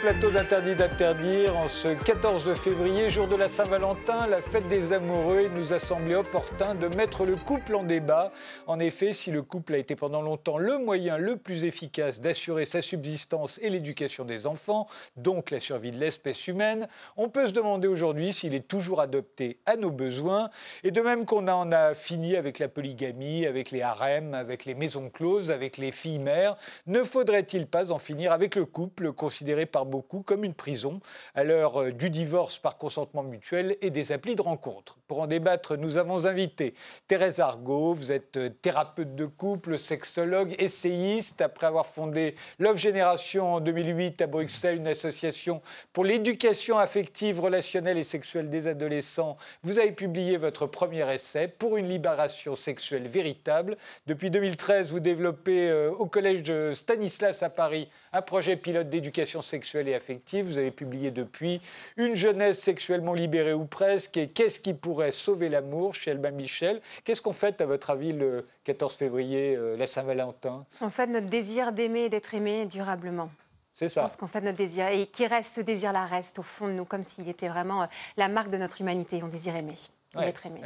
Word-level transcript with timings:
Plateau 0.00 0.30
d'Interdit 0.30 0.74
d'interdire. 0.76 1.58
En 1.58 1.68
ce 1.68 1.88
14 1.88 2.54
février, 2.54 3.10
jour 3.10 3.28
de 3.28 3.36
la 3.36 3.48
Saint-Valentin, 3.48 4.26
la 4.28 4.40
fête 4.40 4.66
des 4.66 4.94
amoureux, 4.94 5.42
il 5.44 5.52
nous 5.52 5.74
a 5.74 5.78
semblé 5.78 6.14
opportun 6.14 6.74
de 6.74 6.88
mettre 6.88 7.26
le 7.26 7.36
couple 7.36 7.74
en 7.74 7.82
débat. 7.82 8.32
En 8.66 8.80
effet, 8.80 9.12
si 9.12 9.30
le 9.30 9.42
couple 9.42 9.74
a 9.74 9.76
été 9.76 9.96
pendant 9.96 10.22
longtemps 10.22 10.56
le 10.56 10.78
moyen 10.78 11.18
le 11.18 11.36
plus 11.36 11.64
efficace 11.64 12.20
d'assurer 12.22 12.64
sa 12.64 12.80
subsistance 12.80 13.58
et 13.62 13.68
l'éducation 13.68 14.24
des 14.24 14.46
enfants, 14.46 14.86
donc 15.16 15.50
la 15.50 15.60
survie 15.60 15.90
de 15.90 15.98
l'espèce 15.98 16.48
humaine, 16.48 16.88
on 17.18 17.28
peut 17.28 17.48
se 17.48 17.52
demander 17.52 17.86
aujourd'hui 17.86 18.32
s'il 18.32 18.54
est 18.54 18.66
toujours 18.66 19.02
adopté 19.02 19.58
à 19.66 19.76
nos 19.76 19.90
besoins. 19.90 20.48
Et 20.82 20.92
de 20.92 21.00
même 21.02 21.26
qu'on 21.26 21.46
en 21.46 21.72
a 21.72 21.92
fini 21.92 22.36
avec 22.36 22.58
la 22.58 22.68
polygamie, 22.68 23.44
avec 23.44 23.70
les 23.70 23.82
harems, 23.82 24.32
avec 24.32 24.64
les 24.64 24.74
maisons 24.74 25.10
closes, 25.10 25.50
avec 25.50 25.76
les 25.76 25.92
filles 25.92 26.20
mères, 26.20 26.56
ne 26.86 27.02
faudrait-il 27.02 27.66
pas 27.66 27.92
en 27.92 27.98
finir 27.98 28.32
avec 28.32 28.54
le 28.54 28.64
couple 28.64 29.12
considéré 29.12 29.66
par 29.66 29.89
beaucoup 29.90 30.22
comme 30.22 30.44
une 30.44 30.54
prison 30.54 31.00
à 31.34 31.44
l'heure 31.44 31.82
euh, 31.82 31.92
du 31.92 32.08
divorce 32.08 32.58
par 32.58 32.78
consentement 32.78 33.22
mutuel 33.22 33.76
et 33.82 33.90
des 33.90 34.12
applis 34.12 34.36
de 34.36 34.42
rencontre. 34.42 34.96
Pour 35.06 35.20
en 35.20 35.26
débattre, 35.26 35.76
nous 35.76 35.96
avons 35.96 36.24
invité 36.24 36.74
Thérèse 37.08 37.40
Argot. 37.40 37.92
Vous 37.92 38.12
êtes 38.12 38.36
euh, 38.36 38.48
thérapeute 38.48 39.14
de 39.14 39.26
couple, 39.26 39.78
sexologue, 39.78 40.54
essayiste. 40.58 41.42
Après 41.42 41.66
avoir 41.66 41.86
fondé 41.86 42.36
Love 42.58 42.78
Génération 42.78 43.54
en 43.54 43.60
2008 43.60 44.22
à 44.22 44.26
Bruxelles, 44.26 44.76
une 44.76 44.86
association 44.86 45.60
pour 45.92 46.04
l'éducation 46.04 46.78
affective, 46.78 47.40
relationnelle 47.40 47.98
et 47.98 48.04
sexuelle 48.04 48.48
des 48.48 48.66
adolescents, 48.66 49.36
vous 49.62 49.78
avez 49.78 49.92
publié 49.92 50.36
votre 50.36 50.66
premier 50.66 51.12
essai 51.12 51.48
pour 51.48 51.76
une 51.76 51.88
libération 51.88 52.54
sexuelle 52.54 53.08
véritable. 53.08 53.76
Depuis 54.06 54.30
2013, 54.30 54.92
vous 54.92 55.00
développez 55.00 55.68
euh, 55.68 55.90
au 55.90 56.06
collège 56.06 56.42
de 56.42 56.72
Stanislas 56.74 57.42
à 57.42 57.50
Paris 57.50 57.88
un 58.12 58.22
projet 58.22 58.56
pilote 58.56 58.88
d'éducation 58.88 59.42
sexuelle 59.42 59.88
et 59.88 59.94
affective. 59.94 60.46
Vous 60.46 60.58
avez 60.58 60.70
publié 60.70 61.10
depuis 61.10 61.60
Une 61.96 62.14
jeunesse 62.14 62.58
sexuellement 62.58 63.14
libérée 63.14 63.52
ou 63.52 63.66
presque 63.66 64.16
et 64.16 64.28
Qu'est-ce 64.28 64.60
qui 64.60 64.74
pourrait 64.74 65.12
sauver 65.12 65.48
l'amour 65.48 65.94
chez 65.94 66.10
Albin 66.10 66.32
Michel? 66.32 66.80
Qu'est-ce 67.04 67.22
qu'on 67.22 67.32
fait, 67.32 67.60
à 67.60 67.66
votre 67.66 67.90
avis, 67.90 68.12
le 68.12 68.46
14 68.64 68.94
février, 68.96 69.56
euh, 69.56 69.76
la 69.76 69.86
Saint-Valentin? 69.86 70.66
En 70.80 70.90
fait, 70.90 71.06
notre 71.06 71.28
désir 71.28 71.72
d'aimer 71.72 72.04
et 72.04 72.08
d'être 72.08 72.34
aimé 72.34 72.66
durablement. 72.66 73.30
C'est 73.72 73.88
ça. 73.88 74.00
Parce 74.02 74.16
qu'en 74.16 74.26
fait, 74.26 74.40
notre 74.40 74.58
désir, 74.58 74.88
et 74.88 75.06
qui 75.06 75.26
reste, 75.26 75.54
ce 75.56 75.60
désir-là 75.60 76.04
reste 76.04 76.40
au 76.40 76.42
fond 76.42 76.66
de 76.66 76.72
nous, 76.72 76.84
comme 76.84 77.04
s'il 77.04 77.28
était 77.28 77.48
vraiment 77.48 77.82
euh, 77.82 77.86
la 78.16 78.28
marque 78.28 78.50
de 78.50 78.58
notre 78.58 78.80
humanité. 78.80 79.20
On 79.22 79.28
désire 79.28 79.54
aimer, 79.54 79.76
et 80.18 80.22
être 80.22 80.46
aimé. 80.46 80.60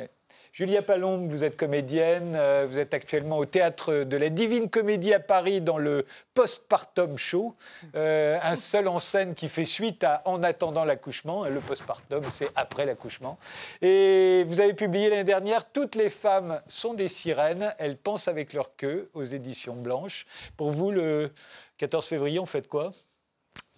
Julia 0.53 0.83
Palombe, 0.83 1.29
vous 1.29 1.43
êtes 1.43 1.57
comédienne, 1.57 2.35
euh, 2.37 2.67
vous 2.71 2.79
êtes 2.79 2.95
actuellement 2.95 3.39
au 3.39 3.45
théâtre 3.45 4.05
de 4.05 4.17
la 4.17 4.29
Divine 4.29 4.71
Comédie 4.71 5.13
à 5.13 5.19
Paris 5.19 5.61
dans 5.61 5.79
le 5.79 6.07
Postpartum 6.35 7.19
Show, 7.19 7.57
euh, 7.97 8.39
un 8.41 8.55
seul 8.55 8.87
en 8.87 9.01
scène 9.01 9.35
qui 9.35 9.49
fait 9.49 9.67
suite 9.67 10.05
à 10.05 10.23
En 10.27 10.45
attendant 10.45 10.85
l'accouchement. 10.85 11.45
Le 11.45 11.59
postpartum, 11.59 12.23
c'est 12.33 12.51
après 12.55 12.87
l'accouchement. 12.87 13.37
Et 13.83 14.45
vous 14.47 14.61
avez 14.61 14.75
publié 14.75 15.11
l'année 15.11 15.25
dernière 15.25 15.71
Toutes 15.73 15.97
les 15.97 16.11
femmes 16.11 16.61
sont 16.69 16.95
des 16.95 17.09
sirènes, 17.09 17.75
elles 17.79 17.97
pensent 17.97 18.29
avec 18.29 18.53
leur 18.53 18.77
queue 18.77 19.11
aux 19.15 19.25
éditions 19.25 19.75
Blanches. 19.75 20.25
Pour 20.57 20.71
vous, 20.71 20.93
le 20.93 21.33
14 21.79 22.07
février, 22.07 22.39
on 22.39 22.47
fait 22.47 22.69
quoi? 22.69 22.93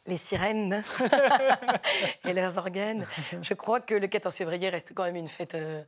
Les 0.07 0.17
sirènes 0.17 0.85
et 2.25 2.33
leurs 2.33 2.59
organes. 2.59 3.07
Je 3.43 3.55
crois 3.55 3.81
que 3.81 3.95
le 3.95 4.07
14 4.07 4.35
février 4.35 4.69
reste 4.69 4.93
quand 4.95 5.03
même 5.03 5.17
une 5.17 5.27
fête 5.27 5.57
euh, 5.57 5.83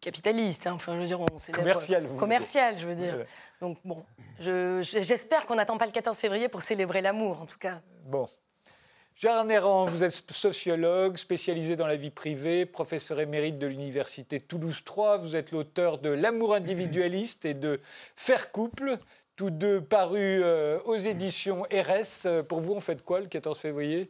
capitaliste. 0.00 0.66
Hein. 0.66 0.72
Enfin, 0.74 0.94
je 0.94 1.00
veux 1.00 1.06
dire, 1.06 1.20
on 1.20 1.26
commercial. 1.52 2.06
commercial, 2.16 2.78
je 2.78 2.86
veux 2.86 2.94
dire. 2.94 3.24
Donc 3.60 3.78
bon, 3.84 4.04
j'espère 4.38 5.46
qu'on 5.46 5.56
n'attend 5.56 5.78
pas 5.78 5.86
le 5.86 5.92
14 5.92 6.16
février 6.16 6.48
pour 6.48 6.62
célébrer 6.62 7.00
l'amour, 7.00 7.40
en 7.40 7.46
tout 7.46 7.58
cas. 7.58 7.80
Bon. 8.04 8.28
Gérard 9.16 9.46
Néran, 9.46 9.84
vous 9.86 10.04
êtes 10.04 10.12
sociologue, 10.30 11.16
spécialisé 11.16 11.74
dans 11.74 11.88
la 11.88 11.96
vie 11.96 12.10
privée, 12.10 12.66
professeur 12.66 13.18
émérite 13.18 13.58
de 13.58 13.66
l'Université 13.66 14.38
Toulouse 14.38 14.82
3. 14.84 15.18
Vous 15.18 15.34
êtes 15.34 15.50
l'auteur 15.50 15.98
de 15.98 16.10
L'amour 16.10 16.54
individualiste 16.54 17.44
et 17.44 17.54
de 17.54 17.80
Faire 18.14 18.52
couple, 18.52 18.96
tous 19.34 19.50
deux 19.50 19.80
parus 19.80 20.40
euh, 20.44 20.78
aux 20.84 20.94
éditions 20.94 21.64
RS. 21.64 22.44
Pour 22.46 22.60
vous, 22.60 22.74
on 22.74 22.80
fait 22.80 23.02
quoi 23.02 23.18
le 23.18 23.26
14 23.26 23.58
février? 23.58 24.08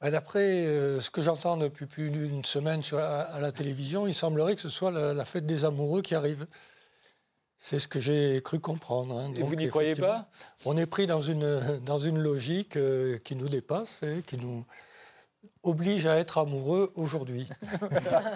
Bah, 0.00 0.10
d'après 0.10 0.66
euh, 0.66 1.00
ce 1.00 1.10
que 1.10 1.20
j'entends 1.20 1.56
depuis 1.56 1.86
plus 1.86 2.10
d'une 2.10 2.44
semaine 2.44 2.82
sur, 2.82 2.98
à, 2.98 3.38
la 3.38 3.52
télévision, 3.52 4.06
il 4.06 4.14
semblerait 4.14 4.54
que 4.54 4.60
ce 4.60 4.70
soit 4.70 4.90
la, 4.90 5.24
fête 5.24 5.46
des 5.46 5.64
amoureux 5.64 6.00
qui 6.02 6.14
arrive. 6.14 6.46
C'est 7.58 7.78
ce 7.78 7.86
que 7.86 8.00
j'ai 8.00 8.40
cru 8.42 8.58
comprendre. 8.58 9.18
Hein. 9.18 9.32
Et 9.36 9.42
vous 9.42 9.54
n'y 9.54 9.68
croyez 9.68 9.94
pas? 9.94 10.30
On 10.64 10.78
est 10.78 10.86
pris 10.86 11.06
dans 11.06 11.20
une, 11.20 11.80
dans 11.84 11.98
une 11.98 12.18
logique 12.18 12.76
euh, 12.76 13.18
qui 13.18 13.36
nous 13.36 13.48
dépasse 13.48 14.02
et 14.02 14.22
qui 14.26 14.38
nous, 14.38 14.64
oblige 15.62 16.06
à 16.06 16.16
être 16.16 16.38
amoureux 16.38 16.90
aujourd'hui. 16.96 17.48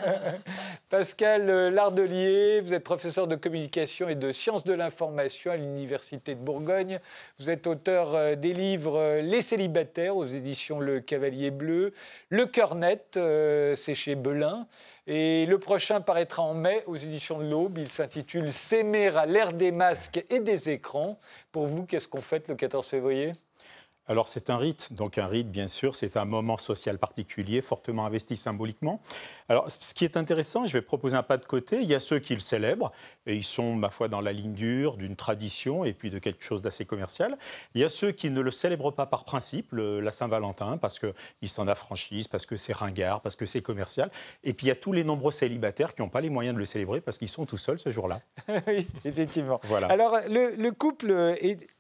Pascal 0.91 1.47
Lardelier, 1.71 2.61
vous 2.61 2.75
êtes 2.75 2.85
professeur 2.85 3.27
de 3.27 3.35
communication 3.35 4.09
et 4.09 4.15
de 4.15 4.31
sciences 4.31 4.65
de 4.65 4.75
l'information 4.75 5.51
à 5.51 5.57
l'Université 5.57 6.35
de 6.35 6.41
Bourgogne. 6.41 7.01
Vous 7.39 7.49
êtes 7.49 7.67
auteur 7.67 8.15
euh, 8.15 8.35
des 8.35 8.53
livres 8.53 8.99
euh, 8.99 9.23
Les 9.23 9.41
célibataires 9.41 10.17
aux 10.17 10.27
éditions 10.27 10.81
Le 10.81 11.01
Cavalier 11.01 11.51
Bleu, 11.51 11.95
Le 12.29 12.45
Cœur 12.47 12.75
Net, 12.75 13.17
euh, 13.17 13.75
c'est 13.75 13.95
chez 13.95 14.15
Belin. 14.15 14.67
Et 15.07 15.47
le 15.47 15.59
prochain 15.59 16.01
paraîtra 16.01 16.43
en 16.43 16.55
mai 16.55 16.83
aux 16.87 16.97
éditions 16.97 17.39
de 17.39 17.45
l'Aube. 17.45 17.79
Il 17.79 17.89
s'intitule 17.89 18.53
S'aimer 18.53 19.09
à 19.09 19.27
l'ère 19.27 19.53
des 19.53 19.73
masques 19.73 20.25
et 20.29 20.41
des 20.41 20.69
écrans. 20.69 21.19
Pour 21.53 21.67
vous, 21.67 21.85
qu'est-ce 21.87 22.09
qu'on 22.09 22.23
fait 22.23 22.49
le 22.49 22.55
14 22.55 22.87
février? 22.87 23.33
Alors 24.07 24.29
c'est 24.29 24.51
un 24.51 24.57
rite, 24.57 24.93
donc 24.93 25.19
un 25.19 25.27
rite 25.27 25.51
bien 25.51 25.69
sûr, 25.69 25.97
c'est 25.97 26.17
un 26.17 26.25
moment 26.25 26.59
social 26.59 26.99
particulier, 26.99 27.63
fortement 27.63 28.07
investi 28.07 28.37
symboliquement. 28.37 29.01
Alors 29.49 29.71
ce 29.71 29.95
qui 29.95 30.05
est 30.05 30.17
intéressant, 30.17 30.67
je 30.67 30.73
vais 30.73 30.83
proposer 30.83 31.17
un 31.17 31.23
pas 31.23 31.37
de 31.37 31.45
côté, 31.45 31.81
il 31.81 31.89
y 31.89 31.95
a 31.95 32.01
ceux 32.01 32.19
qui 32.19 32.35
le 32.35 32.41
célèbrent, 32.41 32.93
et 33.27 33.35
ils 33.35 33.45
sont 33.45 33.75
ma 33.75 33.91
foi 33.91 34.09
dans 34.09 34.21
la 34.21 34.33
ligne 34.33 34.55
dure 34.55 34.97
d'une 34.97 35.17
tradition 35.17 35.85
et 35.85 35.93
puis 35.93 36.11
de 36.11 36.19
quelque 36.19 36.45
chose 36.45 36.63
d'assez 36.63 36.85
commercial. 36.85 37.37
Il 37.75 37.81
y 37.81 37.85
a 37.85 37.89
ceux 37.89 38.13
qui 38.13 38.31
ne 38.31 38.41
le 38.41 38.51
célèbrent 38.51 38.93
pas 38.93 39.07
par 39.07 39.25
principe, 39.25 39.73
la 39.73 40.13
Saint-Valentin, 40.13 40.79
parce 40.79 40.99
qu'ils 40.99 41.49
s'en 41.49 41.67
affranchissent, 41.69 42.29
parce 42.29 42.47
que 42.47 42.57
c'est 42.57 42.75
ringard, 42.75 43.21
parce 43.21 43.37
que 43.37 43.47
c'est 43.47 43.63
commercial. 43.63 44.11
Et 44.43 44.53
puis 44.53 44.67
il 44.67 44.69
y 44.69 44.73
a 44.73 44.77
tous 44.77 44.93
les 44.93 45.05
nombreux 45.05 45.33
célibataires 45.33 45.95
qui 45.95 46.03
n'ont 46.03 46.09
pas 46.09 46.21
les 46.21 46.31
moyens 46.31 46.55
de 46.55 46.59
le 46.59 46.65
célébrer 46.65 47.01
parce 47.01 47.19
qu'ils 47.19 47.29
sont 47.29 47.47
tout 47.47 47.57
seuls 47.57 47.79
ce 47.79 47.91
jour-là. 47.91 48.21
oui, 48.67 48.87
effectivement. 49.05 49.61
Voilà. 49.65 49.87
Alors 49.89 50.19
le, 50.29 50.71
couple 50.71 51.13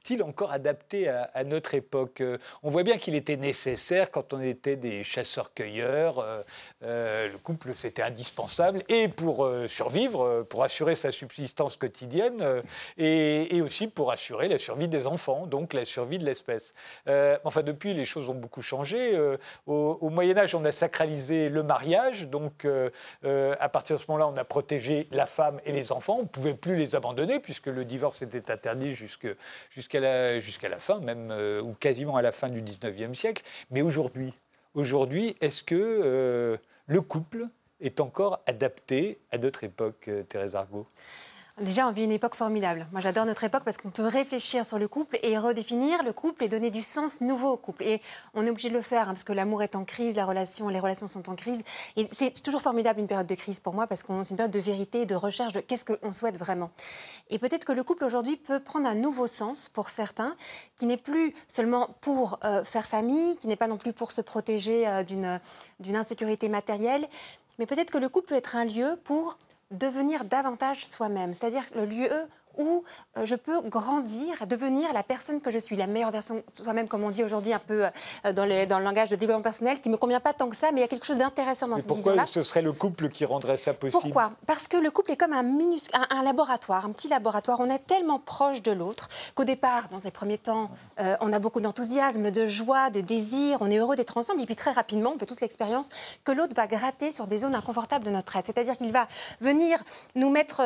est-il 0.04 0.22
encore 0.22 0.52
adapté 0.52 1.08
à 1.08 1.44
notre 1.44 1.74
époque 1.74 2.22
on 2.62 2.70
voit 2.70 2.82
bien 2.82 2.98
qu'il 2.98 3.14
était 3.14 3.36
nécessaire 3.36 4.10
quand 4.10 4.32
on 4.32 4.40
était 4.40 4.76
des 4.76 5.02
chasseurs-cueilleurs. 5.02 6.18
Euh, 6.18 6.42
euh, 6.82 7.32
le 7.32 7.38
couple, 7.38 7.74
c'était 7.74 8.02
indispensable 8.02 8.82
et 8.88 9.08
pour 9.08 9.44
euh, 9.44 9.68
survivre, 9.68 10.42
pour 10.48 10.62
assurer 10.64 10.94
sa 10.94 11.10
subsistance 11.10 11.76
quotidienne 11.76 12.62
et, 12.98 13.60
aussi 13.62 13.86
pour 13.86 14.12
assurer 14.12 14.48
la 14.48 14.58
survie 14.58 14.88
des 14.88 15.06
enfants, 15.06 15.46
donc 15.46 15.72
la 15.72 15.84
survie 15.84 16.18
de 16.18 16.24
l'espèce. 16.24 16.74
enfin, 17.44 17.62
depuis, 17.62 17.94
les 17.94 18.04
choses 18.04 18.28
ont 18.28 18.34
beaucoup 18.34 18.62
changé. 18.62 19.18
Au, 19.66 20.10
Moyen 20.10 20.36
Âge, 20.36 20.54
on 20.54 20.64
a 20.64 20.72
sacralisé 20.72 21.48
le 21.48 21.62
mariage, 21.62 22.28
donc 22.28 22.66
à 23.24 23.68
partir 23.68 23.96
de 23.96 24.02
ce 24.02 24.06
moment-là, 24.08 24.28
on 24.28 24.36
a 24.36 24.44
protégé 24.44 25.08
la 25.12 25.26
femme 25.26 25.60
et 25.64 25.72
les 25.72 25.92
enfants. 25.92 26.16
On 26.18 26.22
ne 26.22 26.28
pouvait 26.28 26.54
plus 26.54 26.76
les 26.76 26.94
abandonner 26.94 27.40
puisque 27.40 27.66
le 27.66 27.84
divorce 27.84 28.20
était 28.22 28.50
interdit 28.50 28.94
jusqu'à 28.94 29.93
la, 30.00 30.40
la 30.68 30.78
fin, 30.78 31.00
même 31.00 31.32
ou 31.62 31.74
quasiment 31.74 32.16
à 32.16 32.22
la 32.22 32.32
fin 32.32 32.48
du 32.48 32.62
19e 32.62 33.14
siècle. 33.14 33.42
Mais 33.70 33.82
aujourd'hui, 33.82 34.34
aujourd'hui 34.74 35.36
est-ce 35.40 35.62
que 35.62 35.74
euh, 35.74 36.56
le 36.86 37.00
couple 37.00 37.46
est 37.80 38.00
encore 38.00 38.42
adapté 38.46 39.18
à 39.30 39.38
notre 39.38 39.64
époque, 39.64 40.08
euh, 40.08 40.22
Thérèse 40.22 40.54
Argot? 40.54 40.86
Déjà, 41.60 41.86
on 41.86 41.92
vit 41.92 42.02
une 42.02 42.10
époque 42.10 42.34
formidable. 42.34 42.88
Moi, 42.90 43.00
j'adore 43.00 43.26
notre 43.26 43.44
époque 43.44 43.62
parce 43.62 43.78
qu'on 43.78 43.90
peut 43.90 44.08
réfléchir 44.08 44.66
sur 44.66 44.76
le 44.76 44.88
couple 44.88 45.20
et 45.22 45.38
redéfinir 45.38 46.02
le 46.02 46.12
couple 46.12 46.42
et 46.42 46.48
donner 46.48 46.68
du 46.68 46.82
sens 46.82 47.20
nouveau 47.20 47.50
au 47.50 47.56
couple. 47.56 47.84
Et 47.84 48.00
on 48.34 48.44
est 48.44 48.50
obligé 48.50 48.70
de 48.70 48.74
le 48.74 48.80
faire 48.80 49.02
hein, 49.02 49.12
parce 49.12 49.22
que 49.22 49.32
l'amour 49.32 49.62
est 49.62 49.76
en 49.76 49.84
crise, 49.84 50.16
les 50.16 50.22
relations 50.24 51.06
sont 51.06 51.30
en 51.30 51.36
crise. 51.36 51.62
Et 51.94 52.08
c'est 52.10 52.42
toujours 52.42 52.60
formidable 52.60 52.98
une 52.98 53.06
période 53.06 53.28
de 53.28 53.34
crise 53.36 53.60
pour 53.60 53.72
moi 53.72 53.86
parce 53.86 54.02
que 54.02 54.08
c'est 54.24 54.30
une 54.30 54.36
période 54.36 54.50
de 54.50 54.58
vérité, 54.58 55.06
de 55.06 55.14
recherche 55.14 55.52
de 55.52 55.60
qu'est-ce 55.60 55.84
qu'on 55.84 56.10
souhaite 56.10 56.38
vraiment. 56.38 56.72
Et 57.30 57.38
peut-être 57.38 57.64
que 57.64 57.72
le 57.72 57.84
couple 57.84 58.04
aujourd'hui 58.04 58.36
peut 58.36 58.58
prendre 58.58 58.88
un 58.88 58.96
nouveau 58.96 59.28
sens 59.28 59.68
pour 59.68 59.90
certains, 59.90 60.34
qui 60.74 60.86
n'est 60.86 60.96
plus 60.96 61.34
seulement 61.46 61.90
pour 62.00 62.40
euh, 62.42 62.64
faire 62.64 62.88
famille, 62.88 63.36
qui 63.36 63.46
n'est 63.46 63.54
pas 63.54 63.68
non 63.68 63.76
plus 63.76 63.92
pour 63.92 64.10
se 64.10 64.22
protéger 64.22 64.88
euh, 64.88 65.04
d'une 65.04 65.96
insécurité 65.96 66.48
matérielle, 66.48 67.06
mais 67.60 67.66
peut-être 67.66 67.92
que 67.92 67.98
le 67.98 68.08
couple 68.08 68.30
peut 68.30 68.34
être 68.34 68.56
un 68.56 68.64
lieu 68.64 68.98
pour 69.04 69.38
devenir 69.70 70.24
davantage 70.24 70.86
soi-même, 70.86 71.32
c'est-à-dire 71.34 71.64
le 71.74 71.86
lieu 71.86 72.10
où 72.58 72.84
euh, 73.16 73.24
je 73.24 73.34
peux 73.34 73.60
grandir, 73.62 74.46
devenir 74.46 74.92
la 74.92 75.02
personne 75.02 75.40
que 75.40 75.50
je 75.50 75.58
suis, 75.58 75.76
la 75.76 75.86
meilleure 75.86 76.10
version 76.10 76.36
de 76.36 76.62
soi-même, 76.62 76.88
comme 76.88 77.04
on 77.04 77.10
dit 77.10 77.24
aujourd'hui 77.24 77.52
un 77.52 77.58
peu 77.58 77.86
euh, 77.86 78.32
dans, 78.32 78.44
le, 78.46 78.66
dans 78.66 78.78
le 78.78 78.84
langage 78.84 79.08
de 79.08 79.16
développement 79.16 79.42
personnel, 79.42 79.80
qui 79.80 79.88
ne 79.88 79.94
me 79.94 79.98
convient 79.98 80.20
pas 80.20 80.32
tant 80.32 80.48
que 80.48 80.56
ça, 80.56 80.70
mais 80.72 80.78
il 80.78 80.82
y 80.82 80.84
a 80.84 80.88
quelque 80.88 81.06
chose 81.06 81.18
d'intéressant 81.18 81.68
dans 81.68 81.76
Mais 81.76 81.82
cette 81.82 81.88
pourquoi 81.88 82.26
ce 82.26 82.42
serait 82.42 82.62
le 82.62 82.72
couple 82.72 83.08
qui 83.08 83.24
rendrait 83.24 83.56
ça 83.56 83.74
possible? 83.74 84.00
Pourquoi? 84.00 84.32
Parce 84.46 84.68
que 84.68 84.76
le 84.76 84.90
couple 84.90 85.12
est 85.12 85.16
comme 85.16 85.32
un, 85.32 85.42
minus- 85.42 85.90
un, 85.92 86.06
un 86.18 86.22
laboratoire, 86.22 86.84
un 86.84 86.92
petit 86.92 87.08
laboratoire. 87.08 87.60
On 87.60 87.70
est 87.70 87.86
tellement 87.86 88.18
proche 88.18 88.62
de 88.62 88.72
l'autre 88.72 89.08
qu'au 89.34 89.44
départ, 89.44 89.88
dans 89.90 89.98
les 90.04 90.10
premiers 90.10 90.38
temps, 90.38 90.70
euh, 91.00 91.16
on 91.20 91.32
a 91.32 91.38
beaucoup 91.38 91.60
d'enthousiasme, 91.60 92.30
de 92.30 92.46
joie, 92.46 92.90
de 92.90 93.00
désir, 93.00 93.58
on 93.60 93.70
est 93.70 93.78
heureux 93.78 93.96
d'être 93.96 94.16
ensemble. 94.16 94.40
Et 94.42 94.46
puis 94.46 94.56
très 94.56 94.72
rapidement, 94.72 95.12
on 95.14 95.18
fait 95.18 95.26
tous 95.26 95.40
l'expérience 95.40 95.88
que 96.24 96.32
l'autre 96.32 96.54
va 96.56 96.66
gratter 96.66 97.12
sur 97.12 97.26
des 97.26 97.38
zones 97.38 97.54
inconfortables 97.54 98.04
de 98.04 98.10
notre 98.10 98.34
être. 98.36 98.46
C'est-à-dire 98.46 98.76
qu'il 98.76 98.92
va 98.92 99.06
venir 99.40 99.78
nous 100.14 100.30
mettre 100.30 100.62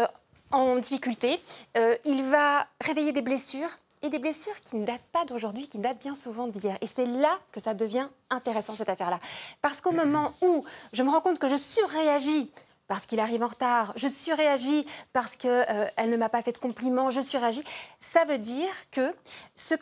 en 0.51 0.77
difficulté, 0.77 1.41
euh, 1.77 1.95
il 2.05 2.23
va 2.25 2.67
réveiller 2.81 3.13
des 3.13 3.23
blessures. 3.23 3.71
Et 4.01 4.11
des 4.11 4.21
blessures 4.21 4.55
qui 4.61 4.77
ne 4.77 4.87
datent 4.87 5.09
pas 5.11 5.25
d'aujourd'hui, 5.25 5.67
qui 5.67 5.79
datent 5.79 5.99
bien 5.99 6.15
souvent 6.15 6.47
d'hier. 6.47 6.79
Et 6.81 6.87
c'est 6.87 7.05
là 7.05 7.37
que 7.51 7.59
ça 7.59 7.75
devient 7.75 8.07
intéressant, 8.31 8.77
cette 8.77 8.89
affaire-là. 8.89 9.19
Parce 9.61 9.81
qu'au 9.81 9.91
moment 9.91 10.33
où 10.41 10.65
je 10.93 11.03
me 11.03 11.11
rends 11.11 11.21
compte 11.21 11.41
que 11.41 11.49
je 11.49 11.57
surréagis 11.57 12.49
parce 12.89 13.07
qu'il 13.07 13.21
arrive 13.21 13.43
en 13.43 13.47
retard, 13.47 13.93
je 13.97 14.09
surréagis 14.09 14.87
parce 15.13 15.37
qu'elle 15.37 16.11
ne 16.11 16.17
m'a 16.17 16.29
pas 16.29 16.43
fait 16.43 16.53
de 16.53 16.59
compliment, 16.59 17.11
je 17.11 17.21
surréagis. 17.21 17.63
Ça 18.01 18.25
veut 18.25 18.39
dire 18.39 18.69
que 18.91 19.13
ce, 19.55 19.75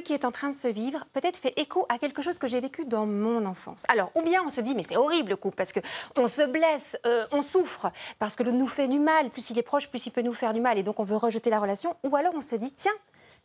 qui 0.00 0.12
est 0.12 0.24
en 0.24 0.32
train 0.32 0.48
de 0.48 0.54
se 0.54 0.68
vivre 0.68 1.04
peut-être 1.12 1.36
fait 1.36 1.52
écho 1.60 1.86
à 1.88 1.98
quelque 1.98 2.22
chose 2.22 2.38
que 2.38 2.48
j'ai 2.48 2.60
vécu 2.60 2.86
dans 2.86 3.06
mon 3.06 3.44
enfance. 3.44 3.84
Alors, 3.88 4.10
ou 4.14 4.22
bien 4.22 4.42
on 4.44 4.50
se 4.50 4.60
dit, 4.60 4.74
mais 4.74 4.82
c'est 4.82 4.96
horrible 4.96 5.30
le 5.30 5.36
couple, 5.36 5.56
parce 5.56 5.72
qu'on 5.72 6.26
se 6.26 6.42
blesse, 6.42 6.96
euh, 7.06 7.26
on 7.32 7.42
souffre, 7.42 7.92
parce 8.18 8.34
que 8.34 8.42
l'autre 8.42 8.56
nous 8.56 8.66
fait 8.66 8.88
du 8.88 8.98
mal, 8.98 9.30
plus 9.30 9.50
il 9.50 9.58
est 9.58 9.62
proche, 9.62 9.88
plus 9.88 10.06
il 10.06 10.10
peut 10.10 10.22
nous 10.22 10.32
faire 10.32 10.52
du 10.54 10.60
mal, 10.60 10.78
et 10.78 10.82
donc 10.82 10.98
on 11.00 11.04
veut 11.04 11.16
rejeter 11.16 11.50
la 11.50 11.60
relation. 11.60 11.94
Ou 12.02 12.16
alors 12.16 12.32
on 12.34 12.40
se 12.40 12.56
dit, 12.56 12.70
tiens, 12.70 12.92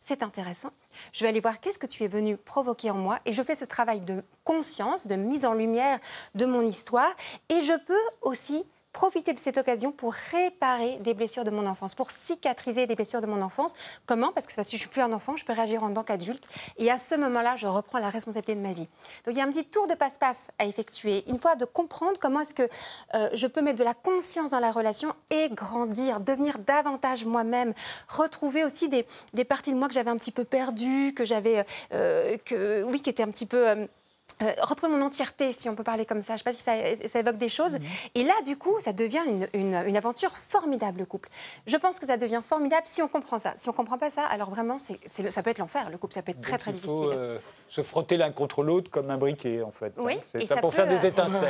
c'est 0.00 0.22
intéressant. 0.22 0.70
Je 1.12 1.24
vais 1.24 1.28
aller 1.28 1.40
voir 1.40 1.60
qu'est-ce 1.60 1.78
que 1.78 1.86
tu 1.86 2.02
es 2.04 2.08
venu 2.08 2.38
provoquer 2.38 2.90
en 2.90 2.94
moi 2.94 3.18
et 3.26 3.34
je 3.34 3.42
fais 3.42 3.54
ce 3.54 3.66
travail 3.66 4.00
de 4.00 4.24
conscience, 4.44 5.06
de 5.06 5.14
mise 5.14 5.44
en 5.44 5.52
lumière 5.52 5.98
de 6.34 6.46
mon 6.46 6.62
histoire 6.62 7.12
et 7.50 7.60
je 7.60 7.74
peux 7.84 8.00
aussi 8.22 8.64
profiter 8.92 9.32
de 9.32 9.38
cette 9.38 9.56
occasion 9.56 9.92
pour 9.92 10.12
réparer 10.12 10.98
des 11.00 11.14
blessures 11.14 11.44
de 11.44 11.50
mon 11.50 11.66
enfance, 11.66 11.94
pour 11.94 12.10
cicatriser 12.10 12.86
des 12.86 12.94
blessures 12.94 13.20
de 13.20 13.26
mon 13.26 13.42
enfance. 13.42 13.74
Comment? 14.06 14.32
Parce 14.32 14.46
que 14.46 14.52
si 14.62 14.76
je 14.76 14.80
suis 14.80 14.88
plus 14.88 15.02
un 15.02 15.12
enfant, 15.12 15.36
je 15.36 15.44
peux 15.44 15.52
réagir 15.52 15.82
en 15.82 15.92
tant 15.92 16.02
qu'adulte 16.02 16.48
et 16.78 16.90
à 16.90 16.98
ce 16.98 17.14
moment-là, 17.14 17.56
je 17.56 17.66
reprends 17.66 17.98
la 17.98 18.10
responsabilité 18.10 18.54
de 18.54 18.60
ma 18.60 18.72
vie. 18.72 18.88
Donc 19.24 19.34
il 19.34 19.36
y 19.36 19.40
a 19.40 19.44
un 19.44 19.50
petit 19.50 19.64
tour 19.64 19.86
de 19.86 19.94
passe-passe 19.94 20.50
à 20.58 20.66
effectuer, 20.66 21.24
une 21.28 21.38
fois 21.38 21.56
de 21.56 21.64
comprendre 21.64 22.18
comment 22.20 22.40
est-ce 22.40 22.54
que 22.54 22.68
euh, 23.14 23.28
je 23.32 23.46
peux 23.46 23.62
mettre 23.62 23.78
de 23.78 23.84
la 23.84 23.94
conscience 23.94 24.50
dans 24.50 24.60
la 24.60 24.70
relation 24.70 25.14
et 25.30 25.48
grandir, 25.50 26.20
devenir 26.20 26.58
davantage 26.58 27.24
moi-même, 27.24 27.74
retrouver 28.08 28.64
aussi 28.64 28.88
des, 28.88 29.06
des 29.34 29.44
parties 29.44 29.72
de 29.72 29.78
moi 29.78 29.88
que 29.88 29.94
j'avais 29.94 30.10
un 30.10 30.16
petit 30.16 30.32
peu 30.32 30.44
perdues, 30.44 31.14
que 31.14 31.24
j'avais, 31.24 31.64
euh, 31.92 32.36
que 32.44 32.82
oui, 32.84 33.00
qui 33.00 33.10
étaient 33.10 33.22
un 33.22 33.30
petit 33.30 33.46
peu 33.46 33.68
euh, 33.68 33.86
euh, 34.42 34.52
retrouver 34.62 34.92
mon 34.94 35.02
entièreté, 35.04 35.52
si 35.52 35.68
on 35.68 35.74
peut 35.74 35.82
parler 35.84 36.06
comme 36.06 36.22
ça. 36.22 36.36
Je 36.36 36.42
ne 36.46 36.52
sais 36.52 36.64
pas 36.64 36.96
si 36.96 36.98
ça, 37.02 37.08
ça 37.08 37.18
évoque 37.20 37.38
des 37.38 37.48
choses. 37.48 37.76
Et 38.14 38.24
là, 38.24 38.34
du 38.44 38.56
coup, 38.56 38.78
ça 38.80 38.92
devient 38.92 39.20
une, 39.26 39.48
une- 39.54 39.82
une 39.86 39.96
aventure 39.96 40.30
formidable, 40.48 41.00
le 41.00 41.06
couple. 41.06 41.28
Je 41.66 41.76
pense 41.76 41.98
que 41.98 42.06
ça 42.06 42.16
devient 42.16 42.40
formidable 42.46 42.82
si 42.86 43.02
on 43.02 43.08
comprend 43.08 43.38
ça. 43.38 43.52
Si 43.56 43.68
on 43.68 43.72
ne 43.72 43.76
comprend 43.76 43.98
pas 43.98 44.10
ça, 44.10 44.24
alors 44.26 44.50
vraiment, 44.50 44.78
c'est, 44.78 44.98
c'est 45.06 45.22
le- 45.22 45.30
ça 45.30 45.42
peut 45.42 45.50
être 45.50 45.58
l'enfer. 45.58 45.90
Le 45.90 45.98
couple, 45.98 46.14
ça 46.14 46.22
peut 46.22 46.32
être 46.32 46.40
très, 46.40 46.52
Donc, 46.52 46.60
très 46.60 46.70
il 46.70 46.74
difficile. 46.74 46.94
faut 46.94 47.10
euh, 47.12 47.38
se 47.68 47.82
frotter 47.82 48.16
l'un 48.16 48.32
contre 48.32 48.62
l'autre 48.62 48.90
comme 48.90 49.10
un 49.10 49.18
briquet, 49.18 49.62
en 49.62 49.70
fait. 49.70 49.92
Oui, 49.98 50.14
hein. 50.16 50.22
C'est 50.26 50.42
et 50.42 50.46
ça 50.46 50.54
ça 50.56 50.60
pour 50.60 50.70
peut, 50.70 50.76
faire 50.76 50.86
des 50.88 51.06
étincelles. 51.06 51.48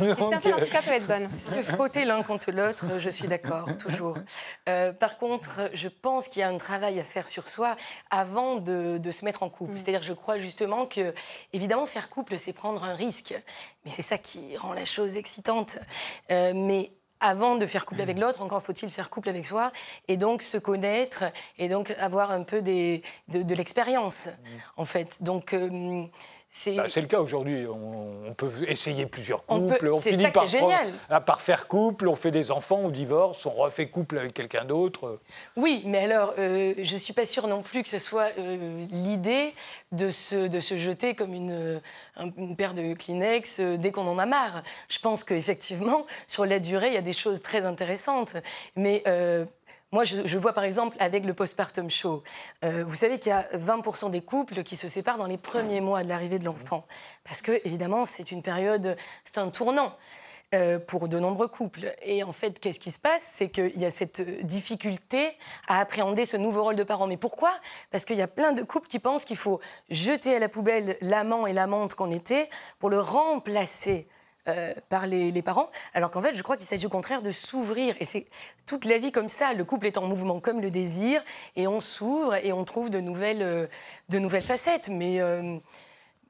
Les 0.00 0.10
étincelles, 0.10 0.54
en 0.54 0.58
tout 0.58 0.66
cas, 0.70 0.82
peuvent 0.82 0.94
être 0.94 1.06
bonnes. 1.08 1.28
Se 1.36 1.62
frotter 1.62 2.04
l'un 2.04 2.22
contre 2.22 2.50
l'autre, 2.50 2.86
je 2.98 3.10
suis 3.10 3.28
d'accord, 3.28 3.68
toujours. 3.78 4.16
Euh, 4.68 4.92
par 4.92 5.18
contre, 5.18 5.70
je 5.72 5.88
pense 5.88 6.28
qu'il 6.28 6.40
y 6.40 6.42
a 6.42 6.48
un 6.48 6.56
travail 6.56 6.98
à 6.98 7.04
faire 7.04 7.28
sur 7.28 7.46
soi 7.48 7.76
avant 8.10 8.56
de, 8.56 8.98
de 8.98 9.10
se 9.10 9.24
mettre 9.24 9.42
en 9.42 9.48
couple. 9.50 9.76
C'est-à-dire, 9.76 10.02
je 10.02 10.12
crois 10.12 10.38
justement 10.38 10.86
que, 10.86 11.14
évidemment, 11.52 11.86
faire 11.86 12.08
c'est 12.36 12.52
prendre 12.52 12.84
un 12.84 12.94
risque. 12.94 13.34
Mais 13.84 13.90
c'est 13.90 14.02
ça 14.02 14.18
qui 14.18 14.56
rend 14.56 14.72
la 14.72 14.84
chose 14.84 15.16
excitante. 15.16 15.78
Euh, 16.30 16.52
mais 16.54 16.92
avant 17.20 17.56
de 17.56 17.64
faire 17.64 17.86
couple 17.86 18.02
avec 18.02 18.18
l'autre, 18.18 18.42
encore 18.42 18.62
faut-il 18.62 18.90
faire 18.90 19.08
couple 19.08 19.30
avec 19.30 19.46
soi 19.46 19.72
et 20.08 20.16
donc 20.16 20.42
se 20.42 20.58
connaître 20.58 21.24
et 21.58 21.68
donc 21.68 21.90
avoir 21.98 22.30
un 22.30 22.42
peu 22.42 22.60
de 22.60 23.54
l'expérience, 23.54 24.28
en 24.76 24.84
fait. 24.84 25.22
Donc, 25.22 25.54
euh, 25.54 26.04
c'est. 26.56 26.76
Bah, 26.76 26.84
c'est 26.88 27.00
le 27.00 27.08
cas 27.08 27.18
aujourd'hui. 27.20 27.66
On, 27.66 28.28
on 28.28 28.32
peut 28.34 28.48
essayer 28.68 29.06
plusieurs 29.06 29.42
On 29.48 29.60
peut- 29.60 29.72
couples. 29.74 29.88
On, 29.88 30.00
c'est 30.00 30.10
finit 30.12 30.22
ça 30.24 30.30
par, 30.30 30.46
génial. 30.46 30.92
ah, 31.10 31.20
par 31.20 31.40
faire 31.40 31.66
couple, 31.66 32.06
on 32.08 32.14
fait 32.14 32.30
des 32.30 32.52
enfants, 32.52 32.80
on 32.84 32.90
divorce, 32.90 33.44
on 33.44 33.50
refait 33.50 33.86
couple 33.88 34.18
avec 34.18 34.32
quelqu'un 34.34 34.64
d'autre. 34.64 35.18
Oui, 35.56 35.82
mais 35.86 36.04
alors, 36.04 36.32
euh, 36.38 36.74
je 36.78 36.94
ne 36.94 36.98
suis 36.98 37.12
pas 37.12 37.26
sûre 37.26 37.48
non 37.48 37.62
plus 37.62 37.82
que 37.82 37.88
ce 37.88 37.98
soit 37.98 38.28
euh, 38.38 38.86
l'idée 38.92 39.52
de 39.90 40.10
se, 40.10 40.46
de 40.46 40.60
se 40.60 40.76
jeter 40.76 41.14
comme 41.14 41.34
une, 41.34 41.80
un- 42.16 42.30
une 42.38 42.54
paire 42.56 42.74
de 42.74 42.94
Kleenex 42.94 43.58
euh, 43.60 43.76
dès 43.76 43.90
qu'on 43.90 44.06
en 44.06 44.18
a 44.18 44.26
marre. 44.26 44.62
Je 44.88 45.00
pense 45.00 45.24
qu'effectivement, 45.24 46.06
sur 46.28 46.46
la 46.46 46.60
durée, 46.60 46.88
il 46.88 46.94
y 46.94 46.98
a 46.98 47.02
des 47.02 47.12
choses 47.12 47.42
très 47.42 47.66
intéressantes. 47.66 48.36
Mais 48.76 49.02
moi, 49.94 50.02
je, 50.02 50.38
vois 50.38 50.52
par 50.52 50.64
exemple 50.64 50.96
avec 50.98 51.24
le 51.24 51.34
postpartum 51.34 51.88
show, 51.88 52.24
euh, 52.64 52.82
vous 52.84 52.96
savez 52.96 53.20
qu'il 53.20 53.30
y 53.30 53.32
a 53.32 53.46
20% 53.56 54.10
des 54.10 54.22
couples 54.22 54.64
qui 54.64 54.74
se 54.74 54.88
séparent 54.88 55.18
dans 55.18 55.28
les 55.28 55.38
premiers 55.38 55.80
mois 55.80 56.02
de 56.02 56.08
l'arrivée 56.08 56.40
de 56.40 56.44
l'enfant. 56.44 56.84
Parce 57.22 57.42
que, 57.42 57.52
évidemment, 57.64 58.04
c'est 58.04 58.32
une 58.32 58.42
période, 58.42 58.96
c'est 59.22 59.38
un 59.38 59.50
tournant 59.50 59.92
euh, 60.52 60.80
pour 60.80 61.06
de 61.06 61.20
nombreux 61.20 61.46
couples. 61.46 61.94
Et 62.02 62.24
en 62.24 62.32
fait, 62.32 62.58
qu'est-ce 62.58 62.80
qui 62.80 62.90
se 62.90 62.98
passe? 62.98 63.22
C'est 63.22 63.50
qu'il 63.50 63.78
y 63.78 63.84
a 63.84 63.90
cette 63.90 64.20
difficulté 64.44 65.28
à 65.68 65.78
appréhender 65.78 66.24
ce 66.24 66.36
nouveau 66.36 66.64
rôle 66.64 66.76
de 66.76 66.82
parent. 66.82 67.06
Mais 67.06 67.16
pourquoi? 67.16 67.52
Parce 67.92 68.04
qu'il 68.04 68.16
y 68.16 68.22
a 68.22 68.26
plein 68.26 68.50
de 68.50 68.64
couples 68.64 68.88
qui 68.88 68.98
pensent 68.98 69.24
qu'il 69.24 69.36
faut 69.36 69.60
jeter 69.90 70.34
à 70.34 70.40
la 70.40 70.48
poubelle 70.48 70.96
l'amant 71.02 71.46
et 71.46 71.52
l'amante 71.52 71.94
qu'on 71.94 72.10
était 72.10 72.50
pour 72.80 72.90
le 72.90 72.98
remplacer. 72.98 74.08
Euh, 74.48 74.72
par 74.88 75.06
les, 75.06 75.30
les 75.30 75.42
parents, 75.42 75.70
alors 75.94 76.10
qu'en 76.10 76.20
fait, 76.22 76.34
je 76.34 76.42
crois 76.42 76.56
qu'il 76.56 76.66
s'agit 76.66 76.86
au 76.86 76.90
contraire 76.90 77.22
de 77.22 77.30
s'ouvrir. 77.30 77.94
Et 78.00 78.04
c'est 78.04 78.26
toute 78.66 78.84
la 78.84 78.98
vie 78.98 79.12
comme 79.12 79.28
ça. 79.28 79.52
Le 79.54 79.64
couple 79.64 79.86
est 79.86 79.98
en 79.98 80.06
mouvement 80.06 80.40
comme 80.40 80.60
le 80.60 80.70
désir, 80.70 81.22
et 81.56 81.66
on 81.66 81.80
s'ouvre 81.80 82.34
et 82.36 82.52
on 82.52 82.64
trouve 82.64 82.90
de 82.90 83.00
nouvelles, 83.00 83.42
euh, 83.42 83.66
de 84.08 84.18
nouvelles 84.18 84.42
facettes. 84.42 84.88
Mais 84.88 85.20
euh, 85.20 85.56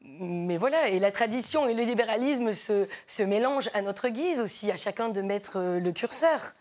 mais 0.06 0.58
voilà, 0.58 0.88
et 0.88 0.99
la 0.99 1.11
tradition 1.11 1.66
et 1.66 1.75
le 1.75 1.82
libéralisme 1.82 2.52
se, 2.52 2.87
se 3.06 3.22
mélangent 3.22 3.70
à 3.72 3.81
notre 3.81 4.08
guise 4.08 4.38
aussi, 4.40 4.70
à 4.70 4.76
chacun 4.76 5.08
de 5.08 5.22
mettre 5.22 5.56
euh, 5.58 5.81
le 5.81 5.93
curseur. 5.93 6.52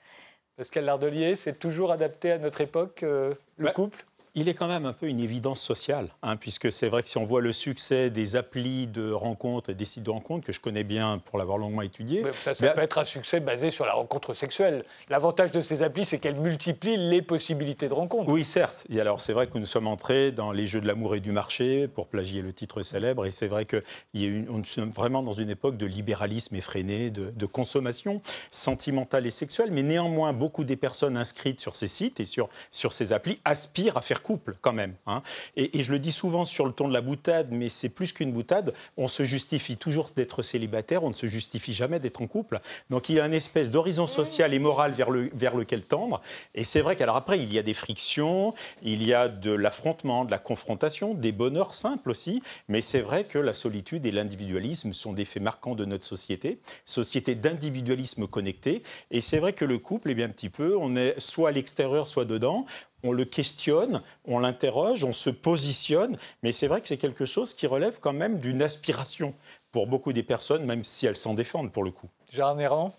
Pascal 0.56 0.86
Lardelier, 0.86 1.36
c'est 1.36 1.60
toujours 1.60 1.92
adapté 1.92 2.32
à 2.32 2.38
notre 2.38 2.62
époque, 2.62 3.04
euh, 3.04 3.34
le 3.58 3.66
Ouais. 3.68 3.74
couple? 3.74 4.06
Il 4.36 4.50
est 4.50 4.56
quand 4.56 4.68
même 4.68 4.88
un 4.88 4.94
peu 4.94 5.08
une 5.08 5.20
évidence 5.20 5.62
sociale, 5.62 6.08
hein, 6.24 6.38
puisque 6.38 6.72
c'est 6.72 6.90
vrai 6.90 7.04
que 7.04 7.10
si 7.10 7.20
on 7.20 7.25
voit 7.25 7.40
le 7.42 7.52
succès 7.52 8.10
des 8.10 8.36
applis 8.36 8.88
de 8.88 9.12
rencontres 9.12 9.70
et 9.70 9.75
des 9.75 9.86
sites 9.86 10.02
de 10.02 10.10
rencontres, 10.10 10.48
que 10.48 10.52
je 10.52 10.60
connais 10.60 10.84
bien 10.84 11.20
pour 11.24 11.38
l'avoir 11.38 11.60
longuement 11.60 11.84
étudié, 11.84 12.24
Mais 12.24 12.32
Ça, 12.34 12.56
ça 12.56 12.66
mais- 12.66 12.74
peut 12.74 12.82
être 12.82 12.98
un 12.98 13.06
succès 13.06 13.40
basé 13.40 13.70
sur 13.70 13.86
la 13.86 13.94
rencontre 13.94 14.34
sexuelle. 14.34 14.86
L'avantage 15.10 15.52
de 15.52 15.62
ces 15.62 15.84
applis, 15.84 16.04
c'est 16.04 16.18
qu'elles 16.18 16.40
multiplient 16.40 16.98
les 16.98 17.22
possibilités 17.22 17.88
de 17.88 17.94
rencontre. 17.94 18.28
Oui, 18.32 18.44
certes. 18.44 18.88
Et 18.90 19.00
alors, 19.00 19.22
c'est 19.22 19.34
vrai 19.34 19.46
que 19.46 19.56
nous 19.60 19.68
sommes 19.68 19.86
entrés 19.86 20.32
dans 20.32 20.52
les 20.52 20.66
jeux 20.66 20.82
de 20.82 20.88
l'amour 20.88 21.13
et 21.13 21.20
du 21.20 21.32
marché, 21.32 21.88
pour 21.88 22.08
plagier 22.08 22.42
le 22.42 22.54
titre 22.54 22.82
célèbre. 22.82 23.28
Et 23.28 23.32
c'est 23.32 23.46
vrai 23.48 23.66
qu'on 23.68 23.82
est 24.16 24.80
vraiment 24.96 25.22
dans 25.22 25.34
une 25.34 25.52
époque 25.52 25.78
de 25.78 25.86
libéralisme 25.86 26.56
effréné, 26.56 27.12
de, 27.12 27.30
de 27.30 27.46
consommation 27.46 28.20
sentimentale 28.50 29.28
et 29.28 29.32
sexuelle. 29.32 29.70
Mais 29.72 29.84
néanmoins, 29.84 30.34
beaucoup 30.34 30.63
des 30.63 30.75
personnes 30.75 31.18
inscrites 31.18 31.60
sur 31.60 31.75
ces 31.75 31.88
sites 31.88 32.20
et 32.20 32.25
sur, 32.25 32.50
sur 32.72 32.94
ces 32.94 33.13
applis 33.13 33.40
aspirent 33.46 33.98
à 33.98 34.02
faire 34.02 34.22
couple, 34.24 34.56
quand 34.62 34.74
même. 34.74 34.96
hein. 35.06 35.22
Et, 35.56 35.84
je 35.84 35.92
le 35.92 36.00
dis 36.00 36.12
souvent 36.12 36.46
sur 36.46 36.65
le 36.65 36.72
ton 36.72 36.88
de 36.88 36.94
la 36.94 37.01
boutade, 37.01 37.50
mais 37.51 37.70
c'est 37.70 37.89
plus 37.89 38.13
qu'une 38.13 38.32
boutade. 38.32 38.74
On 38.98 39.08
se 39.08 39.24
justifie 39.24 39.77
toujours 39.77 40.10
d'être 40.15 40.42
célibataire, 40.42 41.03
on 41.03 41.10
ne 41.10 41.13
se 41.13 41.27
justifie 41.27 41.74
jamais 41.74 42.00
d'être 42.00 42.22
en 42.22 42.27
couple. 42.27 42.60
Donc, 42.89 43.10
il 43.10 43.15
y 43.15 43.20
a 43.20 43.25
une 43.25 43.34
espèce 43.34 43.72
d'horizon 43.72 44.08
social 44.08 44.53
et 44.53 44.60
moral 44.60 44.92
vers, 44.92 45.10
le, 45.10 45.30
vers 45.34 45.56
lequel 45.56 45.84
tendre. 45.84 46.22
Et 46.56 46.63
c'est 46.63 46.82
vrai 46.82 46.96
qu'alors 46.96 47.18
après, 47.18 47.38
il 47.39 47.53
y 47.53 47.60
a 47.60 47.63
des 47.63 47.74
frictions, 47.74 48.53
il 48.82 49.03
y 49.03 49.13
a 49.13 49.27
de 49.27 49.51
l'affrontement, 49.51 50.25
de 50.25 50.32
la 50.32 50.39
confrontation, 50.39 51.13
des 51.13 51.32
bonheurs 51.32 51.74
simples 51.74 52.10
aussi. 52.10 52.42
Mais 52.70 52.82
c'est 52.82 53.01
vrai 53.01 53.25
que 53.25 53.38
la 53.38 53.53
solitude 53.53 54.06
et 54.06 54.12
l'individualisme 54.12 54.94
sont 54.94 55.13
des 55.13 55.25
faits 55.25 55.44
marquants 55.44 55.75
de 55.75 55.86
notre 55.86 56.06
société, 56.06 56.60
société 56.86 57.36
d'individualisme 57.36 58.27
connecté. 58.27 58.84
Et 59.12 59.22
c'est 59.22 59.39
vrai 59.39 59.53
que 59.53 59.65
le 59.65 59.77
couple, 59.77 60.12
eh 60.12 60.15
bien, 60.15 60.25
un 60.25 60.30
petit 60.30 60.50
peu, 60.50 60.77
on 60.77 60.96
est 60.96 61.20
soit 61.20 61.50
à 61.50 61.51
l'extérieur, 61.51 62.08
soit 62.08 62.25
dedans. 62.25 62.65
On 63.03 63.12
le 63.12 63.25
questionne, 63.25 64.01
on 64.25 64.39
l'interroge, 64.39 65.03
on 65.03 65.12
se 65.13 65.29
positionne, 65.29 66.17
mais 66.41 66.53
c'est 66.53 66.67
vrai 66.67 66.81
que 66.81 66.88
c'est 66.88 66.98
quelque 66.98 67.25
chose 67.25 67.53
qui 67.53 67.67
relève 67.67 68.00
quand 68.00 68.13
même 68.13 68.39
d'une 68.39 68.62
aspiration 68.62 69.33
pour 69.72 69.88
beaucoup 69.88 70.13
des 70.13 70.24
personnes, 70.24 70.65
même 70.65 70.83
si 70.86 71.05
elles 71.05 71.17
s'en 71.17 71.33
défendent 71.33 71.72
pour 71.72 71.83
le 71.83 71.91
coup. 71.91 72.07
Gérard 72.31 72.55
Néran? 72.55 72.95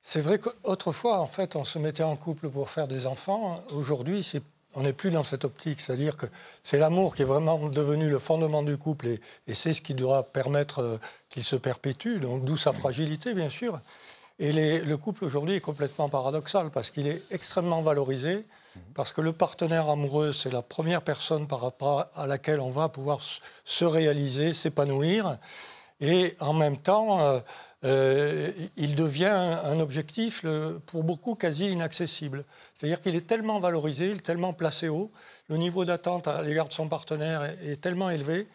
C'est 0.00 0.20
vrai 0.20 0.38
qu'autrefois, 0.38 1.18
en 1.20 1.26
fait, 1.26 1.54
on 1.54 1.64
se 1.64 1.78
mettait 1.78 2.02
en 2.02 2.16
couple 2.16 2.48
pour 2.48 2.70
faire 2.70 2.88
des 2.88 3.06
enfants. 3.06 3.60
Aujourd'hui, 3.72 4.22
c'est- 4.22 4.42
on 4.74 4.82
n'est 4.82 4.94
plus 4.94 5.10
dans 5.10 5.22
cette 5.22 5.44
optique. 5.44 5.80
C'est-à-dire 5.80 6.16
que 6.16 6.26
c'est 6.64 6.78
l'amour 6.78 7.14
qui 7.14 7.22
est 7.22 7.26
vraiment 7.26 7.68
devenu 7.68 8.08
le 8.08 8.18
fondement 8.18 8.62
du 8.62 8.78
couple 8.78 9.06
et, 9.08 9.20
et 9.46 9.54
c'est 9.54 9.74
ce 9.74 9.82
qui 9.82 9.94
doit 9.94 10.22
permettre 10.24 10.78
euh, 10.80 10.98
qu'il 11.28 11.44
se 11.44 11.56
perpétue, 11.56 12.18
donc 12.18 12.44
d'où 12.44 12.56
sa 12.56 12.72
fragilité, 12.72 13.34
bien 13.34 13.50
sûr. 13.50 13.78
Et 14.38 14.50
les- 14.50 14.80
le 14.80 14.96
couple 14.96 15.24
aujourd'hui 15.24 15.56
est 15.56 15.60
complètement 15.60 16.08
paradoxal 16.08 16.70
parce 16.70 16.90
qu'il 16.90 17.06
est 17.06 17.22
extrêmement 17.30 17.82
valorisé 17.82 18.44
parce 18.94 19.12
que 19.12 19.20
le 19.20 19.32
partenaire 19.32 19.88
amoureux, 19.88 20.32
c'est 20.32 20.50
la 20.50 20.62
première 20.62 21.02
personne 21.02 21.46
par 21.46 21.60
rapport 21.60 22.06
à 22.14 22.26
laquelle 22.26 22.60
on 22.60 22.70
va 22.70 22.88
pouvoir 22.88 23.20
se 23.64 23.84
réaliser, 23.84 24.52
s'épanouir. 24.52 25.38
Et 26.00 26.34
en 26.40 26.52
même 26.52 26.78
temps, 26.78 27.20
euh, 27.20 27.40
euh, 27.84 28.50
il 28.76 28.96
devient 28.96 29.58
un 29.64 29.80
objectif 29.80 30.44
pour 30.86 31.04
beaucoup 31.04 31.34
quasi 31.34 31.70
inaccessible. 31.70 32.44
C'est-à-dire 32.74 33.00
qu'il 33.00 33.14
est 33.14 33.26
tellement 33.26 33.60
valorisé, 33.60 34.10
il 34.10 34.18
est 34.18 34.26
tellement 34.26 34.52
placé 34.52 34.88
haut, 34.88 35.10
le 35.48 35.56
niveau 35.56 35.84
d'attente 35.84 36.28
à 36.28 36.42
l'égard 36.42 36.68
de 36.68 36.72
son 36.72 36.88
partenaire 36.88 37.42
est, 37.42 37.80
tellement 37.80 38.10
élevé, 38.10 38.48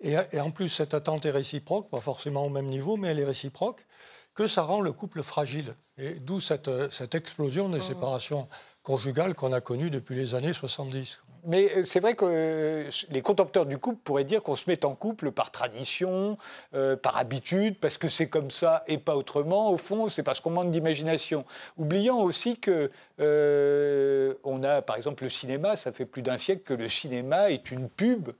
et, 0.00 0.16
en 0.40 0.50
plus 0.50 0.68
cette 0.68 0.94
attente 0.94 1.26
est 1.26 1.30
réciproque, 1.30 1.88
pas 1.90 2.00
forcément 2.00 2.44
au 2.44 2.48
même 2.48 2.66
niveau, 2.66 2.96
mais 2.96 3.08
elle 3.08 3.20
est 3.20 3.24
réciproque, 3.24 3.86
que 4.34 4.46
ça 4.46 4.62
rend 4.62 4.80
le 4.80 4.92
couple 4.92 5.22
fragile. 5.22 5.76
Et 5.98 6.14
d'où 6.14 6.40
cette, 6.40 6.70
cette 6.90 7.14
explosion 7.14 7.68
des 7.68 7.78
mmh. 7.78 7.82
séparations 7.82 8.48
conjugales 8.82 9.34
qu'on 9.34 9.52
a 9.52 9.60
connues 9.60 9.90
depuis 9.90 10.14
les 10.14 10.34
années 10.34 10.52
70. 10.52 11.20
Mais 11.44 11.72
euh, 11.76 11.84
c'est 11.84 11.98
vrai 11.98 12.14
que 12.14 12.24
euh, 12.24 12.90
les 13.10 13.20
contempteurs 13.20 13.66
du 13.66 13.76
couple 13.76 13.98
pourraient 14.04 14.24
dire 14.24 14.42
qu'on 14.42 14.54
se 14.54 14.70
met 14.70 14.84
en 14.84 14.94
couple 14.94 15.32
par 15.32 15.50
tradition, 15.50 16.38
euh, 16.74 16.94
par 16.96 17.16
habitude, 17.16 17.78
parce 17.80 17.98
que 17.98 18.08
c'est 18.08 18.28
comme 18.28 18.50
ça 18.50 18.84
et 18.86 18.98
pas 18.98 19.16
autrement. 19.16 19.70
Au 19.70 19.76
fond, 19.76 20.08
c'est 20.08 20.22
parce 20.22 20.38
qu'on 20.38 20.50
manque 20.50 20.70
d'imagination. 20.70 21.44
Oubliant 21.78 22.20
aussi 22.20 22.58
que 22.58 22.90
on 23.18 24.62
a, 24.62 24.82
par 24.82 24.96
exemple, 24.96 25.24
le 25.24 25.30
cinéma. 25.30 25.76
Ça 25.76 25.92
fait 25.92 26.06
plus 26.06 26.22
d'un 26.22 26.38
siècle 26.38 26.62
que 26.64 26.74
le 26.74 26.88
cinéma 26.88 27.50
est 27.50 27.70
une 27.70 27.88
pub 27.88 28.30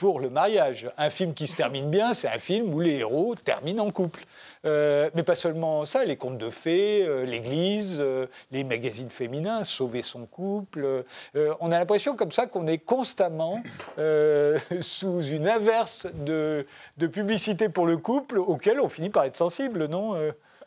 pour 0.00 0.18
le 0.18 0.30
mariage. 0.30 0.90
Un 0.96 1.10
film 1.10 1.34
qui 1.34 1.46
se 1.46 1.54
termine 1.54 1.90
bien, 1.90 2.14
c'est 2.14 2.26
un 2.26 2.38
film 2.38 2.72
où 2.72 2.80
les 2.80 3.00
héros 3.00 3.34
terminent 3.34 3.84
en 3.86 3.90
couple. 3.90 4.24
Euh, 4.64 5.10
mais 5.14 5.22
pas 5.22 5.34
seulement 5.34 5.84
ça, 5.84 6.06
les 6.06 6.16
contes 6.16 6.38
de 6.38 6.48
fées, 6.48 7.04
euh, 7.06 7.26
l'Église, 7.26 7.98
euh, 8.00 8.24
les 8.50 8.64
magazines 8.64 9.10
féminins, 9.10 9.62
sauver 9.62 10.00
son 10.00 10.24
couple. 10.24 11.04
on 11.60 11.70
a 11.70 11.78
l'impression 11.78 12.16
comme 12.16 12.32
ça 12.32 12.46
qu'on 12.46 12.66
est 12.66 12.78
constamment 12.78 13.62
sous 14.80 15.22
une 15.22 15.46
averse 15.46 16.06
de, 16.14 16.66
de, 16.96 17.06
publicité 17.06 17.68
pour 17.68 17.84
le 17.84 17.98
couple 17.98 18.38
auquel 18.38 18.80
on 18.80 18.88
finit 18.88 19.10
par 19.10 19.24
être 19.24 19.36
sensible, 19.36 19.84
non 19.86 20.14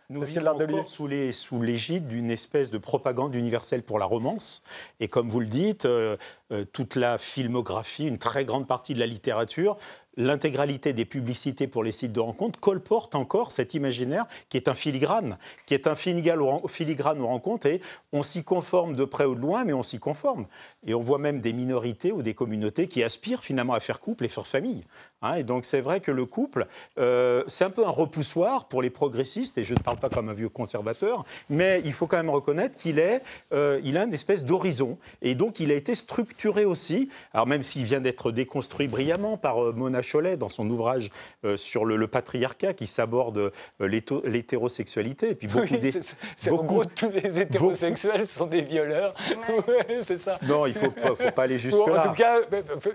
nous 0.09 0.21
vivons 0.23 0.47
encore 0.47 0.87
sous 0.87 1.07
l'égide 1.07 2.07
d'une 2.07 2.29
espèce 2.29 2.69
de 2.69 2.77
propagande 2.77 3.35
universelle 3.35 3.83
pour 3.83 3.99
la 3.99 4.05
romance. 4.05 4.63
Et 4.99 5.07
comme 5.07 5.29
vous 5.29 5.39
le 5.39 5.45
dites, 5.47 5.85
euh, 5.85 6.17
euh, 6.51 6.65
toute 6.65 6.95
la 6.95 7.17
filmographie, 7.17 8.05
une 8.05 8.17
très 8.17 8.45
grande 8.45 8.67
partie 8.67 8.93
de 8.93 8.99
la 8.99 9.07
littérature 9.07 9.77
l'intégralité 10.17 10.93
des 10.93 11.05
publicités 11.05 11.67
pour 11.67 11.83
les 11.83 11.91
sites 11.91 12.13
de 12.13 12.19
rencontres 12.19 12.59
colporte 12.59 13.15
encore 13.15 13.51
cet 13.51 13.73
imaginaire 13.73 14.25
qui 14.49 14.57
est 14.57 14.67
un 14.67 14.73
filigrane, 14.73 15.37
qui 15.65 15.73
est 15.73 15.87
un 15.87 15.95
filigrane 15.95 17.21
aux 17.21 17.27
rencontres 17.27 17.67
et 17.67 17.81
on 18.11 18.23
s'y 18.23 18.43
conforme 18.43 18.95
de 18.95 19.05
près 19.05 19.25
ou 19.25 19.35
de 19.35 19.41
loin, 19.41 19.65
mais 19.65 19.73
on 19.73 19.83
s'y 19.83 19.99
conforme. 19.99 20.45
Et 20.85 20.93
on 20.93 21.01
voit 21.01 21.17
même 21.17 21.41
des 21.41 21.53
minorités 21.53 22.11
ou 22.11 22.21
des 22.21 22.33
communautés 22.33 22.87
qui 22.87 23.03
aspirent 23.03 23.43
finalement 23.43 23.73
à 23.73 23.79
faire 23.79 23.99
couple 23.99 24.25
et 24.25 24.29
faire 24.29 24.47
famille. 24.47 24.83
Hein. 25.21 25.35
et 25.35 25.43
donc 25.43 25.65
c'est 25.65 25.81
vrai 25.81 26.01
que 26.01 26.11
le 26.11 26.25
couple, 26.25 26.67
euh, 26.97 27.43
c'est 27.47 27.63
un 27.63 27.69
peu 27.69 27.85
un 27.85 27.89
repoussoir 27.89 28.67
pour 28.67 28.81
les 28.81 28.89
progressistes, 28.89 29.57
et 29.57 29.63
je 29.63 29.73
ne 29.73 29.79
parle 29.79 29.97
pas 29.97 30.09
comme 30.09 30.29
un 30.29 30.33
vieux 30.33 30.49
conservateur, 30.49 31.23
mais 31.49 31.81
il 31.85 31.93
faut 31.93 32.07
quand 32.07 32.17
même 32.17 32.29
reconnaître 32.29 32.75
qu'il 32.75 32.99
est, 32.99 33.21
euh, 33.53 33.79
il 33.83 33.97
a 33.97 34.03
une 34.03 34.13
espèce 34.13 34.43
d'horizon, 34.43 34.97
et 35.21 35.33
donc 35.33 35.59
il 35.59 35.71
a 35.71 35.75
été 35.75 35.95
structuré 35.95 36.65
aussi, 36.65 37.09
alors 37.33 37.47
même 37.47 37.63
s'il 37.63 37.85
vient 37.85 38.01
d'être 38.01 38.31
déconstruit 38.31 38.87
brillamment 38.87 39.37
par 39.37 39.63
euh, 39.63 39.73
Cholet 40.03 40.37
dans 40.37 40.49
son 40.49 40.69
ouvrage 40.69 41.09
sur 41.55 41.85
le, 41.85 42.03
patriarcat 42.07 42.73
qui 42.73 42.85
s'aborde 42.85 43.51
l'hétérosexualité, 43.79 45.31
et 45.31 45.35
puis 45.35 45.47
beaucoup 45.47 45.73
oui, 45.81 45.91
c'est, 46.35 46.51
en 46.51 46.63
gros 46.63 46.85
tous 46.85 47.09
les 47.09 47.39
hétérosexuels 47.39 48.25
sont 48.25 48.45
des 48.45 48.61
violeurs, 48.61 49.13
c'est 50.01 50.17
ça. 50.17 50.37
Non, 50.43 50.65
il 50.65 50.73
ne 50.73 50.79
faut, 50.79 50.91
faut, 50.91 51.31
pas 51.31 51.43
aller 51.43 51.59
jusque-là. 51.59 52.05
En 52.05 52.09
tout 52.09 52.15
cas, 52.15 52.39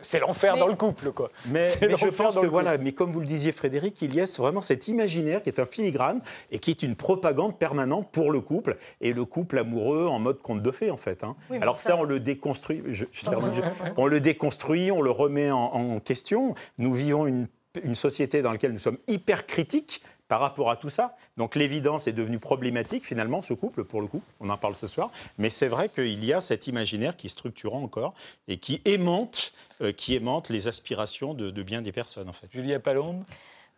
c'est 0.02 0.20
l'enfer 0.20 0.56
dans 0.56 0.66
le 0.66 0.74
couple, 0.74 1.12
quoi. 1.12 1.30
Mais, 1.50 1.68
je 1.80 2.08
pense 2.08 2.36
que 2.36 2.46
voilà, 2.46 2.78
mais 2.78 2.92
comme 2.92 3.10
vous 3.10 3.20
le 3.20 3.26
disiez, 3.26 3.52
Frédéric, 3.52 4.00
il 4.02 4.14
y 4.14 4.20
a 4.20 4.24
vraiment 4.38 4.60
cet 4.60 4.88
imaginaire 4.88 5.42
qui 5.42 5.48
est 5.48 5.60
un 5.60 5.66
filigrane 5.66 6.20
et 6.50 6.58
qui 6.58 6.70
est 6.70 6.82
une 6.82 6.96
propagande 6.96 7.58
permanente 7.58 8.08
pour 8.12 8.30
le 8.30 8.40
couple 8.40 8.76
et 9.00 9.12
le 9.12 9.24
couple 9.24 9.58
amoureux 9.58 10.06
en 10.06 10.18
mode 10.18 10.40
conte 10.40 10.62
de 10.62 10.70
fées, 10.70 10.90
en 10.90 10.96
fait. 10.96 11.24
Hein. 11.24 11.36
Alors 11.60 11.78
ça, 11.78 11.96
on 11.96 12.04
le 12.04 12.20
déconstruit. 12.20 12.82
on 13.96 14.06
le 14.06 14.20
déconstruit, 14.20 14.90
on 14.90 15.02
le 15.02 15.10
remet 15.10 15.50
en, 15.50 15.98
question. 16.00 16.54
Nous 16.78 16.92
vivons 16.98 17.26
une, 17.26 17.48
une 17.82 17.94
société 17.94 18.42
dans 18.42 18.52
laquelle 18.52 18.72
nous 18.72 18.78
sommes 18.78 18.98
hyper 19.06 19.46
critiques 19.46 20.02
par 20.28 20.40
rapport 20.40 20.70
à 20.70 20.76
tout 20.76 20.90
ça. 20.90 21.16
Donc 21.36 21.56
l'évidence 21.56 22.06
est 22.06 22.12
devenue 22.12 22.38
problématique 22.38 23.06
finalement, 23.06 23.42
ce 23.42 23.54
couple, 23.54 23.84
pour 23.84 24.00
le 24.00 24.06
coup, 24.06 24.22
on 24.40 24.50
en 24.50 24.58
parle 24.58 24.76
ce 24.76 24.86
soir. 24.86 25.10
Mais 25.38 25.50
c'est 25.50 25.68
vrai 25.68 25.88
qu'il 25.88 26.24
y 26.24 26.32
a 26.32 26.40
cet 26.40 26.66
imaginaire 26.66 27.16
qui 27.16 27.26
est 27.26 27.30
structurant 27.30 27.82
encore 27.82 28.14
et 28.46 28.58
qui 28.58 28.82
aimante, 28.84 29.52
euh, 29.80 29.92
qui 29.92 30.18
les 30.50 30.68
aspirations 30.68 31.34
de, 31.34 31.62
bien 31.62 31.82
des 31.82 31.92
personnes 31.92 32.28
en 32.28 32.32
fait. 32.32 32.48
Julia 32.52 32.78
Palombe? 32.78 33.24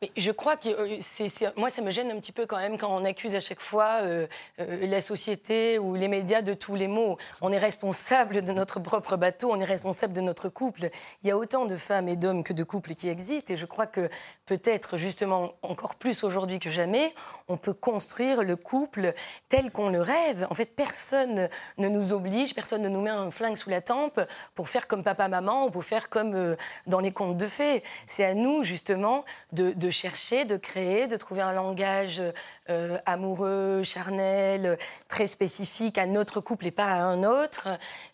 Mais 0.02 0.10
je 0.16 0.30
crois 0.30 0.56
que 0.56 0.68
euh, 0.70 1.52
moi, 1.56 1.68
ça 1.68 1.82
me 1.82 1.90
gêne 1.90 2.10
un 2.10 2.18
petit 2.18 2.32
peu 2.32 2.46
quand 2.46 2.56
même 2.56 2.78
quand 2.78 2.88
on 2.88 3.04
accuse 3.04 3.34
à 3.34 3.40
chaque 3.40 3.60
fois 3.60 3.98
euh, 4.00 4.26
euh, 4.58 4.86
la 4.86 5.02
société 5.02 5.78
ou 5.78 5.94
les 5.94 6.08
médias 6.08 6.40
de 6.40 6.54
tous 6.54 6.74
les 6.74 6.88
maux. 6.88 7.18
On 7.42 7.52
est 7.52 7.58
responsable 7.58 8.40
de 8.40 8.52
notre 8.52 8.80
propre 8.80 9.18
bateau, 9.18 9.50
on 9.52 9.60
est 9.60 9.64
responsable 9.64 10.14
de 10.14 10.22
notre 10.22 10.48
couple. 10.48 10.88
Il 11.22 11.28
y 11.28 11.30
a 11.30 11.36
autant 11.36 11.66
de 11.66 11.76
femmes 11.76 12.08
et 12.08 12.16
d'hommes 12.16 12.44
que 12.44 12.54
de 12.54 12.64
couples 12.64 12.94
qui 12.94 13.10
existent 13.10 13.52
et 13.52 13.58
je 13.58 13.66
crois 13.66 13.86
que 13.86 14.08
peut-être 14.46 14.96
justement 14.96 15.52
encore 15.60 15.96
plus 15.96 16.24
aujourd'hui 16.24 16.60
que 16.60 16.70
jamais, 16.70 17.12
on 17.48 17.58
peut 17.58 17.74
construire 17.74 18.42
le 18.42 18.56
couple 18.56 19.12
tel 19.50 19.70
qu'on 19.70 19.90
le 19.90 20.00
rêve. 20.00 20.46
En 20.48 20.54
fait, 20.54 20.74
personne 20.74 21.50
ne 21.76 21.88
nous 21.90 22.14
oblige, 22.14 22.54
personne 22.54 22.80
ne 22.80 22.88
nous 22.88 23.02
met 23.02 23.10
un 23.10 23.30
flingue 23.30 23.56
sous 23.56 23.68
la 23.68 23.82
tempe 23.82 24.18
pour 24.54 24.70
faire 24.70 24.88
comme 24.88 25.02
papa-maman 25.02 25.66
ou 25.66 25.70
pour 25.70 25.84
faire 25.84 26.08
comme 26.08 26.56
dans 26.86 27.00
les 27.00 27.12
contes 27.12 27.36
de 27.36 27.46
fées. 27.46 27.82
C'est 28.06 28.24
à 28.24 28.32
nous 28.32 28.62
justement 28.62 29.26
de 29.52 29.89
chercher, 29.90 30.44
de 30.44 30.56
créer, 30.56 31.06
de 31.06 31.16
trouver 31.16 31.42
un 31.42 31.52
langage 31.52 32.22
euh, 32.70 32.98
amoureux, 33.04 33.82
charnel, 33.82 34.78
très 35.08 35.26
spécifique 35.26 35.98
à 35.98 36.06
notre 36.06 36.40
couple 36.40 36.66
et 36.66 36.70
pas 36.70 36.86
à 36.86 37.02
un 37.02 37.24
autre. 37.24 37.68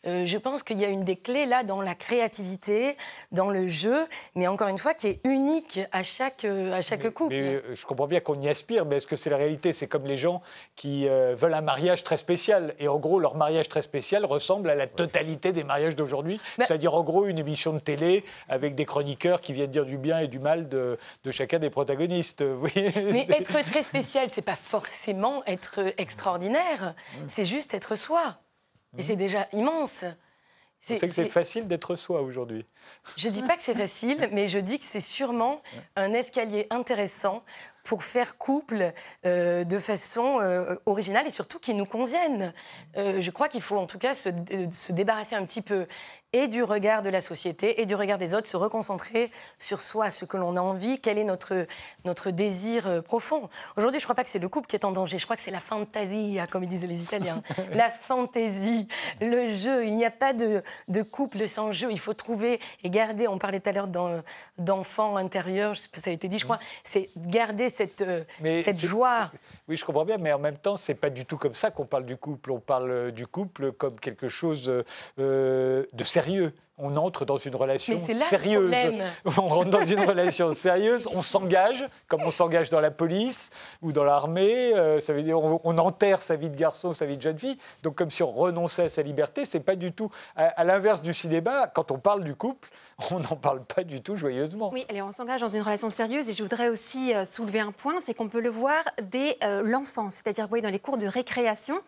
Euh, 0.07 0.25
je 0.25 0.39
pense 0.39 0.63
qu'il 0.63 0.81
y 0.81 0.85
a 0.85 0.89
une 0.89 1.05
des 1.05 1.17
clés 1.17 1.45
là 1.45 1.63
dans 1.63 1.83
la 1.83 1.95
créativité, 1.95 2.97
dans 3.33 3.51
le 3.51 3.67
jeu, 3.67 4.07
mais 4.35 4.47
encore 4.47 4.69
une 4.69 4.79
fois 4.79 4.95
qui 4.95 5.09
est 5.09 5.21
unique 5.25 5.81
à 5.93 6.03
chaque, 6.03 6.45
euh, 6.45 6.73
à 6.73 6.81
chaque 6.81 7.09
couple. 7.11 7.35
je 7.35 7.85
comprends 7.85 8.07
bien 8.07 8.21
qu'on 8.21 8.41
y 8.41 8.49
aspire, 8.49 8.87
mais 8.87 8.97
est-ce 8.97 9.07
que 9.07 9.17
c'est 9.17 9.31
la 9.31 9.37
réalité? 9.37 9.73
C'est 9.73 9.89
comme 9.89 10.07
les 10.07 10.17
gens 10.17 10.41
qui 10.75 11.07
veulent 11.09 11.55
un 11.55 11.61
mariage 11.61 12.03
très 12.03 12.17
spécial. 12.17 12.75
Et 12.79 12.89
en 12.89 12.99
gros, 12.99 13.21
leur 13.21 13.35
mariage 13.35 13.69
très 13.69 13.83
spécial 13.83 14.25
ressemble 14.25 14.71
à 14.71 14.75
la 14.75 14.87
totalité 14.87 15.53
des 15.53 15.65
mariages 15.65 15.97
d'aujourd'hui. 15.97 16.41
Bah 16.59 16.65
C'est-à-dire 16.67 16.95
en 16.95 17.03
gros 17.03 17.27
une 17.27 17.39
émission 17.39 17.73
de 17.73 17.79
télé 17.79 18.25
avec 18.49 18.75
des 18.75 18.85
chroniqueurs 18.85 19.41
qui 19.41 19.53
viennent 19.53 19.71
dire 19.71 19.85
du 19.85 19.99
bien 19.99 20.21
et 20.21 20.29
du 20.29 20.39
mal 20.39 20.69
de, 20.69 20.99
de 21.25 21.31
chacun 21.31 21.59
des 21.59 21.66
protagonistes. 21.71 22.43
Mais 22.75 23.27
être 23.29 23.61
très 23.71 23.83
spécial, 23.83 24.29
c'est 24.33 24.43
pas 24.43 24.57
forcément 24.57 25.45
être 25.47 25.95
extraordinaire, 25.99 26.95
c'est 27.27 27.45
juste 27.45 27.75
être 27.75 27.95
soi. 27.95 28.39
Et 28.99 29.03
c'est 29.03 29.17
déjà 29.17 29.47
immense. 29.53 30.05
C'est 30.81 30.99
que 30.99 31.07
c'est 31.09 31.27
facile 31.27 31.67
d'être 31.67 31.97
soi 31.97 32.23
aujourd'hui. 32.23 32.65
Je 33.17 33.27
ne 33.29 33.33
dis 33.33 33.43
pas 33.43 33.57
que 33.57 33.63
c'est 33.63 33.75
facile, 33.75 34.29
mais 34.33 34.47
je 34.47 34.59
dis 34.59 34.79
que 34.79 34.85
c'est 34.85 35.01
sûrement 35.01 35.61
un 35.97 36.13
escalier 36.13 36.67
intéressant 36.71 37.43
pour 37.87 38.03
faire 38.03 38.37
couple 38.37 38.93
euh, 39.25 39.63
de 39.63 39.79
façon 39.79 40.41
euh, 40.41 40.75
originale 40.87 41.27
et 41.27 41.31
surtout 41.31 41.61
qui 41.61 41.73
nous 41.73 41.87
convienne. 41.87 42.53
Euh, 42.97 43.21
je 43.21 43.31
crois 43.31 43.49
qu'il 43.49 43.63
faut 43.63 43.79
en 43.79 43.87
tout 43.87 43.99
cas 43.99 44.13
se, 44.13 44.29
se, 44.73 44.93
débarrasser 44.93 45.37
un 45.37 45.45
petit 45.45 45.63
peu 45.63 45.87
et 46.33 46.49
du 46.49 46.65
regard 46.65 47.03
de 47.03 47.09
la 47.09 47.21
société 47.21 47.81
et 47.81 47.87
du 47.87 47.95
regard 47.95 48.19
des 48.19 48.35
autres, 48.35 48.49
se 48.49 48.57
reconcentrer 48.57 49.31
sur 49.59 49.81
soi, 49.81 50.11
ce 50.11 50.25
que 50.25 50.37
l'on 50.37 50.57
a 50.57 50.61
envie, 50.61 51.01
quel 51.01 51.17
est 51.17 51.25
notre, 51.25 51.67
notre 52.05 52.31
désir 52.31 53.03
profond. 53.05 53.49
Aujourd'hui, 53.77 54.01
je 54.01 54.05
ne 54.05 54.07
crois 54.07 54.17
pas 54.17 54.25
que 54.25 54.29
c'est 54.29 54.41
le 54.41 54.49
couple 54.49 54.67
qui 54.67 54.77
est 54.77 54.85
en 54.85 54.91
danger, 54.91 55.19
je 55.19 55.25
crois 55.25 55.37
que 55.37 55.43
c'est 55.43 55.53
la 55.53 55.61
fantaisie, 55.61 56.39
comme 56.51 56.65
ils 56.65 56.69
disent 56.69 56.85
les 56.85 57.03
Italiens. 57.03 57.43
la 57.73 57.91
fantaisie, 57.91 58.89
le 59.21 59.47
jeu. 59.47 59.87
Il 59.87 59.95
n'y 59.95 60.05
a 60.05 60.11
pas 60.11 60.33
de, 60.35 60.63
de, 60.89 61.03
couple 61.03 61.49
sans 61.49 61.73
jeu. 61.73 61.89
Il 61.91 62.01
faut 62.01 62.13
trouver 62.13 62.61
et 62.83 62.91
garder, 62.91 63.29
on 63.29 63.39
parlait 63.39 63.61
tout 63.61 63.71
à 63.71 63.73
l'heure 63.73 63.89
d'enfants 64.59 65.17
intérieurs, 65.17 65.77
ça 65.77 66.11
a 66.11 66.13
été 66.13 66.29
dit, 66.29 66.39
je 66.39 66.45
crois, 66.45 66.59
c'est 66.83 67.09
garder 67.17 67.71
cette, 67.77 68.03
euh, 68.03 68.25
cette 68.63 68.79
joie. 68.79 69.31
Oui, 69.69 69.77
je 69.77 69.85
comprends 69.85 70.05
bien, 70.05 70.19
mais 70.19 70.33
en 70.33 70.39
même 70.39 70.57
temps, 70.57 70.77
c'est 70.77 70.95
pas 70.95 71.11
du 71.11 71.27
tout 71.27 71.37
comme 71.37 71.55
ça 71.55 71.71
qu'on 71.71 71.85
parle 71.85 72.07
du 72.07 72.17
couple. 72.17 72.51
On 72.51 72.61
parle 72.61 72.91
euh, 72.91 73.11
du 73.11 73.27
couple 73.27 73.73
comme 73.73 74.01
quelque 74.01 74.29
chose 74.29 74.73
euh, 75.19 75.85
de 75.93 76.05
sérieux 76.05 76.53
on 76.79 76.95
entre 76.97 77.25
dans 77.25 77.39
une 77.39 77.57
relation 77.57 77.97
sérieuse. 77.99 78.73
On 79.25 79.47
rentre 79.49 79.71
dans 79.71 79.85
une 79.85 80.01
relation 80.01 80.53
sérieuse, 80.53 81.09
on 81.13 81.23
s'engage, 81.23 81.87
comme 82.09 82.23
on 82.23 82.31
s'engage 82.31 82.69
dans 82.71 82.81
la 82.81 82.91
police 82.91 83.51
ou 83.83 83.93
dans 83.93 84.05
l'armée. 84.05 84.73
euh, 84.75 85.01
ça 85.01 85.13
veut 85.13 85.23
dire 85.23 85.39
on, 85.39 85.61
on 85.65 85.79
enterre 85.79 86.21
sa 86.23 86.37
vie 86.37 86.51
de 86.51 86.57
garçon, 86.57 86.93
sa 86.95 87.07
vie 87.07 87.17
de 87.17 87.23
jeune 87.23 87.39
fille. 87.39 87.57
Donc 87.83 87.95
comme 87.97 88.11
si 88.11 88.23
on 88.23 88.31
renonçait 88.31 88.85
à 88.85 88.89
sa 88.89 89.03
liberté. 89.03 89.45
C'est 89.45 89.61
pas 89.61 89.77
du 89.77 89.93
tout 89.93 90.11
à, 90.37 90.47
à 90.49 90.65
l'inverse 90.65 91.01
du 91.03 91.15
cinéma. 91.15 91.67
Quand 91.75 91.91
on 91.91 91.99
parle 91.99 92.25
du 92.25 92.35
couple, 92.35 92.69
on 93.11 93.21
n'en 93.21 93.37
parle 93.37 93.63
pas 93.65 93.83
du 93.85 94.03
tout 94.03 94.17
joyeusement. 94.17 94.71
Oui, 94.73 94.85
allez, 94.89 95.03
on 95.03 95.13
s'engage 95.13 95.41
dans 95.41 95.49
une 95.49 95.63
relation 95.63 95.89
sérieuse 95.89 96.29
et 96.29 96.33
je 96.35 96.43
voudrais 96.43 96.69
aussi 96.69 97.15
euh, 97.15 97.25
soulever 97.25 97.61
un 97.61 97.73
point, 97.73 97.95
c'est 98.05 98.15
qu'on 98.15 98.29
peut 98.29 98.41
le 98.41 98.51
voir 98.51 98.83
dès 99.03 99.37
euh, 99.45 99.63
l'enfance, 99.65 100.15
c'est-à-dire 100.17 100.45
vous 100.45 100.51
voyez 100.51 100.63
dans 100.63 100.71
les 100.71 100.79
cours 100.79 100.99
de 100.99 101.07
récréation. 101.07 101.79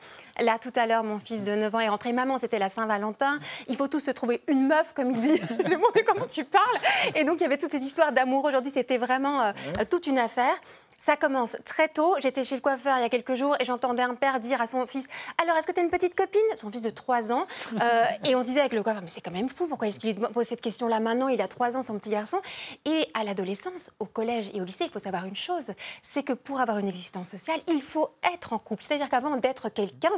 Là, 0.41 0.59
tout 0.59 0.73
à 0.77 0.87
l'heure, 0.87 1.05
mon 1.05 1.19
fils 1.19 1.45
de 1.45 1.55
9 1.55 1.75
ans 1.75 1.81
est 1.81 1.89
rentré, 1.89 2.13
maman, 2.13 2.39
c'était 2.39 2.59
la 2.59 2.69
Saint-Valentin, 2.69 3.39
il 3.69 3.77
faut 3.77 3.89
tous 3.89 4.01
se 4.01 4.11
trouver 4.11 4.43
une 4.49 4.67
meuf, 4.67 4.78
comme 4.95 5.11
il 5.11 5.21
dit. 5.21 5.41
Le 5.69 5.77
mot, 5.77 5.87
comment 6.07 6.27
tu 6.27 6.45
parles 6.45 6.79
Et 7.15 7.25
donc, 7.25 7.37
il 7.41 7.43
y 7.43 7.47
avait 7.47 7.59
toute 7.59 7.71
cette 7.71 7.85
histoire 7.85 8.13
d'amour. 8.13 8.45
Aujourd'hui, 8.45 8.73
c'était 8.73 8.99
vraiment 8.99 9.43
euh, 9.43 9.53
toute 9.91 10.07
une 10.07 10.19
affaire. 10.19 10.55
Ça 11.01 11.17
commence 11.17 11.57
très 11.65 11.87
tôt. 11.89 12.17
J'étais 12.21 12.43
chez 12.43 12.57
le 12.57 12.61
coiffeur 12.61 12.99
il 12.99 13.03
y 13.03 13.05
a 13.05 13.09
quelques 13.09 13.35
jours 13.35 13.55
et 13.61 13.65
j'entendais 13.65 14.03
un 14.03 14.17
père 14.17 14.41
dire 14.41 14.61
à 14.61 14.67
son 14.67 14.85
fils 14.85 15.07
Alors, 15.41 15.57
est-ce 15.57 15.67
que 15.67 15.71
tu 15.71 15.79
as 15.79 15.85
une 15.85 15.91
petite 15.91 16.17
copine? 16.17 16.41
Son 16.57 16.73
fils 16.73 16.83
de 16.83 16.91
3 16.91 17.33
ans. 17.33 17.47
Euh, 17.81 18.05
et 18.25 18.35
on 18.35 18.41
se 18.41 18.47
disait 18.47 18.61
avec 18.61 18.73
le 18.73 18.83
coiffeur 18.83 19.03
Mais 19.03 19.09
c'est 19.09 19.21
quand 19.21 19.31
même 19.31 19.49
fou, 19.49 19.69
pourquoi 19.69 19.87
est-ce 19.87 20.01
qu'il 20.01 20.13
lui 20.13 20.21
pose 20.33 20.47
cette 20.47 20.61
question-là 20.61 20.99
maintenant 20.99 21.29
Il 21.29 21.41
a 21.41 21.47
3 21.47 21.77
ans, 21.77 21.83
son 21.83 21.97
petit 21.99 22.11
garçon? 22.11 22.39
Et 22.87 23.07
à 23.15 23.23
l'adolescence, 23.23 23.91
au 24.01 24.05
collège 24.05 24.51
et 24.53 24.61
au 24.61 24.65
lycée, 24.65 24.85
il 24.85 24.91
faut 24.91 24.99
savoir 24.99 25.25
une 25.27 25.37
chose 25.37 25.73
c'est 26.03 26.23
que 26.23 26.33
pour 26.33 26.61
avoir 26.61 26.79
une 26.79 26.89
existence 26.89 27.29
sociale, 27.29 27.61
il 27.69 27.83
faut 27.83 28.11
être 28.35 28.53
en 28.53 28.59
couple. 28.59 28.83
C'est-à-dire 28.83 29.09
qu'avant 29.09 29.37
d'être 29.37 29.69
quelqu'un, 29.69 30.11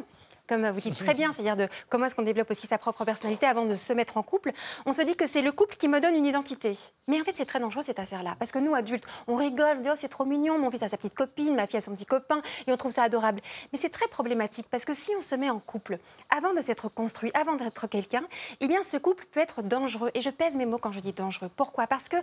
comme 0.51 0.69
vous 0.69 0.81
dites 0.81 0.99
très 0.99 1.15
bien, 1.15 1.33
c'est-à-dire 1.33 1.57
de 1.57 1.69
comment 1.89 2.07
est-ce 2.07 2.17
qu'on 2.17 2.23
développe 2.23 2.51
aussi 2.51 2.67
sa 2.67 2.77
propre 2.77 3.05
personnalité 3.05 3.47
avant 3.47 3.67
de 3.67 3.77
se 3.77 3.93
mettre 3.93 4.17
en 4.17 4.25
couple, 4.25 4.51
on 4.85 4.93
se 4.93 5.01
dit 5.03 5.15
que 5.15 5.29
c'est 5.29 5.43
le 5.43 5.53
couple 5.53 5.77
qui 5.77 5.87
me 5.87 6.01
donne 6.01 6.17
une 6.17 6.27
identité. 6.27 6.77
Mais 7.07 7.21
en 7.21 7.25
fait, 7.25 7.37
c'est 7.37 7.45
très 7.45 7.61
dangereux 7.61 7.85
cette 7.85 8.01
affaire-là, 8.01 8.35
parce 8.37 8.51
que 8.51 8.59
nous, 8.59 8.75
adultes, 8.75 9.07
on 9.29 9.37
rigole, 9.37 9.77
on 9.79 9.81
dit 9.81 9.89
oh 9.93 9.95
c'est 9.95 10.09
trop 10.09 10.25
mignon, 10.25 10.59
mon 10.59 10.69
fils 10.73 10.83
a 10.83 10.89
sa 10.89 10.97
petite 10.97 11.15
copine, 11.15 11.55
ma 11.55 11.69
fille 11.69 11.77
a 11.77 11.81
son 11.81 11.95
petit 11.95 12.05
copain, 12.05 12.43
et 12.67 12.73
on 12.73 12.77
trouve 12.77 12.91
ça 12.91 13.05
adorable. 13.05 13.41
Mais 13.73 13.79
c'est 13.79 13.91
très 13.91 14.09
problématique, 14.09 14.67
parce 14.69 14.85
que 14.85 14.93
si 14.93 15.13
on 15.17 15.21
se 15.21 15.37
met 15.37 15.51
en 15.51 15.61
couple 15.61 15.99
avant 16.37 16.53
de 16.53 16.61
s'être 16.61 16.89
construit, 16.89 17.31
avant 17.35 17.55
d'être 17.55 17.87
quelqu'un, 17.87 18.25
eh 18.59 18.67
bien 18.67 18.83
ce 18.83 18.97
couple 18.97 19.27
peut 19.31 19.41
être 19.41 19.63
dangereux. 19.63 20.11
Et 20.15 20.21
je 20.21 20.31
pèse 20.31 20.57
mes 20.57 20.67
mots 20.67 20.79
quand 20.79 20.91
je 20.91 20.99
dis 20.99 21.13
dangereux. 21.13 21.51
Pourquoi? 21.55 21.87
Parce 21.87 22.09
que 22.09 22.17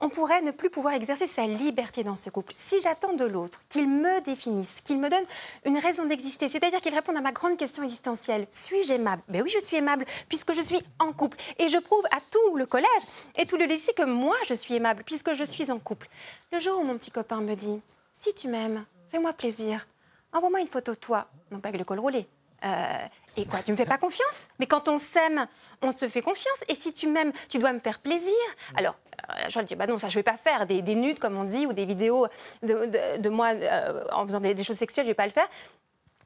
on 0.00 0.08
pourrait 0.08 0.40
ne 0.40 0.52
plus 0.52 0.70
pouvoir 0.70 0.94
exercer 0.94 1.26
sa 1.26 1.46
liberté 1.46 2.02
dans 2.02 2.16
ce 2.16 2.30
couple. 2.30 2.54
Si 2.56 2.80
j'attends 2.80 3.12
de 3.12 3.26
l'autre 3.26 3.62
qu'il 3.68 3.90
me 3.90 4.22
définisse, 4.22 4.80
qu'il 4.82 4.98
me 4.98 5.10
donne 5.10 5.24
une 5.66 5.76
raison 5.76 6.06
d'exister, 6.06 6.48
c'est-à-dire 6.48 6.80
qu'il 6.80 6.94
réponde 6.94 7.18
à 7.18 7.20
ma 7.20 7.32
grande 7.32 7.58
question 7.58 7.73
existentielle, 7.82 8.46
suis-je 8.50 8.92
aimable? 8.92 9.22
Ben 9.28 9.42
oui, 9.42 9.50
je 9.50 9.58
suis 9.58 9.76
aimable, 9.76 10.04
puisque 10.28 10.54
je 10.54 10.60
suis 10.62 10.80
en 10.98 11.12
couple. 11.12 11.36
Et 11.58 11.68
je 11.68 11.78
prouve 11.78 12.04
à 12.12 12.18
tout 12.30 12.56
le 12.56 12.66
collège 12.66 13.02
et 13.36 13.46
tout 13.46 13.56
le 13.56 13.64
lycée 13.64 13.92
que 13.92 14.04
moi, 14.04 14.36
je 14.46 14.54
suis 14.54 14.74
aimable, 14.74 15.02
puisque 15.04 15.34
je 15.34 15.44
suis 15.44 15.70
en 15.70 15.78
couple. 15.78 16.08
Le 16.52 16.60
jour 16.60 16.78
où 16.78 16.84
mon 16.84 16.96
petit 16.96 17.10
copain 17.10 17.40
me 17.40 17.54
dit, 17.54 17.80
si 18.12 18.32
tu 18.34 18.48
m'aimes, 18.48 18.84
fais-moi 19.10 19.32
plaisir, 19.32 19.86
envoie-moi 20.32 20.60
une 20.60 20.68
photo 20.68 20.92
de 20.92 20.98
toi, 20.98 21.26
non 21.50 21.60
pas 21.60 21.68
avec 21.68 21.78
le 21.78 21.84
col 21.84 21.98
roulé. 21.98 22.26
Euh, 22.64 23.06
et 23.36 23.44
quoi, 23.46 23.58
tu 23.60 23.72
me 23.72 23.76
fais 23.76 23.84
pas 23.84 23.98
confiance? 23.98 24.48
Mais 24.58 24.66
quand 24.66 24.88
on 24.88 24.96
s'aime, 24.96 25.46
on 25.82 25.92
se 25.92 26.08
fait 26.08 26.22
confiance. 26.22 26.64
Et 26.68 26.74
si 26.74 26.94
tu 26.94 27.08
m'aimes, 27.08 27.32
tu 27.48 27.58
dois 27.58 27.72
me 27.74 27.78
faire 27.78 27.98
plaisir. 27.98 28.32
Alors, 28.74 28.94
euh, 29.28 29.48
je 29.50 29.58
lui 29.58 29.66
dis, 29.66 29.74
bah 29.74 29.86
non, 29.86 29.98
ça 29.98 30.08
je 30.08 30.14
vais 30.14 30.22
pas 30.22 30.38
faire. 30.38 30.64
Des, 30.64 30.80
des 30.80 30.94
nudes, 30.94 31.18
comme 31.18 31.36
on 31.36 31.44
dit, 31.44 31.66
ou 31.66 31.74
des 31.74 31.84
vidéos 31.84 32.26
de, 32.62 33.18
de- 33.18 33.28
moi 33.28 33.48
euh, 33.48 34.04
en 34.12 34.24
faisant 34.24 34.40
des, 34.40 34.54
des 34.54 34.64
choses 34.64 34.78
sexuelles, 34.78 35.04
je 35.04 35.10
vais 35.10 35.14
pas 35.14 35.26
le 35.26 35.32
faire. 35.32 35.48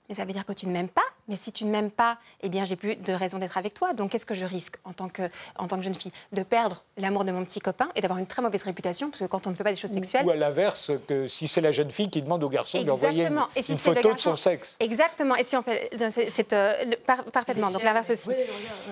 Mais 0.08 0.14
ça 0.14 0.24
veut 0.24 0.32
dire 0.32 0.46
que 0.46 0.52
tu 0.52 0.66
ne 0.66 0.72
m'aimes 0.72 0.88
pas. 0.88 1.07
Mais 1.28 1.36
si 1.36 1.52
tu 1.52 1.64
ne 1.66 1.70
m'aimes 1.70 1.90
pas, 1.90 2.18
eh 2.42 2.48
bien, 2.48 2.64
j'ai 2.64 2.76
plus 2.76 2.96
de 2.96 3.12
raison 3.12 3.38
d'être 3.38 3.56
avec 3.58 3.74
toi. 3.74 3.92
Donc, 3.92 4.10
qu'est-ce 4.12 4.26
que 4.26 4.34
je 4.34 4.44
risque 4.44 4.76
en 4.84 4.92
tant 4.92 5.08
que, 5.08 5.22
en 5.58 5.68
tant 5.68 5.76
que 5.76 5.82
jeune 5.82 5.94
fille? 5.94 6.12
De 6.32 6.42
perdre 6.42 6.82
l'amour 6.96 7.24
de 7.24 7.32
mon 7.32 7.44
petit 7.44 7.60
copain 7.60 7.88
et 7.94 8.00
d'avoir 8.00 8.18
une 8.18 8.26
très 8.26 8.40
mauvaise 8.42 8.62
réputation, 8.62 9.10
parce 9.10 9.20
que 9.20 9.26
quand 9.26 9.46
on 9.46 9.50
ne 9.50 9.54
fait 9.54 9.64
pas 9.64 9.70
des 9.70 9.76
choses 9.76 9.92
sexuelles, 9.92 10.24
Ou 10.26 10.30
à 10.30 10.36
l'inverse, 10.36 10.90
que 11.06 11.26
si 11.26 11.46
c'est 11.46 11.60
la 11.60 11.72
jeune 11.72 11.90
fille 11.90 12.08
qui 12.10 12.22
demande 12.22 12.42
au 12.42 12.48
garçon 12.48 12.78
de 12.78 12.84
lui 12.84 12.90
envoyer 12.90 13.26
une, 13.26 13.26
Exactement. 13.26 13.48
Et 13.56 13.62
si 13.62 13.72
une 13.72 13.78
c'est 13.78 13.88
le 13.90 13.94
photo 13.96 14.08
de 14.08 14.14
garçon- 14.14 14.30
son 14.30 14.36
sexe. 14.36 14.76
Exactement. 14.80 15.36
Et 15.36 15.44
si 15.44 15.56
on 15.56 15.62
fait. 15.62 15.90
c'est- 16.30 16.52
euh, 16.52 16.74
par- 17.06 17.24
parfaitement. 17.24 17.70
Donc 17.70 17.82
l'inverse 17.82 18.10
aussi. 18.10 18.30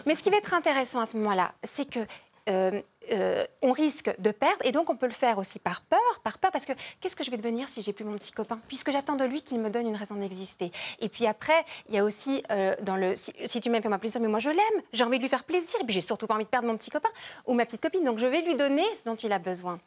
Mais 0.04 0.14
ce 0.14 0.22
qui 0.22 0.30
va 0.30 0.36
être 0.36 0.52
intéressant 0.54 1.00
à 1.00 1.06
ce 1.06 1.16
moment-là, 1.16 1.52
c'est 1.64 1.88
que. 1.88 2.00
euh, 2.48 2.80
euh, 3.12 3.44
on 3.62 3.72
risque 3.72 4.10
de 4.18 4.30
perdre 4.30 4.64
et 4.64 4.72
donc 4.72 4.90
on 4.90 4.96
peut 4.96 5.06
le 5.06 5.12
faire 5.12 5.38
aussi 5.38 5.58
par 5.58 5.82
peur, 5.82 6.20
par 6.22 6.38
peur 6.38 6.50
parce 6.50 6.64
que 6.64 6.72
qu'est-ce 7.00 7.16
que 7.16 7.24
je 7.24 7.30
vais 7.30 7.36
devenir 7.36 7.68
si 7.68 7.82
j'ai 7.82 7.92
plus 7.92 8.04
mon 8.04 8.16
petit 8.16 8.32
copain? 8.32 8.58
Puisque 8.68 8.90
j'attends 8.90 9.16
de 9.16 9.24
lui 9.24 9.42
qu'il 9.42 9.60
me 9.60 9.70
donne 9.70 9.86
une 9.86 9.96
raison 9.96 10.14
d'exister. 10.16 10.72
Et 11.00 11.08
puis 11.08 11.26
après, 11.26 11.64
il 11.88 11.94
y 11.94 11.98
a 11.98 12.04
aussi 12.04 12.42
euh, 12.50 12.74
dans 12.82 12.96
le 12.96 13.14
si, 13.16 13.60
tu 13.60 13.70
m'aimes 13.70 13.82
fais-moi 13.82 13.98
plaisir 13.98 14.20
mais 14.20 14.28
moi 14.28 14.38
je 14.38 14.50
l'aime, 14.50 14.82
j'ai 14.92 15.04
envie 15.04 15.18
de 15.18 15.22
lui 15.22 15.28
faire 15.28 15.44
plaisir 15.44 15.80
et 15.80 15.84
puis 15.84 15.94
j'ai 15.94 16.00
surtout 16.00 16.26
pas 16.26 16.34
envie 16.34 16.44
de 16.44 16.50
perdre 16.50 16.68
mon 16.68 16.76
petit 16.76 16.90
copain 16.90 17.10
ou 17.46 17.54
ma 17.54 17.64
petite 17.64 17.80
copine 17.80 18.04
donc 18.04 18.18
je 18.18 18.26
vais 18.26 18.42
lui 18.42 18.54
donner 18.54 18.84
ce 18.96 19.04
dont 19.04 19.16
il 19.16 19.32
a 19.32 19.38
besoin. 19.38 19.78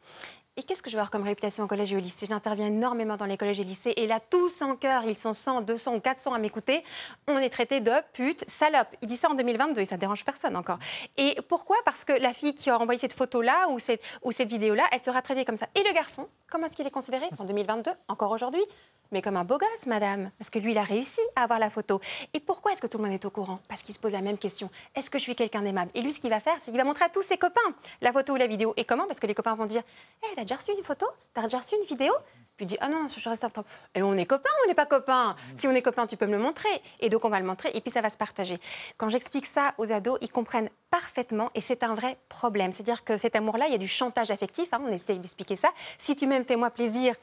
Et 0.59 0.63
qu'est-ce 0.63 0.83
que 0.83 0.89
je 0.89 0.95
vais 0.95 0.99
avoir 0.99 1.09
comme 1.09 1.23
réputation 1.23 1.63
au 1.63 1.67
collège 1.67 1.93
et 1.93 1.95
au 1.95 2.01
lycée? 2.01 2.25
J'interviens 2.27 2.67
énormément 2.67 3.15
dans 3.15 3.25
les 3.25 3.37
collèges 3.37 3.61
et 3.61 3.63
lycées. 3.63 3.93
Et 3.95 4.07
là, 4.07 4.19
tous 4.19 4.61
en 4.61 4.75
cœur, 4.75 5.03
ils 5.07 5.15
sont 5.15 5.31
100, 5.31 5.61
200 5.61 5.95
ou 5.95 5.99
400 6.01 6.33
à 6.33 6.37
m'écouter. 6.37 6.83
On 7.29 7.37
est 7.37 7.49
traité 7.49 7.79
de 7.79 7.93
pute, 8.11 8.43
salope. 8.49 8.89
Il 9.01 9.07
dit 9.07 9.15
ça 9.15 9.29
en 9.29 9.35
2022 9.35 9.79
et 9.79 9.85
ça 9.85 9.95
dérange 9.95 10.25
personne 10.25 10.57
encore. 10.57 10.77
Et 11.15 11.37
pourquoi? 11.47 11.77
Parce 11.85 12.03
que 12.03 12.11
la 12.11 12.33
fille 12.33 12.55
qui 12.55 12.69
a 12.69 12.77
envoyé 12.77 12.99
photo-là 13.13 13.69
ou 13.69 13.79
cette, 13.79 14.01
ou 14.23 14.31
cette 14.31 14.49
vidéo-là, 14.49 14.83
elle 14.91 15.03
sera 15.03 15.21
traitée 15.21 15.45
comme 15.45 15.57
ça. 15.57 15.67
Et 15.75 15.83
le 15.83 15.93
garçon, 15.93 16.27
comment 16.49 16.67
est-ce 16.67 16.75
qu'il 16.75 16.87
est 16.87 16.91
considéré 16.91 17.25
en 17.37 17.45
2022, 17.45 17.91
encore 18.07 18.31
aujourd'hui? 18.31 18.63
Mais 19.11 19.21
comme 19.21 19.37
un 19.37 19.43
beau 19.43 19.57
gosse, 19.57 19.85
madame, 19.87 20.31
parce 20.37 20.49
que 20.49 20.59
lui, 20.59 20.71
il 20.71 20.77
a 20.77 20.83
réussi 20.83 21.21
à 21.35 21.43
avoir 21.43 21.59
la 21.59 21.69
photo. 21.69 21.99
Et 22.33 22.39
pourquoi 22.39 22.71
est-ce 22.71 22.81
que 22.81 22.87
tout 22.87 22.97
le 22.97 23.03
monde 23.05 23.13
est 23.13 23.25
au 23.25 23.29
courant? 23.29 23.59
Parce 23.67 23.81
qu'il 23.81 23.93
se 23.95 23.99
pose 23.99 24.11
la 24.11 24.21
même 24.21 24.37
question. 24.37 24.69
Est-ce 24.95 25.09
que 25.09 25.17
je 25.17 25.23
suis 25.23 25.35
quelqu'un 25.35 25.61
d'aimable? 25.61 25.91
Et 25.95 26.01
lui, 26.01 26.13
ce 26.13 26.19
qu'il 26.19 26.29
va 26.29 26.39
faire, 26.39 26.55
c'est 26.59 26.71
qu'il 26.71 26.79
va 26.79 26.85
montrer 26.85 27.05
à 27.05 27.09
tous 27.09 27.21
ses 27.21 27.37
copains 27.37 27.59
la 28.01 28.11
photo 28.11 28.33
ou 28.33 28.35
la 28.35 28.47
vidéo. 28.47 28.73
Et 28.77 28.85
comment? 28.85 29.07
Parce 29.07 29.19
que 29.19 29.27
les 29.27 29.35
copains 29.35 29.55
vont 29.55 29.65
dire 29.65 29.81
Hé, 30.23 30.27
t'as 30.35 30.41
déjà 30.41 30.55
reçu 30.55 30.71
une 30.77 30.83
photo? 30.83 31.05
T'as 31.33 31.43
déjà 31.43 31.57
reçu 31.57 31.75
une 31.75 31.85
vidéo 31.87 32.13
Puis 32.57 32.65
il 32.65 32.67
dit 32.67 32.77
Ah 32.81 32.87
non, 32.89 33.07
je 33.07 33.29
reste 33.29 33.43
un 33.43 33.49
temps. 33.49 33.65
Et 33.95 34.03
on 34.03 34.13
est 34.15 34.25
copains 34.25 34.49
on 34.65 34.67
n'est 34.67 34.75
pas 34.75 34.85
copains? 34.85 35.35
Si 35.55 35.67
on 35.67 35.71
est 35.71 35.81
copains, 35.81 36.07
tu 36.07 36.17
peux 36.17 36.25
me 36.25 36.33
le 36.33 36.39
montrer. 36.39 36.69
Et 36.99 37.09
donc, 37.09 37.25
on 37.25 37.29
va 37.29 37.39
le 37.39 37.45
montrer 37.45 37.71
et 37.73 37.81
puis 37.81 37.91
ça 37.91 38.01
va 38.01 38.09
se 38.09 38.17
partager. 38.17 38.59
Quand 38.97 39.09
j'explique 39.09 39.45
ça 39.45 39.73
aux 39.77 39.91
ados, 39.91 40.17
ils 40.21 40.31
comprennent 40.31 40.69
parfaitement 40.91 41.49
et 41.55 41.61
c'est 41.61 41.83
un 41.83 41.93
vrai 41.93 42.17
problème. 42.29 42.71
C'est-à-dire 42.73 43.03
que 43.03 43.17
cet 43.17 43.35
amour-là, 43.35 43.67
il 43.67 43.71
y 43.71 43.75
a 43.75 43.79
du 43.79 43.87
chantage 43.87 44.31
affectif. 44.31 44.67
hein, 44.71 44.81
on 44.85 44.91
essaye 44.91 45.19
d'expliquer 45.19 45.55
ça. 45.55 45.69
Si 45.97 46.15
tu 46.15 46.27
m'aimes, 46.27 46.45
fais-moi 46.45 46.69
plaisir. 46.71 47.15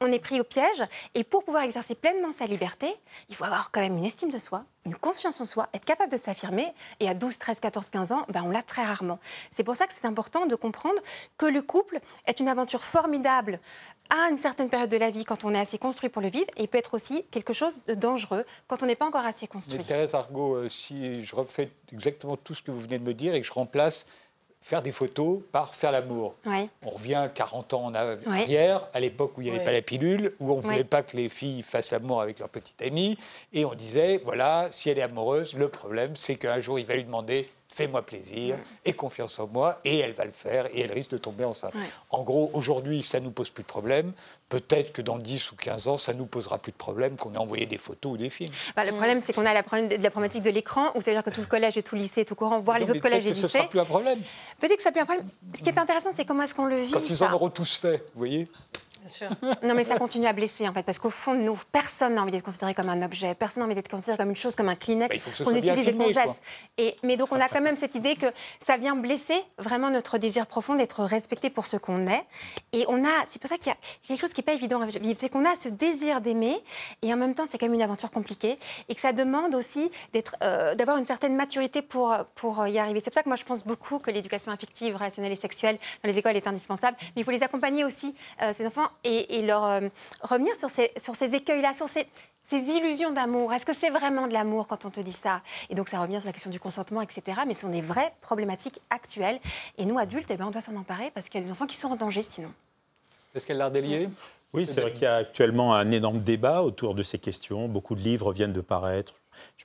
On 0.00 0.06
est 0.10 0.18
pris 0.18 0.40
au 0.40 0.44
piège. 0.44 0.82
Pour 1.30 1.44
pouvoir 1.44 1.62
exercer 1.62 1.94
pleinement 1.94 2.32
sa 2.32 2.46
liberté, 2.46 2.86
il 3.28 3.36
faut 3.36 3.44
avoir 3.44 3.70
quand 3.70 3.80
même 3.80 3.96
une 3.96 4.04
estime 4.04 4.30
de 4.30 4.38
soi, 4.38 4.64
une 4.84 4.94
confiance 4.94 5.40
en 5.40 5.44
soi, 5.44 5.68
être 5.72 5.84
capable 5.84 6.10
de 6.10 6.16
s'affirmer. 6.16 6.66
Et 6.98 7.08
à 7.08 7.14
12, 7.14 7.38
13, 7.38 7.60
14, 7.60 7.88
15 7.88 8.12
ans, 8.12 8.26
ben, 8.28 8.42
on 8.44 8.50
l'a 8.50 8.62
très 8.62 8.84
rarement. 8.84 9.18
C'est 9.50 9.64
pour 9.64 9.76
ça 9.76 9.86
que 9.86 9.92
c'est 9.94 10.06
important 10.06 10.46
de 10.46 10.54
comprendre 10.56 11.00
que 11.38 11.46
le 11.46 11.62
couple 11.62 12.00
est 12.26 12.40
une 12.40 12.48
aventure 12.48 12.82
formidable 12.82 13.60
à 14.10 14.28
une 14.28 14.36
certaine 14.36 14.68
période 14.68 14.90
de 14.90 14.96
la 14.96 15.10
vie 15.10 15.24
quand 15.24 15.44
on 15.44 15.54
est 15.54 15.60
assez 15.60 15.78
construit 15.78 16.10
pour 16.10 16.20
le 16.20 16.28
vivre 16.28 16.50
et 16.56 16.66
peut 16.66 16.78
être 16.78 16.94
aussi 16.94 17.24
quelque 17.30 17.52
chose 17.52 17.80
de 17.86 17.94
dangereux 17.94 18.44
quand 18.66 18.82
on 18.82 18.86
n'est 18.86 18.96
pas 18.96 19.06
encore 19.06 19.24
assez 19.24 19.44
Mais 19.44 19.48
construit. 19.48 19.84
Thérèse 19.84 20.14
Argot, 20.14 20.56
euh, 20.56 20.68
si 20.68 21.24
je 21.24 21.36
refais 21.36 21.70
exactement 21.92 22.36
tout 22.36 22.54
ce 22.54 22.62
que 22.62 22.72
vous 22.72 22.80
venez 22.80 22.98
de 22.98 23.04
me 23.04 23.14
dire 23.14 23.34
et 23.34 23.40
que 23.40 23.46
je 23.46 23.52
remplace 23.52 24.06
faire 24.60 24.82
des 24.82 24.92
photos 24.92 25.40
par 25.52 25.74
faire 25.74 25.90
l'amour. 25.92 26.34
Ouais. 26.44 26.68
On 26.84 26.90
revient 26.90 27.28
40 27.34 27.72
ans 27.74 27.86
en 27.86 27.94
Ouais. 27.94 28.18
arrière, 28.26 28.88
à 28.92 29.00
l'époque 29.00 29.36
où 29.38 29.40
il 29.40 29.44
n'y 29.44 29.50
avait 29.50 29.60
Ouais. 29.60 29.64
pas 29.64 29.72
la 29.72 29.82
pilule, 29.82 30.34
où 30.38 30.52
on 30.52 30.56
ne 30.56 30.60
Ouais. 30.62 30.68
voulait 30.72 30.84
pas 30.84 31.02
que 31.02 31.16
les 31.16 31.28
filles 31.28 31.62
fassent 31.62 31.92
l'amour 31.92 32.20
avec 32.20 32.38
leur 32.38 32.48
petite 32.50 32.80
amie, 32.82 33.16
et 33.52 33.64
on 33.64 33.74
disait, 33.74 34.20
voilà, 34.24 34.68
si 34.70 34.90
elle 34.90 34.98
est 34.98 35.02
amoureuse, 35.02 35.54
le 35.56 35.68
problème, 35.68 36.14
c'est 36.14 36.36
qu'un 36.36 36.60
jour, 36.60 36.78
il 36.78 36.84
va 36.86 36.94
lui 36.94 37.04
demander, 37.04 37.48
fais-moi 37.72 38.02
plaisir, 38.02 38.58
et 38.84 38.92
confiance 38.92 39.38
en 39.38 39.46
moi, 39.46 39.80
et 39.84 39.98
elle 39.98 40.12
va 40.12 40.24
le 40.24 40.32
faire, 40.32 40.66
et 40.66 40.80
elle 40.80 40.92
risque 40.92 41.10
de 41.10 41.18
tomber 41.18 41.44
enceinte. 41.44 41.74
Ouais. 41.74 41.80
En 42.10 42.22
gros, 42.22 42.50
aujourd'hui, 42.52 43.02
ça 43.02 43.20
ne 43.20 43.26
nous 43.26 43.30
pose 43.30 43.50
plus 43.50 43.62
de 43.62 43.68
problème. 43.68 44.12
Peut-être 44.48 44.92
que 44.92 45.02
dans 45.02 45.18
10 45.18 45.52
ou 45.52 45.56
15 45.56 45.88
ans, 45.88 45.96
ça 45.96 46.12
ne 46.12 46.18
nous 46.18 46.26
posera 46.26 46.58
plus 46.58 46.72
de 46.72 46.76
problème 46.76 47.16
qu'on 47.16 47.32
ait 47.34 47.38
envoyé 47.38 47.66
des 47.66 47.78
photos 47.78 48.14
ou 48.14 48.16
des 48.16 48.30
films. 48.30 48.50
Bah, 48.74 48.84
le 48.84 48.90
problème, 48.92 49.20
c'est 49.20 49.32
qu'on 49.32 49.46
a 49.46 49.54
la, 49.54 49.62
de, 49.62 50.08
problématique 50.08 50.42
de 50.42 50.50
l'écran, 50.50 50.90
où 50.96 51.00
ça 51.00 51.10
veut 51.12 51.16
dire 51.16 51.24
que 51.24 51.30
tout 51.30 51.40
le 51.40 51.46
collège 51.46 51.78
et 51.78 51.82
tout 51.82 51.94
le 51.94 52.00
lycée 52.00 52.22
est 52.22 52.32
au 52.32 52.34
courant, 52.34 52.58
voire 52.60 52.78
les 52.78 52.90
autres 52.90 53.00
collèges 53.00 53.26
et 53.26 53.30
peut-être 53.30 53.34
que 53.34 53.40
ce 53.40 53.46
lycées. 53.46 53.58
sera 53.58 53.68
plus 53.68 53.80
un 53.80 53.84
problème. 53.84 54.20
Peut-être 54.58 54.76
que 54.76 54.82
ça 54.82 54.90
peut 54.90 54.98
être 54.98 55.04
un 55.04 55.14
problème. 55.14 55.28
Ce 55.54 55.62
qui 55.62 55.68
est 55.68 55.78
intéressant, 55.78 56.10
c'est 56.14 56.24
comment 56.24 56.42
est-ce 56.42 56.54
qu'on 56.54 56.66
le 56.66 56.78
vit. 56.78 56.90
Quand 56.90 57.08
ils 57.08 57.16
ça. 57.16 57.30
en 57.30 57.34
auront 57.34 57.50
tous 57.50 57.78
fait, 57.78 57.98
vous 58.14 58.18
voyez 58.18 58.48
Bien 59.00 59.08
sûr. 59.08 59.28
Non, 59.62 59.74
mais 59.74 59.84
ça 59.84 59.98
continue 59.98 60.26
à 60.26 60.32
blesser, 60.32 60.66
en 60.68 60.72
fait, 60.72 60.82
parce 60.82 60.98
qu'au 60.98 61.10
fond 61.10 61.34
de 61.34 61.40
nous, 61.40 61.58
personne 61.72 62.14
n'a 62.14 62.22
envie 62.22 62.32
d'être 62.32 62.44
considéré 62.44 62.74
comme 62.74 62.88
un 62.88 63.02
objet, 63.02 63.34
personne 63.34 63.62
n'a 63.62 63.66
envie 63.66 63.74
d'être 63.74 63.90
considéré 63.90 64.16
comme 64.16 64.30
une 64.30 64.36
chose, 64.36 64.54
comme 64.54 64.68
un 64.68 64.74
Kleenex 64.74 65.16
Bah, 65.16 65.44
qu'on 65.44 65.54
utilise 65.54 65.88
et 65.88 65.94
qu'on 65.94 66.10
jette. 66.12 66.40
Et, 66.78 66.96
mais 67.02 67.16
donc, 67.16 67.32
on 67.32 67.40
a 67.40 67.48
quand 67.48 67.60
même 67.60 67.76
cette 67.76 67.94
idée 67.94 68.16
que 68.16 68.26
ça 68.64 68.76
vient 68.76 68.96
blesser 68.96 69.40
vraiment 69.58 69.90
notre 69.90 70.18
désir 70.18 70.46
profond 70.46 70.74
d'être 70.74 71.02
respecté 71.04 71.50
pour 71.50 71.66
ce 71.66 71.76
qu'on 71.76 72.06
est. 72.06 72.24
Et 72.72 72.84
on 72.88 73.04
a, 73.04 73.10
c'est 73.28 73.40
pour 73.40 73.50
ça 73.50 73.58
qu'il 73.58 73.68
y 73.68 73.74
a 73.74 73.76
quelque 74.06 74.20
chose 74.20 74.32
qui 74.32 74.40
n'est 74.40 74.44
pas 74.44 74.54
évident 74.54 74.80
à 74.80 74.86
vivre, 74.86 75.16
c'est 75.18 75.28
qu'on 75.28 75.44
a 75.44 75.54
ce 75.56 75.68
désir 75.68 76.20
d'aimer, 76.20 76.56
et 77.02 77.12
en 77.12 77.16
même 77.16 77.34
temps, 77.34 77.44
c'est 77.46 77.58
quand 77.58 77.66
même 77.66 77.74
une 77.74 77.82
aventure 77.82 78.10
compliquée, 78.10 78.58
et 78.88 78.94
que 78.94 79.00
ça 79.00 79.12
demande 79.12 79.54
aussi 79.54 79.90
d'être, 80.12 80.36
euh, 80.42 80.74
d'avoir 80.74 80.96
une 80.96 81.04
certaine 81.04 81.36
maturité 81.36 81.82
pour, 81.82 82.16
pour 82.34 82.66
y 82.66 82.78
arriver. 82.78 83.00
C'est 83.00 83.10
pour 83.10 83.14
ça 83.14 83.22
que 83.22 83.28
moi, 83.28 83.36
je 83.36 83.44
pense 83.44 83.64
beaucoup 83.64 83.98
que 83.98 84.10
l'éducation 84.10 84.52
affective, 84.52 84.96
relationnelle 84.96 85.32
et 85.32 85.36
sexuelle 85.36 85.78
dans 86.02 86.10
les 86.10 86.18
écoles 86.18 86.36
est 86.36 86.46
indispensable, 86.46 86.96
mais 87.00 87.22
il 87.22 87.24
faut 87.24 87.30
les 87.30 87.42
accompagner 87.42 87.84
aussi, 87.84 88.14
euh, 88.42 88.52
ces 88.52 88.66
enfants, 88.66 88.89
et, 89.04 89.38
et 89.38 89.42
leur 89.42 89.64
euh, 89.64 89.80
revenir 90.22 90.54
sur 90.56 90.70
ces, 90.70 90.90
sur 90.96 91.14
ces 91.14 91.34
écueils-là, 91.34 91.72
sur 91.72 91.88
ces 91.88 92.06
ces 92.50 92.62
illusions 92.62 93.12
d'amour, 93.12 93.52
est-ce 93.52 93.64
que 93.64 93.72
c'est 93.72 93.90
vraiment 93.90 94.26
de 94.26 94.32
l'amour 94.32 94.66
quand 94.66 94.84
on 94.84 94.90
te 94.90 94.98
dit 94.98 95.12
ça? 95.12 95.40
Et 95.68 95.76
donc 95.76 95.88
ça 95.88 96.00
revient 96.00 96.18
sur 96.18 96.26
la 96.26 96.32
question 96.32 96.50
du 96.50 96.58
consentement, 96.58 97.00
etc. 97.00 97.42
Mais 97.46 97.54
ce 97.54 97.62
sont 97.62 97.70
des 97.70 97.80
vraies 97.80 98.12
problématiques 98.20 98.80
actuelles. 98.90 99.38
Et 99.78 99.84
nous, 99.84 99.98
adultes, 99.98 100.28
eh 100.30 100.36
ben, 100.36 100.46
on 100.46 100.50
doit 100.50 100.60
s'en 100.60 100.74
emparer 100.74 101.12
parce 101.14 101.28
qu'il 101.28 101.40
y 101.40 101.44
a 101.44 101.46
des 101.46 101.52
enfants 101.52 101.66
qui 101.66 101.76
sont 101.76 101.88
en 101.88 101.96
danger 101.96 102.22
sinon. 102.22 102.52
Est-ce 103.34 103.44
qu'elle 103.46 103.58
l'a 103.58 103.70
délié 103.70 104.08
Oui, 104.52 104.66
c'est 104.66 104.80
vrai 104.80 104.92
qu'il 104.92 105.02
y 105.02 105.06
a 105.06 105.16
actuellement 105.16 105.74
un 105.74 105.92
énorme 105.92 106.20
débat 106.20 106.62
autour 106.62 106.96
de 106.96 107.04
ces 107.04 107.18
questions. 107.18 107.68
Beaucoup 107.68 107.94
de 107.94 108.00
livres 108.00 108.32
viennent 108.32 108.52
de 108.52 108.60
paraître. 108.60 109.14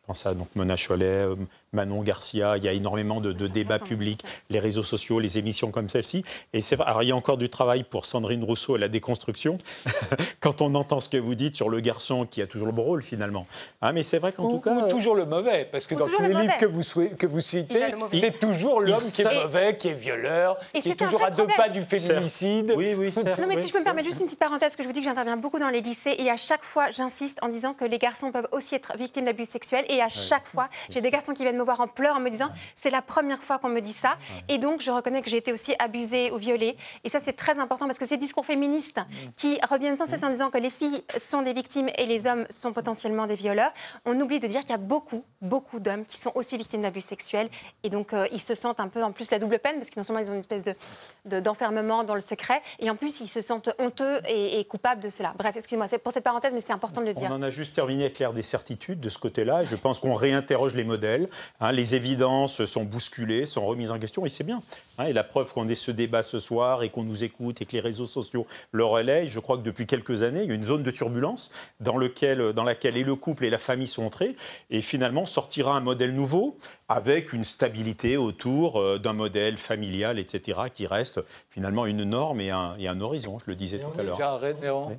Pense 0.07 0.25
à 0.25 0.33
donc 0.33 0.47
Mona 0.55 0.75
Chollet, 0.75 1.05
euh, 1.05 1.35
Manon 1.73 2.01
Garcia. 2.01 2.57
Il 2.57 2.63
y 2.63 2.67
a 2.67 2.73
énormément 2.73 3.21
de, 3.21 3.31
débats 3.47 3.79
publics, 3.79 4.21
les 4.49 4.59
réseaux 4.59 4.83
sociaux, 4.83 5.19
les 5.19 5.37
émissions 5.37 5.71
comme 5.71 5.89
celle-ci. 5.89 6.23
Et 6.53 6.61
c'est 6.61 6.75
vrai, 6.75 6.93
il 7.01 7.09
y 7.09 7.11
a 7.11 7.15
encore 7.15 7.37
du 7.37 7.49
travail 7.49 7.83
pour 7.83 8.05
Sandrine 8.05 8.43
Rousseau 8.43 8.75
à 8.75 8.77
la 8.77 8.87
déconstruction. 8.87 9.57
quand 10.39 10.61
on 10.61 10.75
entend 10.75 10.99
ce 10.99 11.09
que 11.09 11.17
vous 11.17 11.35
dites 11.35 11.55
sur 11.55 11.69
le 11.69 11.79
garçon 11.79 12.25
qui 12.25 12.41
a 12.41 12.47
toujours 12.47 12.67
le 12.67 12.73
bon 12.73 12.83
rôle 12.83 13.03
finalement. 13.03 13.47
Ah, 13.81 13.93
mais 13.93 14.03
c'est 14.03 14.19
vrai 14.19 14.31
qu'en 14.31 14.49
tout 14.49 14.59
cas, 14.59 14.75
ou 14.75 14.87
toujours 14.87 15.15
le 15.15 15.25
mauvais, 15.25 15.67
parce 15.71 15.85
que 15.85 15.95
dans 15.95 16.05
tous 16.05 16.21
les 16.21 16.33
livres 16.33 16.57
que 16.59 16.65
vous, 16.65 16.83
que 17.17 17.27
vous 17.27 17.41
citez, 17.41 17.95
c'est 18.13 18.39
toujours 18.39 18.81
l'homme 18.81 18.99
qui 18.99 19.21
est 19.21 19.43
mauvais, 19.43 19.77
qui 19.77 19.87
est 19.89 19.93
violeur, 19.93 20.57
qui 20.73 20.89
est 20.89 20.95
toujours 20.95 21.23
à 21.23 21.31
deux 21.31 21.47
pas 21.47 21.69
du 21.69 21.81
féminicide. 21.81 22.73
Oui, 22.75 22.93
oui. 22.97 23.11
Non, 23.39 23.47
mais 23.47 23.61
si 23.61 23.67
je 23.67 23.73
peux 23.73 23.79
me 23.79 23.83
permettre 23.83 24.07
juste 24.07 24.19
une 24.19 24.27
petite 24.27 24.39
parenthèse, 24.39 24.75
que 24.75 24.83
je 24.83 24.87
vous 24.87 24.93
dis 24.93 24.99
que 24.99 25.05
j'interviens 25.05 25.37
beaucoup 25.37 25.59
dans 25.59 25.69
les 25.69 25.81
lycées 25.81 26.15
et 26.19 26.29
à 26.29 26.37
chaque 26.37 26.63
fois, 26.63 26.91
j'insiste 26.91 27.39
en 27.41 27.47
disant 27.47 27.73
que 27.73 27.85
les 27.85 27.97
garçons 27.97 28.31
peuvent 28.31 28.47
aussi 28.51 28.75
être 28.75 28.95
victimes 28.97 29.25
d'abus 29.25 29.45
sexuels 29.45 29.85
et 29.89 29.94
à 30.01 30.09
chaque 30.09 30.45
fois, 30.45 30.69
j'ai 30.89 31.01
des 31.01 31.11
garçons 31.11 31.33
qui 31.33 31.43
viennent 31.43 31.57
me 31.57 31.63
voir 31.63 31.79
en 31.79 31.87
pleurs 31.87 32.17
en 32.17 32.19
me 32.19 32.29
disant 32.29 32.49
c'est 32.75 32.89
la 32.89 33.01
première 33.01 33.41
fois 33.41 33.59
qu'on 33.59 33.69
me 33.69 33.81
dit 33.81 33.93
ça. 33.93 34.17
Et 34.49 34.57
donc, 34.57 34.81
je 34.81 34.91
reconnais 34.91 35.21
que 35.21 35.29
j'ai 35.29 35.37
été 35.37 35.51
aussi 35.51 35.73
abusée 35.79 36.31
ou 36.31 36.37
violée. 36.37 36.77
Et 37.03 37.09
ça, 37.09 37.19
c'est 37.19 37.33
très 37.33 37.59
important 37.59 37.85
parce 37.87 37.99
que 37.99 38.05
ces 38.05 38.17
discours 38.17 38.45
féministes 38.45 38.99
qui 39.35 39.57
reviennent 39.69 39.97
sans 39.97 40.05
cesse 40.05 40.23
en 40.23 40.29
disant 40.29 40.49
que 40.49 40.57
les 40.57 40.69
filles 40.69 41.03
sont 41.17 41.41
des 41.41 41.53
victimes 41.53 41.89
et 41.97 42.05
les 42.05 42.27
hommes 42.27 42.45
sont 42.49 42.73
potentiellement 42.73 43.27
des 43.27 43.35
violeurs, 43.35 43.71
on 44.05 44.19
oublie 44.19 44.39
de 44.39 44.47
dire 44.47 44.61
qu'il 44.61 44.71
y 44.71 44.73
a 44.73 44.77
beaucoup, 44.77 45.23
beaucoup 45.41 45.79
d'hommes 45.79 46.05
qui 46.05 46.17
sont 46.17 46.31
aussi 46.35 46.57
victimes 46.57 46.81
d'abus 46.81 47.01
sexuels. 47.01 47.49
Et 47.83 47.89
donc, 47.89 48.13
euh, 48.13 48.27
ils 48.31 48.41
se 48.41 48.55
sentent 48.55 48.79
un 48.79 48.87
peu 48.87 49.03
en 49.03 49.11
plus 49.11 49.31
la 49.31 49.39
double 49.39 49.59
peine 49.59 49.75
parce 49.77 49.89
que 49.89 49.99
non 49.99 50.03
seulement 50.03 50.21
ils 50.21 50.29
ont 50.29 50.33
une 50.33 50.39
espèce 50.39 50.63
de, 50.63 51.39
d'enfermement 51.39 52.03
dans 52.03 52.15
le 52.15 52.21
secret 52.21 52.61
et 52.79 52.89
en 52.89 52.95
plus, 52.95 53.21
ils 53.21 53.27
se 53.27 53.41
sentent 53.41 53.69
honteux 53.79 54.21
et, 54.27 54.59
et 54.59 54.65
coupables 54.65 55.01
de 55.01 55.09
cela. 55.09 55.33
Bref, 55.37 55.55
excusez-moi, 55.55 55.87
c'est 55.87 55.97
pour 55.97 56.11
cette 56.13 56.23
parenthèse, 56.23 56.53
mais 56.53 56.61
c'est 56.61 56.73
important 56.73 57.01
de 57.01 57.07
le 57.07 57.13
dire. 57.13 57.29
On 57.31 57.35
en 57.35 57.41
a 57.41 57.49
juste 57.49 57.75
terminé 57.75 58.03
avec 58.03 58.19
l'air 58.19 58.33
des 58.33 58.43
certitudes 58.43 58.99
de 58.99 59.09
ce 59.09 59.17
côté-là. 59.17 59.63
Et 59.63 59.65
je 59.65 59.75
pense 59.85 59.99
qu'on 59.99 60.15
réinterroge 60.15 60.73
les 60.73 60.83
modèles. 60.83 61.29
Hein. 61.59 61.71
les 61.71 61.93
évidences 61.93 62.65
sont 62.65 62.85
bousculées, 62.85 63.45
sont 63.45 63.63
remises 63.67 63.91
en 63.91 63.99
question, 63.99 64.25
et 64.25 64.29
c'est 64.29 64.43
bien. 64.43 64.63
Hein. 64.97 65.05
et 65.05 65.13
la 65.13 65.23
preuve 65.23 65.53
qu'on 65.53 65.69
ait 65.69 65.75
ce 65.75 65.91
débat 65.91 66.23
ce 66.23 66.39
soir 66.39 66.81
et 66.81 66.89
qu'on 66.89 67.03
nous 67.03 67.23
écoute 67.23 67.61
et 67.61 67.65
que 67.65 67.73
les 67.73 67.81
réseaux 67.81 68.07
sociaux 68.07 68.47
le 68.71 68.83
relaient, 68.83 69.29
je 69.29 69.39
crois 69.39 69.57
que 69.57 69.61
depuis 69.61 69.85
quelques 69.85 70.23
années, 70.23 70.41
il 70.41 70.49
y 70.49 70.51
a 70.51 70.55
une 70.55 70.63
zone 70.63 70.81
de 70.81 70.89
turbulence 70.89 71.53
dans, 71.81 71.97
lequel, 71.97 72.53
dans 72.53 72.63
laquelle 72.63 72.97
et 72.97 73.03
le 73.03 73.13
couple 73.13 73.45
et 73.45 73.51
la 73.51 73.59
famille 73.59 73.87
sont 73.87 74.01
entrés. 74.01 74.35
Et 74.71 74.81
finalement, 74.81 75.27
sortira 75.27 75.75
un 75.75 75.81
modèle 75.81 76.15
nouveau 76.15 76.57
avec 76.89 77.31
une 77.33 77.43
stabilité 77.43 78.17
autour 78.17 78.79
euh, 78.79 78.97
d'un 78.97 79.13
modèle 79.13 79.57
familial, 79.57 80.17
etc., 80.17 80.61
qui 80.73 80.87
reste 80.87 81.21
finalement 81.49 81.85
une 81.85 82.03
norme 82.03 82.41
et 82.41 82.49
un, 82.49 82.75
et 82.79 82.87
un 82.87 83.01
horizon, 83.01 83.37
je 83.45 83.51
le 83.51 83.55
disais 83.55 83.77
tout 83.77 83.99
à 83.99 84.03
l'heure. 84.03 84.17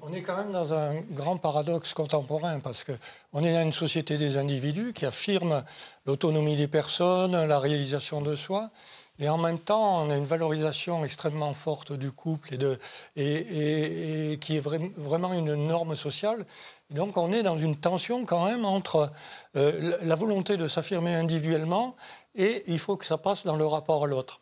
On 0.03 0.13
est 0.13 0.23
quand 0.23 0.37
même 0.37 0.53
dans 0.53 0.75
un 0.75 0.95
grand 1.11 1.39
paradoxe 1.39 1.93
contemporain, 1.93 2.61
parce 2.61 2.85
qu'on 2.85 3.43
est 3.43 3.53
dans 3.53 3.63
une 3.63 3.73
société 3.73 4.17
des 4.17 4.37
individus 4.37 4.76
qui 4.93 5.07
affirme 5.07 5.65
l'autonomie 6.07 6.57
des 6.57 6.69
personnes, 6.69 7.45
la 7.47 7.59
réalisation 7.59 8.21
de 8.21 8.35
soi, 8.35 8.71
et 9.19 9.29
en 9.29 9.39
même 9.39 9.59
temps, 9.59 10.03
on 10.03 10.11
a 10.11 10.17
une 10.17 10.27
valorisation 10.27 11.05
extrêmement 11.05 11.55
forte 11.55 11.93
du 11.93 12.13
couple 12.13 12.55
et, 12.55 12.59
de, 12.59 12.79
et, 13.17 14.39
qui 14.41 14.57
est 14.57 14.61
vraiment 14.61 15.33
une 15.33 15.55
norme 15.55 15.97
sociale. 15.97 16.45
donc 16.91 17.17
on 17.17 17.33
est 17.33 17.43
dans 17.43 17.57
une 17.57 17.77
tension 17.77 18.27
quand 18.27 18.45
même 18.45 18.65
entre 18.67 19.11
euh, 19.57 19.97
la 20.03 20.15
volonté 20.15 20.59
de 20.59 20.69
s'affirmer 20.69 21.15
individuellement 21.15 21.97
et 22.35 22.63
il 22.67 22.79
faut 22.79 22.97
que 22.97 23.07
ça 23.07 23.17
passe 23.17 23.47
dans 23.47 23.57
le 23.57 23.67
rapport 23.67 24.05
à 24.05 24.07
l'autre. 24.07 24.41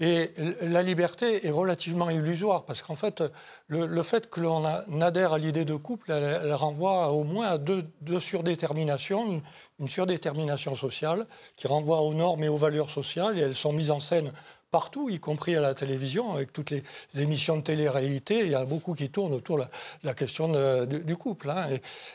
Et 0.00 0.30
la 0.62 0.82
liberté 0.82 1.44
est 1.46 1.50
relativement 1.50 2.08
illusoire 2.08 2.64
parce 2.64 2.82
qu'en 2.82 2.94
fait, 2.94 3.22
le, 3.66 4.02
fait 4.04 4.30
que 4.30 4.40
l'on 4.40 4.64
adhère 5.00 5.32
à 5.32 5.38
l'idée 5.38 5.64
de 5.64 5.74
couple, 5.74 6.12
elle, 6.12 6.52
renvoie 6.54 7.10
au 7.10 7.24
moins 7.24 7.48
à 7.48 7.58
deux, 7.58 7.84
surdéterminations. 8.20 9.42
Une, 9.80 9.88
surdétermination 9.88 10.74
sociale 10.74 11.26
qui 11.56 11.66
renvoie 11.66 12.00
aux 12.02 12.14
normes 12.14 12.42
et 12.44 12.48
aux 12.48 12.56
valeurs 12.56 12.90
sociales 12.90 13.38
et 13.38 13.42
elles 13.42 13.54
sont 13.54 13.72
mises 13.72 13.92
en 13.92 14.00
scène 14.00 14.32
partout, 14.70 15.08
y 15.08 15.18
compris 15.18 15.56
à 15.56 15.60
la 15.60 15.74
télévision, 15.74 16.32
avec 16.32 16.52
toutes 16.52 16.70
les 16.70 16.82
émissions 17.16 17.56
de 17.56 17.62
télé-réalité. 17.62 18.40
Il 18.40 18.50
y 18.50 18.54
a 18.54 18.64
beaucoup 18.64 18.94
qui 18.94 19.08
tournent 19.10 19.32
autour 19.32 19.58
de 19.58 19.64
la, 20.02 20.14
question 20.14 20.86
du, 20.86 21.16
couple. 21.16 21.50
Hein. 21.50 21.68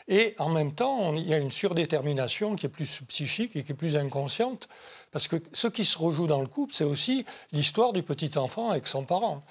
Et, 0.08 0.34
en 0.38 0.50
même 0.50 0.72
temps, 0.72 1.14
il 1.14 1.26
y 1.26 1.34
a 1.34 1.38
une 1.38 1.50
surdétermination 1.50 2.56
qui 2.56 2.66
est 2.66 2.70
plus 2.70 3.00
psychique 3.08 3.56
et 3.56 3.62
qui 3.62 3.72
est 3.72 3.76
plus 3.76 3.96
inconsciente. 3.96 4.68
Parce 5.10 5.28
que 5.28 5.36
ce 5.52 5.68
qui 5.68 5.84
se 5.84 5.98
rejoue 5.98 6.26
dans 6.26 6.40
le 6.40 6.46
couple, 6.46 6.74
c'est 6.74 6.84
aussi 6.84 7.24
l'histoire 7.52 7.92
du 7.92 8.02
petit 8.02 8.36
enfant 8.38 8.70
avec 8.70 8.86
son 8.86 9.04
parent. 9.04 9.42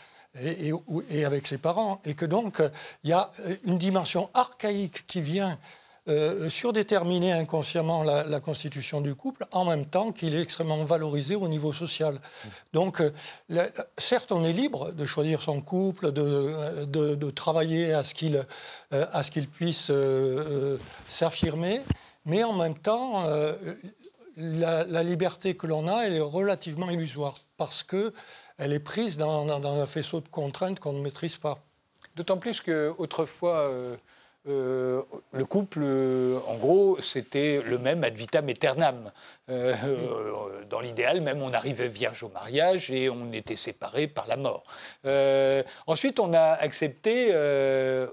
Et, 0.41 1.25
avec 1.25 1.45
ses 1.45 1.59
parents. 1.59 2.01
Et 2.05 2.15
que 2.15 2.25
donc, 2.25 2.59
il 3.03 3.11
y 3.11 3.13
a 3.13 3.29
une 3.65 3.77
dimension 3.77 4.31
archaïque 4.33 5.05
qui 5.05 5.21
vient 5.21 5.59
euh, 6.09 6.49
surdéterminer 6.49 7.31
inconsciemment 7.31 8.03
la, 8.03 8.39
constitution 8.41 8.99
du 8.99 9.15
couple, 9.15 9.45
en 9.53 9.63
même 9.63 9.85
temps 9.85 10.11
qu'il 10.11 10.35
est 10.35 10.41
extrêmement 10.41 10.83
valorisé 10.83 11.35
au 11.35 11.47
niveau 11.47 11.71
social. 11.71 12.19
Donc, 12.73 12.99
euh, 12.99 13.69
certes, 13.97 14.33
on 14.33 14.43
est 14.43 14.51
libre 14.51 14.91
de 14.91 15.05
choisir 15.05 15.41
son 15.41 15.61
couple, 15.61 16.11
de, 16.11 16.83
de, 16.83 17.31
travailler 17.31 17.93
à 17.93 18.03
ce 18.03 18.15
qu'il 18.15 18.45
euh, 18.91 19.45
puisse 19.53 19.89
s'affirmer, 21.07 21.81
mais 22.25 22.43
en 22.43 22.51
même 22.51 22.77
temps, 22.77 23.23
la, 24.35 25.03
liberté 25.03 25.55
que 25.55 25.67
l'on 25.67 25.87
a, 25.87 26.01
elle 26.05 26.15
est 26.15 26.19
relativement 26.19 26.89
illusoire 26.89 27.37
parce 27.55 27.81
qu'elle 27.81 28.73
est 28.73 28.79
prise 28.79 29.15
dans, 29.15 29.47
un 29.49 29.85
faisceau 29.85 30.19
de 30.19 30.27
contraintes 30.27 30.81
qu'on 30.81 30.91
ne 30.91 31.01
maîtrise 31.01 31.37
pas. 31.37 31.59
D'autant 32.17 32.37
plus 32.37 32.59
qu'autrefois, 32.59 33.71
euh, 34.45 35.01
le 35.31 35.45
couple, 35.45 35.79
euh, 35.83 36.37
en 36.47 36.55
gros, 36.55 36.99
c'était 36.99 37.61
le 37.65 37.77
même 37.77 38.03
ad 38.03 38.13
vitam 38.13 38.49
aeternam. 38.49 39.11
Euh, 39.49 39.73
dans 40.69 40.81
l'idéal, 40.81 41.21
même, 41.21 41.41
on 41.41 41.53
arrivait 41.53 41.87
vierge 41.87 42.23
au 42.23 42.29
mariage 42.29 42.91
et 42.91 43.09
on 43.09 43.31
était 43.31 43.55
séparés 43.55 44.07
par 44.07 44.27
la 44.27 44.35
mort. 44.35 44.63
ensuite, 45.87 46.19
on 46.19 46.33
a 46.33 46.53
accepté, 46.53 47.33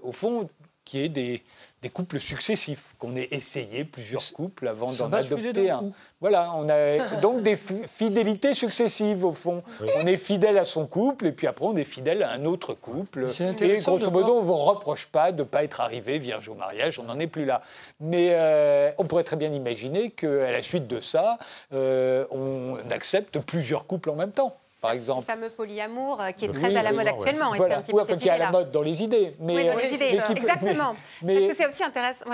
au 0.03 0.13
fond, 0.13 0.49
qu'il 0.85 1.01
y 1.01 1.05
ait 1.05 1.09
des, 1.09 1.43
des 1.83 1.89
couples 1.89 2.21
successifs, 2.21 2.95
qu'on 2.99 3.17
ait 3.17 3.29
essayé 3.31 3.85
plusieurs 3.85 4.23
couples 4.35 4.69
avant 4.69 4.93
d'en 4.93 5.13
adopter 5.13 5.71
un. 5.71 5.91
Voilà, 6.21 6.53
on 6.55 6.69
a 6.69 7.17
donc 7.23 7.43
des 7.43 7.57
fidélités 7.57 8.53
successives 8.53 9.25
au 9.25 9.33
fond. 9.33 9.63
On 9.97 10.07
est 10.07 10.19
fidèle 10.19 10.59
à 10.59 10.67
son 10.67 10.87
couple 10.87 11.27
et 11.27 11.33
puis 11.33 11.47
après 11.47 11.65
on 11.65 11.77
est 11.77 11.85
fidèle 11.85 12.23
à 12.23 12.33
un 12.33 12.45
autre 12.45 12.75
couple. 12.75 13.29
Et 13.61 13.79
grosso 13.79 14.11
modo, 14.11 14.35
on 14.35 14.41
ne 14.41 14.47
vous 14.47 14.57
reproche 14.57 15.07
pas 15.07 15.33
de 15.33 15.39
ne 15.39 15.45
pas 15.45 15.65
être 15.65 15.81
arrivé 15.81 16.19
vierge 16.19 16.49
au 16.49 16.55
mariage, 16.55 16.99
on 16.99 17.05
n'en 17.05 17.19
est 17.19 17.27
plus 17.27 17.47
là. 17.47 17.63
Mais 17.99 18.31
euh, 18.33 18.91
on 18.99 19.07
pourrait 19.07 19.25
très 19.25 19.37
bien 19.37 19.53
imaginer 19.53 20.11
qu'à 20.11 20.53
la 20.53 20.63
suite 20.63 20.87
de 20.87 21.01
ça, 21.01 21.39
euh, 21.73 22.27
on 22.31 22.77
accepte 22.91 23.39
plusieurs 23.39 23.87
couples 23.87 24.11
en 24.11 24.17
même 24.17 24.33
temps 24.33 24.60
par 24.81 24.93
exemple. 24.93 25.27
Le 25.29 25.35
fameux 25.35 25.51
polyamour 25.51 26.21
euh, 26.21 26.31
qui 26.33 26.47
est 26.47 26.53
très 26.53 26.75
à 26.75 26.83
la 26.83 26.93
mode 26.93 27.07
actuellement. 27.07 27.53
Voilà. 27.55 27.79
Un 27.79 27.83
petit 27.83 27.93
peu 27.93 28.17
qui 28.17 28.29
est 28.29 28.31
à 28.31 28.39
la 28.39 28.51
mode 28.51 28.71
dans 28.71 28.83
les 28.83 29.03
idées. 29.03 29.37
Mais, 29.39 29.57
oui, 29.57 29.67
dans 29.67 29.77
les 29.77 29.95
idées, 29.95 30.21
exactement. 30.31 30.97
Mais, 31.23 31.35
Parce 31.35 31.53
que 31.53 31.57
c'est 31.57 31.67
aussi 31.67 31.85
intéressant. 31.85 32.25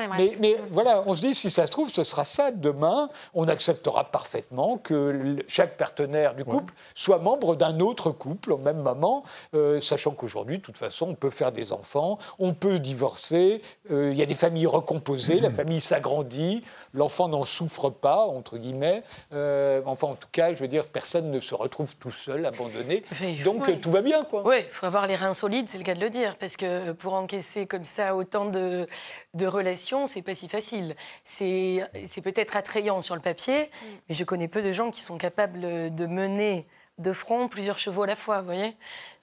Mais, 0.41 0.57
voilà, 0.71 1.03
on 1.07 1.15
se 1.15 1.21
dit, 1.21 1.35
si 1.35 1.51
ça 1.51 1.67
se 1.67 1.71
trouve, 1.71 1.91
ce 1.91 2.05
sera 2.05 2.25
ça 2.25 2.51
demain. 2.51 3.09
On 3.35 3.49
acceptera 3.49 4.05
parfaitement 4.05 4.79
que 4.79 5.37
chaque 5.49 5.77
partenaire 5.77 6.35
du 6.35 6.45
couple 6.45 6.75
soit 6.95 7.19
membre 7.19 7.57
d'un 7.57 7.81
autre 7.81 8.11
couple 8.11 8.53
au 8.53 8.59
même 8.59 8.79
moment, 8.79 9.25
euh, 9.55 9.81
sachant 9.81 10.13
qu'aujourd'hui, 10.13 10.59
de 10.59 10.63
toute 10.63 10.77
façon, 10.77 11.09
on 11.11 11.15
peut 11.15 11.31
faire 11.31 11.53
des 11.53 11.73
enfants, 11.73 12.19
on 12.39 12.55
peut 12.55 12.79
divorcer, 12.79 13.63
euh, 13.91 14.11
il 14.13 14.19
y 14.19 14.23
a 14.23 14.27
des 14.27 14.35
familles 14.35 14.67
recomposées, 14.67 15.41
la 15.41 15.51
famille 15.51 15.81
s'agrandit, 15.81 16.63
l'enfant 16.95 17.29
n'en 17.29 17.45
souffre 17.45 17.91
pas, 17.91 18.27
entre 18.27 18.59
guillemets. 18.59 19.03
enfin, 19.33 20.09
en 20.09 20.15
tout 20.15 20.29
cas, 20.31 20.55
je 20.55 20.59
veux 20.61 20.69
dire, 20.69 20.87
personne 20.87 21.31
ne 21.31 21.41
se 21.41 21.55
retrouve 21.55 21.97
tout 21.97 22.11
seul 22.11 22.36
abandonné. 22.45 23.03
Donc 23.45 23.81
tout 23.81 23.91
va 23.91 24.03
bien, 24.03 24.25
quoi. 24.25 24.47
Oui, 24.47 24.57
il 24.59 24.73
faut 24.73 24.87
avoir 24.87 25.07
les 25.07 25.17
reins 25.17 25.35
solides, 25.35 25.69
c'est 25.69 25.79
le 25.79 25.85
cas 25.85 25.95
de 25.95 26.01
le 26.01 26.11
dire, 26.11 26.37
parce 26.37 26.57
que 26.57 26.93
pour 26.93 27.15
encaisser 27.15 27.67
comme 27.67 27.85
ça 27.85 28.15
autant 28.17 28.47
de, 28.47 28.87
de 29.35 29.47
relations, 29.47 30.07
c'est 30.07 30.23
pas 30.23 30.35
si 30.35 30.49
facile. 30.49 30.95
C'est 31.25 31.89
peut-être 32.23 32.57
attrayant 32.57 33.01
sur 33.01 33.15
le 33.15 33.23
papier, 33.23 33.63
mm. 33.63 33.87
mais 34.09 34.15
je 34.15 34.25
connais 34.25 34.49
peu 34.49 34.63
de 34.63 34.73
gens 34.73 34.91
qui 34.91 35.01
sont 35.01 35.17
capables 35.17 35.95
de 35.95 36.07
mener 36.07 36.67
de 36.99 37.13
front 37.13 37.49
plusieurs 37.49 37.79
chevaux 37.79 38.05
à 38.05 38.07
la 38.07 38.17
fois, 38.17 38.41
vous 38.41 38.47
voyez 38.47 38.75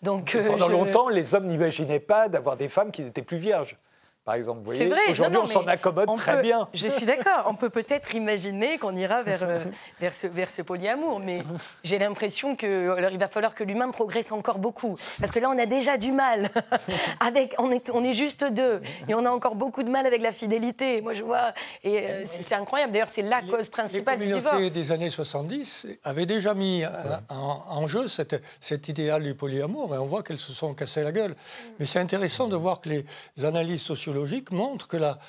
Donc, 0.01 0.37
Pendant 0.47 0.69
euh, 0.69 0.71
longtemps, 0.71 1.09
les 1.09 1.33
hommes 1.33 1.47
n'imaginaient 1.47 1.99
pas 1.99 2.29
d'avoir 2.29 2.57
des 2.57 2.69
femmes 2.69 2.91
qui 2.91 3.01
n'étaient 3.01 3.23
plus 3.23 3.37
vierges. 3.37 3.77
Par 4.25 4.35
exemple. 4.35 4.59
Vous 4.59 4.65
voyez, 4.65 4.85
vrai. 4.87 4.99
aujourd'hui, 5.09 5.33
Non, 5.35 5.39
non, 5.43 5.49
on 5.49 5.51
s'en 5.51 5.67
accommode 5.67 6.09
on 6.09 6.15
très 6.15 6.37
peut- 6.37 6.41
bien. 6.43 6.69
Je 6.73 6.87
suis 6.87 7.05
d'accord. 7.05 7.43
On 7.47 7.55
peut 7.55 7.69
peut-être 7.69 8.15
imaginer 8.15 8.77
qu'on 8.77 8.95
ira 8.95 9.21
vers, 9.23 9.43
euh, 9.43 9.59
vers, 9.99 10.13
ce, 10.13 10.27
vers 10.27 10.49
ce 10.49 10.61
polyamour, 10.61 11.19
mais 11.19 11.41
j'ai 11.83 11.99
l'impression 11.99 12.55
que 12.55 12.91
alors, 12.97 13.11
il 13.11 13.17
va 13.19 13.27
falloir 13.27 13.53
que 13.55 13.63
l'humain 13.63 13.89
progresse 13.91 14.31
encore 14.31 14.59
beaucoup. 14.59 14.95
Parce 15.19 15.31
que 15.31 15.39
là, 15.39 15.49
on 15.49 15.57
a 15.57 15.65
déjà 15.65 15.97
du 15.97 16.11
mal. 16.11 16.49
avec, 17.19 17.55
on, 17.59 17.69
est, 17.71 17.89
on 17.93 18.03
est 18.03 18.13
juste 18.13 18.43
deux. 18.43 18.81
Et 19.07 19.13
on 19.13 19.25
a 19.25 19.29
encore 19.29 19.55
beaucoup 19.55 19.83
de 19.83 19.89
mal 19.89 20.05
avec 20.05 20.21
la 20.21 20.31
fidélité. 20.31 21.01
Moi, 21.01 21.13
je 21.13 21.23
vois. 21.23 21.53
Et 21.83 21.99
euh, 21.99 22.21
c'est 22.23 22.43
c'est 22.43 22.55
incroyable. 22.55 22.93
D'ailleurs, 22.93 23.09
c'est 23.09 23.21
la 23.23 23.41
cause 23.41 23.69
principale 23.69 24.19
les 24.19 24.27
du 24.27 24.31
communautés 24.33 24.57
divorce. 24.57 24.73
des 24.73 24.91
années 24.91 25.09
70 25.09 25.87
avaient 26.03 26.25
déjà 26.25 26.53
mis 26.53 26.83
euh, 26.83 26.89
en, 27.29 27.61
en 27.69 27.87
jeu 27.87 28.07
cette- 28.07 28.41
cet 28.59 28.87
idéal 28.89 29.23
du 29.23 29.33
polyamour 29.35 29.93
et 29.95 29.97
on 29.97 30.05
voit 30.05 30.23
qu'elles 30.23 30.37
se 30.39 30.53
sont 30.53 30.73
cassées 30.73 31.03
la 31.03 31.11
gueule. 31.11 31.35
Mais 31.79 31.85
c'est 31.85 31.99
intéressant 31.99 32.47
de 32.47 32.55
voir 32.55 32.79
que 32.79 32.89
les 32.89 33.05
analyses 33.43 33.81
sociologiques 33.81 34.12
montrent 34.51 34.87
que 34.87 34.97
la, 34.97 35.19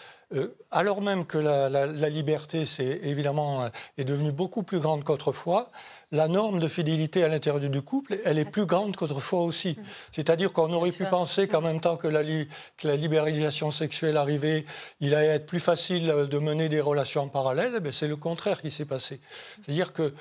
alors 0.71 1.01
même 1.01 1.25
que 1.27 1.39
la, 1.39 1.69
la- 1.69 1.87
la 1.87 2.09
liberté 2.09 2.65
c'est 2.67 3.01
évidemment 3.03 3.65
euh, 3.65 3.69
est 3.99 4.05
devenue 4.05 4.33
beaucoup 4.33 4.63
plus 4.63 4.81
grande 4.81 5.05
qu'autrefois, 5.05 5.71
la 6.13 6.29
norme 6.29 6.59
de 6.61 6.69
fidélité 6.69 7.25
à 7.25 7.29
l'intérieur 7.29 7.61
du 7.69 7.83
couple, 7.83 8.17
elle 8.25 8.39
est 8.39 8.45
plus 8.45 8.67
grande 8.67 8.95
qu'autrefois 8.97 9.43
aussi. 9.43 9.77
C'est-à-dire 10.13 10.53
qu'on 10.53 10.73
aurait 10.73 10.91
pu 10.91 10.99
sûr. 10.99 11.09
penser 11.11 11.49
qu'en 11.49 11.61
même 11.61 11.81
temps 11.81 11.97
que 11.97 12.07
la, 12.07 12.23
li- 12.23 12.47
que 12.77 12.87
la 12.87 12.95
libéralisation 12.97 13.71
sexuelle 13.73 14.17
arrivait, 14.17 14.65
il 15.01 15.15
allait 15.15 15.27
être 15.29 15.47
plus 15.47 15.59
facile 15.61 16.11
euh, 16.11 16.27
de 16.27 16.39
mener 16.39 16.69
des 16.69 16.81
relations 16.81 17.23
en 17.23 17.29
parallèle. 17.29 17.81
Eh 17.85 17.93
c'est 17.93 18.07
le 18.09 18.17
contraire 18.17 18.61
qui 18.61 18.71
s'est 18.71 18.85
passé. 18.85 19.21
C'est-à-dire 19.63 19.93
qu'il 19.93 20.13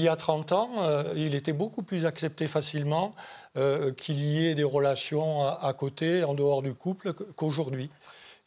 y 0.00 0.06
a 0.08 0.16
30 0.16 0.52
ans, 0.52 0.70
euh, 0.80 1.04
il 1.16 1.34
était 1.34 1.52
beaucoup 1.54 1.82
plus 1.82 2.04
accepté 2.04 2.46
facilement 2.46 3.14
euh, 3.56 3.92
qu'il 3.92 4.16
y 4.22 4.46
ait 4.48 4.54
des 4.54 4.64
relations 4.64 5.42
à, 5.46 5.60
à 5.66 5.72
côté, 5.72 6.24
en 6.24 6.34
dehors 6.34 6.62
du 6.62 6.74
couple, 6.74 7.14
qu- 7.14 7.24
qu'aujourd'hui. 7.36 7.88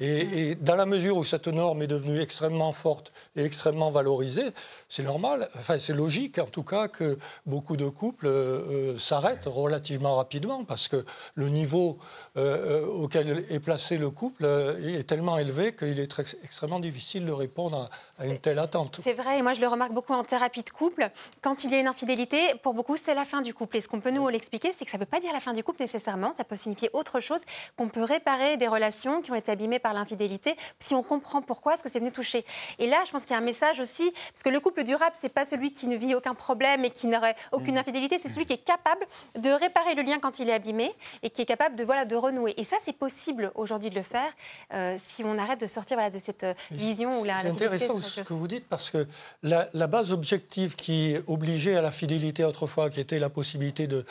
Et, 0.01 0.49
et 0.49 0.55
dans 0.55 0.75
la 0.75 0.87
mesure 0.87 1.15
où 1.15 1.23
cette 1.23 1.47
norme 1.47 1.83
est 1.83 1.87
devenue 1.87 2.19
extrêmement 2.19 2.71
forte 2.71 3.13
et 3.35 3.43
extrêmement 3.45 3.91
valorisée, 3.91 4.49
c'est 4.89 5.03
normal, 5.03 5.47
enfin 5.59 5.77
c'est 5.79 5.93
logique 5.93 6.39
en 6.39 6.47
tout 6.47 6.63
cas 6.63 6.87
que 6.87 7.19
beaucoup 7.45 7.77
de 7.77 7.87
couples 7.87 8.25
euh, 8.25 8.93
euh, 8.93 8.97
s'arrêtent 8.97 9.45
relativement 9.45 10.15
rapidement 10.15 10.63
parce 10.65 10.87
que 10.87 11.05
le 11.35 11.49
niveau 11.49 11.99
euh, 12.35 12.81
euh, 12.81 12.85
auquel 12.87 13.45
est 13.49 13.59
placé 13.59 13.97
le 13.97 14.09
couple 14.09 14.45
euh, 14.45 14.97
est 14.99 15.03
tellement 15.07 15.37
élevé 15.37 15.75
qu'il 15.75 15.99
est 15.99 16.09
très- 16.09 16.25
extrêmement 16.43 16.79
difficile 16.79 17.23
de 17.25 17.31
répondre 17.31 17.87
à, 18.17 18.23
à 18.23 18.25
une 18.25 18.39
telle 18.39 18.57
attente. 18.57 18.99
C'est 19.03 19.13
vrai, 19.13 19.37
et 19.37 19.41
moi 19.43 19.53
je 19.53 19.61
le 19.61 19.67
remarque 19.67 19.93
beaucoup 19.93 20.13
en 20.13 20.23
thérapie 20.23 20.63
de 20.63 20.69
couple. 20.71 21.11
Quand 21.43 21.63
il 21.63 21.69
y 21.71 21.75
a 21.75 21.79
une 21.79 21.87
infidélité, 21.87 22.39
pour 22.63 22.73
beaucoup, 22.73 22.97
c'est 22.97 23.13
la 23.13 23.25
fin 23.25 23.41
du 23.41 23.53
couple. 23.53 23.77
Et 23.77 23.81
ce 23.81 23.87
qu'on 23.87 23.99
peut 24.01 24.11
nous 24.11 24.27
l'expliquer, 24.29 24.71
c'est 24.75 24.83
que 24.83 24.89
ça 24.91 24.97
ne 24.97 25.03
veut 25.03 25.05
pas 25.09 25.19
dire 25.19 25.31
la 25.31 25.39
fin 25.39 25.53
du 25.53 25.63
couple 25.63 25.83
nécessairement, 25.83 26.33
ça 26.33 26.43
peut 26.43 26.55
signifier 26.55 26.89
autre 26.93 27.19
chose, 27.19 27.41
qu'on 27.77 27.87
peut 27.87 28.03
réparer 28.03 28.57
des 28.57 28.67
relations 28.67 29.21
qui 29.21 29.31
ont 29.31 29.35
été 29.35 29.51
abîmées 29.51 29.77
par 29.79 29.90
l'infidélité, 29.93 30.55
si 30.79 30.93
on 30.95 31.03
comprend 31.03 31.41
pourquoi, 31.41 31.77
ce 31.77 31.83
que 31.83 31.89
c'est 31.89 31.99
venu 31.99 32.11
toucher. 32.11 32.45
Et 32.79 32.87
là, 32.87 32.97
je 33.05 33.11
pense 33.11 33.21
qu'il 33.21 33.31
y 33.31 33.35
a 33.35 33.37
un 33.37 33.41
message 33.41 33.79
aussi, 33.79 34.11
parce 34.33 34.43
que 34.43 34.49
le 34.49 34.59
couple 34.59 34.83
durable, 34.83 35.15
c'est 35.17 35.29
pas 35.33 35.45
celui 35.45 35.71
qui 35.71 35.87
ne 35.87 35.95
vit 35.95 36.15
aucun 36.15 36.33
problème 36.33 36.85
et 36.85 36.89
qui 36.89 37.07
n'aurait 37.07 37.35
aucune 37.51 37.77
infidélité, 37.77 38.19
c'est 38.21 38.29
celui 38.29 38.45
qui 38.45 38.53
est 38.53 38.63
capable 38.63 39.05
de 39.37 39.49
réparer 39.49 39.95
le 39.95 40.03
lien 40.03 40.19
quand 40.19 40.39
il 40.39 40.49
est 40.49 40.53
abîmé 40.53 40.91
et 41.23 41.29
qui 41.29 41.41
est 41.41 41.45
capable 41.45 41.75
de, 41.75 41.83
voilà, 41.83 42.05
de 42.05 42.15
renouer. 42.15 42.53
Et 42.57 42.63
ça, 42.63 42.77
c'est 42.83 42.93
possible 42.95 43.51
aujourd'hui 43.55 43.89
de 43.89 43.95
le 43.95 44.03
faire 44.03 44.31
euh, 44.73 44.95
si 44.97 45.23
on 45.23 45.37
arrête 45.37 45.59
de 45.61 45.67
sortir 45.67 45.97
voilà, 45.97 46.09
de 46.09 46.19
cette 46.19 46.43
euh, 46.43 46.53
vision 46.71 47.19
où 47.19 47.23
la 47.23 47.39
C'est 47.41 47.49
intéressant 47.49 47.99
ce 47.99 48.21
que- 48.21 48.33
vous 48.33 48.47
dites 48.47 48.67
parce 48.67 48.89
que 48.89 49.07
la, 49.43 49.67
la 49.73 49.87
base 49.87 50.11
objective 50.11 50.75
qui 50.75 51.15
obligeait 51.27 51.75
à 51.75 51.81
la 51.81 51.91
fidélité 51.91 52.43
autrefois, 52.45 52.89
qui 52.89 52.99
était 52.99 53.19
la 53.19 53.29
possibilité 53.29 53.87
de 53.87 54.05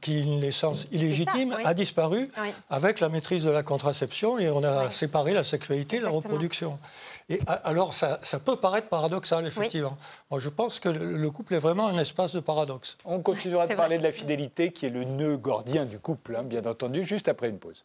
qu'il 0.00 0.16
une 0.18 0.40
naissance 0.40 0.86
illégitime, 0.92 1.54
oui. 1.56 1.62
a 1.64 1.74
disparu 1.74 2.30
Oui. 2.40 2.48
avec 2.70 3.00
la 3.00 3.08
maîtrise 3.08 3.44
de 3.44 3.50
la 3.50 3.62
contraception 3.62 4.38
et 4.38 4.48
on 4.50 4.62
a 4.64 4.86
Oui. 4.86 4.92
séparé 4.92 5.25
la 5.32 5.44
sexualité 5.44 5.98
de 5.98 6.04
la 6.04 6.10
reproduction. 6.10 6.78
Et 7.28 7.40
alors 7.64 7.92
ça, 7.92 8.18
ça 8.22 8.38
peut 8.38 8.56
paraître 8.56 8.88
paradoxal 8.88 9.46
effectivement. 9.46 9.96
Moi 10.30 10.38
je 10.40 10.48
pense 10.48 10.78
que 10.78 10.88
le, 10.88 11.16
le 11.16 11.30
couple 11.30 11.54
est 11.54 11.58
vraiment 11.58 11.88
un 11.88 11.98
espace 11.98 12.34
de 12.34 12.40
paradoxe. 12.40 12.96
On 13.04 13.20
continuera 13.20 13.66
de 13.66 13.74
parler 13.74 13.98
de 13.98 14.02
la 14.02 14.12
fidélité, 14.12 14.70
qui 14.70 14.86
est 14.86 14.90
le 14.90 15.04
nœud 15.04 15.36
gordien 15.36 15.84
du 15.84 15.98
couple, 15.98 16.36
hein, 16.36 16.42
bien 16.42 16.64
entendu, 16.64 17.04
juste 17.04 17.28
après 17.28 17.48
une 17.48 17.58
pause. 17.58 17.84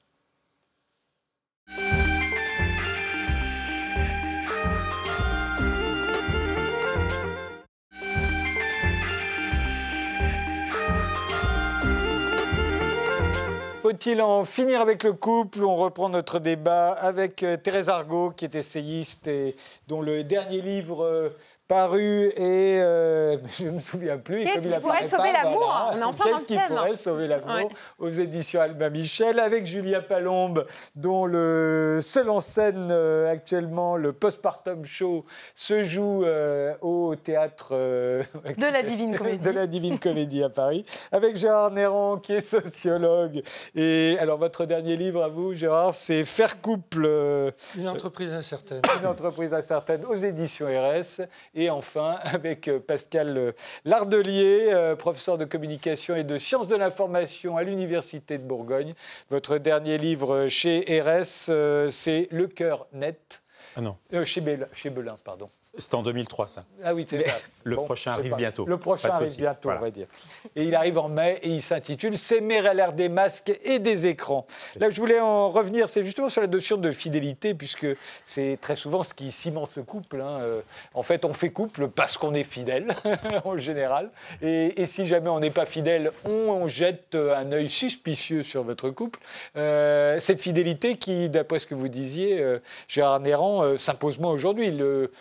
Faut-il 13.92 14.22
en 14.22 14.46
finir 14.46 14.80
avec 14.80 15.04
le 15.04 15.12
couple 15.12 15.66
On 15.66 15.76
reprend 15.76 16.08
notre 16.08 16.40
débat 16.40 16.94
avec 16.94 17.44
euh, 17.44 17.58
Thérèse 17.58 17.90
Argot, 17.90 18.32
qui 18.32 18.46
est 18.46 18.56
essayiste 18.56 19.28
et 19.28 19.54
dont 19.90 20.02
le 20.02 20.24
dernier 20.24 20.62
livre 20.62 21.04
euh, 21.04 21.30
paru 21.72 22.34
est, 22.36 22.82
euh, 22.82 23.38
je 23.58 23.64
ne 23.68 23.72
me 23.72 23.80
souviens 23.80 24.18
plus. 24.18 24.42
et 24.42 24.44
Qu'est-ce 24.44 24.68
qui 24.68 24.80
pourrait 24.82 25.08
sauver 25.08 25.32
pas, 25.32 25.44
l'amour 25.44 25.90
voilà. 25.94 26.12
Qu'est-ce 26.22 26.46
qui 26.46 26.58
pourrait 26.68 26.96
sauver 26.96 27.28
l'amour 27.30 27.48
Ouais. 27.56 27.68
aux 27.98 28.10
éditions 28.10 28.60
Albin 28.60 28.90
Michel, 28.90 29.40
avec 29.40 29.66
Julia 29.66 30.02
Palombe, 30.02 30.66
dont 30.98 31.26
le 31.26 32.00
seul 32.02 32.30
en 32.30 32.42
scène 32.42 32.90
euh, 32.92 33.32
actuellement, 33.32 33.96
le 33.96 34.12
postpartum 34.12 34.84
show, 34.84 35.24
se 35.56 35.84
joue 35.86 36.26
euh, 36.26 36.74
au 36.82 37.16
théâtre 37.16 37.70
euh, 37.72 38.22
De 38.58 38.66
la 38.66 38.84
Divine 38.84 39.16
Comédie. 39.18 39.40
de 39.46 39.52
la 39.52 39.66
Divine 39.66 39.98
Comédie 39.98 40.44
à 40.44 40.50
Paris, 40.50 40.84
avec 41.14 41.38
Gérard 41.38 41.72
Néran, 41.72 42.18
qui 42.18 42.34
est 42.34 42.42
sociologue. 42.42 43.44
Et 43.76 44.18
alors, 44.20 44.38
votre 44.38 44.66
dernier 44.66 44.98
livre 44.98 45.24
à 45.24 45.30
vous, 45.30 45.54
Gérard, 45.54 45.94
c'est 45.94 46.26
Faire 46.26 46.60
couple, 46.60 47.06
euh, 47.06 47.50
Une 47.78 47.88
entreprise 47.88 48.34
incertaine. 48.34 48.82
une 49.00 49.08
entreprise 49.08 49.54
incertaine 49.54 50.04
aux 50.06 50.18
éditions 50.18 50.66
RS. 50.68 51.22
Et 51.61 51.61
enfin, 51.70 52.18
avec 52.24 52.68
euh, 52.68 52.80
Pascal 52.80 53.38
euh, 53.38 53.52
Lardelier, 53.86 54.70
euh, 54.74 54.96
professeur 54.96 55.38
de 55.38 55.46
communication 55.46 56.16
et 56.16 56.24
de 56.24 56.38
sciences 56.38 56.68
de 56.68 56.76
l'information 56.76 57.58
à 57.58 57.64
l'Université 57.64 58.38
de 58.38 58.44
Bourgogne. 58.44 58.94
Votre 59.30 59.58
dernier 59.58 59.98
livre 59.98 60.48
chez 60.48 61.02
RS, 61.02 61.52
c'est 61.90 62.28
Le 62.32 62.48
cœur 62.48 62.88
net. 62.94 63.42
Ah 63.76 63.82
non, 63.82 63.98
Euh, 64.14 64.26
chez 64.26 64.42
Belin, 64.42 65.18
pardon. 65.24 65.50
C'était 65.78 65.96
en 65.96 66.04
2003 66.04 66.48
ça. 66.48 66.66
Ah 66.84 66.94
oui, 66.94 67.06
c'est 67.10 67.24
le 67.64 67.76
prochain 67.78 68.12
c'est 68.14 68.20
arrive 68.20 68.32
pas- 68.32 68.38
bientôt. 68.38 68.66
Le 68.66 68.78
prochain 68.78 69.10
arrive 69.10 69.36
bientôt, 69.38 69.60
Voilà. 69.70 69.80
on 69.80 69.84
va 69.84 69.92
dire. 69.92 70.08
Et 70.56 70.64
il 70.66 70.76
arrive 70.76 70.98
en 70.98 71.08
mai 71.10 71.40
et 71.44 71.50
il 71.50 71.62
s'intitule 71.62 72.18
S'aimer 72.18 72.66
à 72.68 72.74
l'ère 72.74 72.94
des 72.94 73.08
masques 73.10 73.58
et 73.64 73.80
des 73.80 74.08
écrans. 74.08 74.46
Là, 74.80 74.90
je 74.90 75.00
voulais 75.00 75.20
en 75.20 75.50
revenir, 75.50 75.88
c'est 75.90 76.04
justement 76.04 76.30
sur 76.30 76.42
la 76.42 76.48
notion 76.48 76.78
de 76.78 76.92
fidélité, 76.92 77.54
puisque 77.54 77.88
c'est 78.26 78.58
très 78.62 78.76
souvent 78.76 79.04
ce 79.04 79.14
qui 79.14 79.32
cimente 79.32 79.72
le 79.76 79.84
couple. 79.84 80.22
hein. 80.22 80.40
Euh, 80.42 80.62
En 80.94 81.04
fait, 81.04 81.24
on 81.26 81.34
fait 81.34 81.52
couple 81.52 81.88
parce 81.88 82.18
qu'on 82.18 82.34
est 82.34 82.44
fidèle, 82.44 82.88
en 83.46 83.58
général. 83.58 84.10
Et, 84.42 84.82
et 84.82 84.88
si 84.88 85.08
jamais 85.08 85.30
on 85.30 85.40
n'est 85.40 85.52
pas 85.52 85.66
fidèle, 85.66 86.12
on, 86.26 86.30
on 86.30 86.68
jette 86.68 87.16
un 87.16 87.52
œil 87.52 87.70
suspicieux 87.70 88.44
sur 88.44 88.64
votre 88.64 88.90
couple. 88.90 89.20
Euh, 89.56 90.20
cette 90.20 90.42
fidélité 90.42 90.98
qui, 90.98 91.30
d'après 91.30 91.60
ce 91.60 91.68
que 91.68 91.76
vous 91.76 91.88
disiez, 91.88 92.40
euh, 92.42 92.60
Gérard 92.88 93.20
Néran, 93.22 93.64
euh, 93.64 93.78
s'impose 93.78 94.20
moins 94.20 94.32
aujourd'hui. 94.32 94.72
Le- 94.72 95.12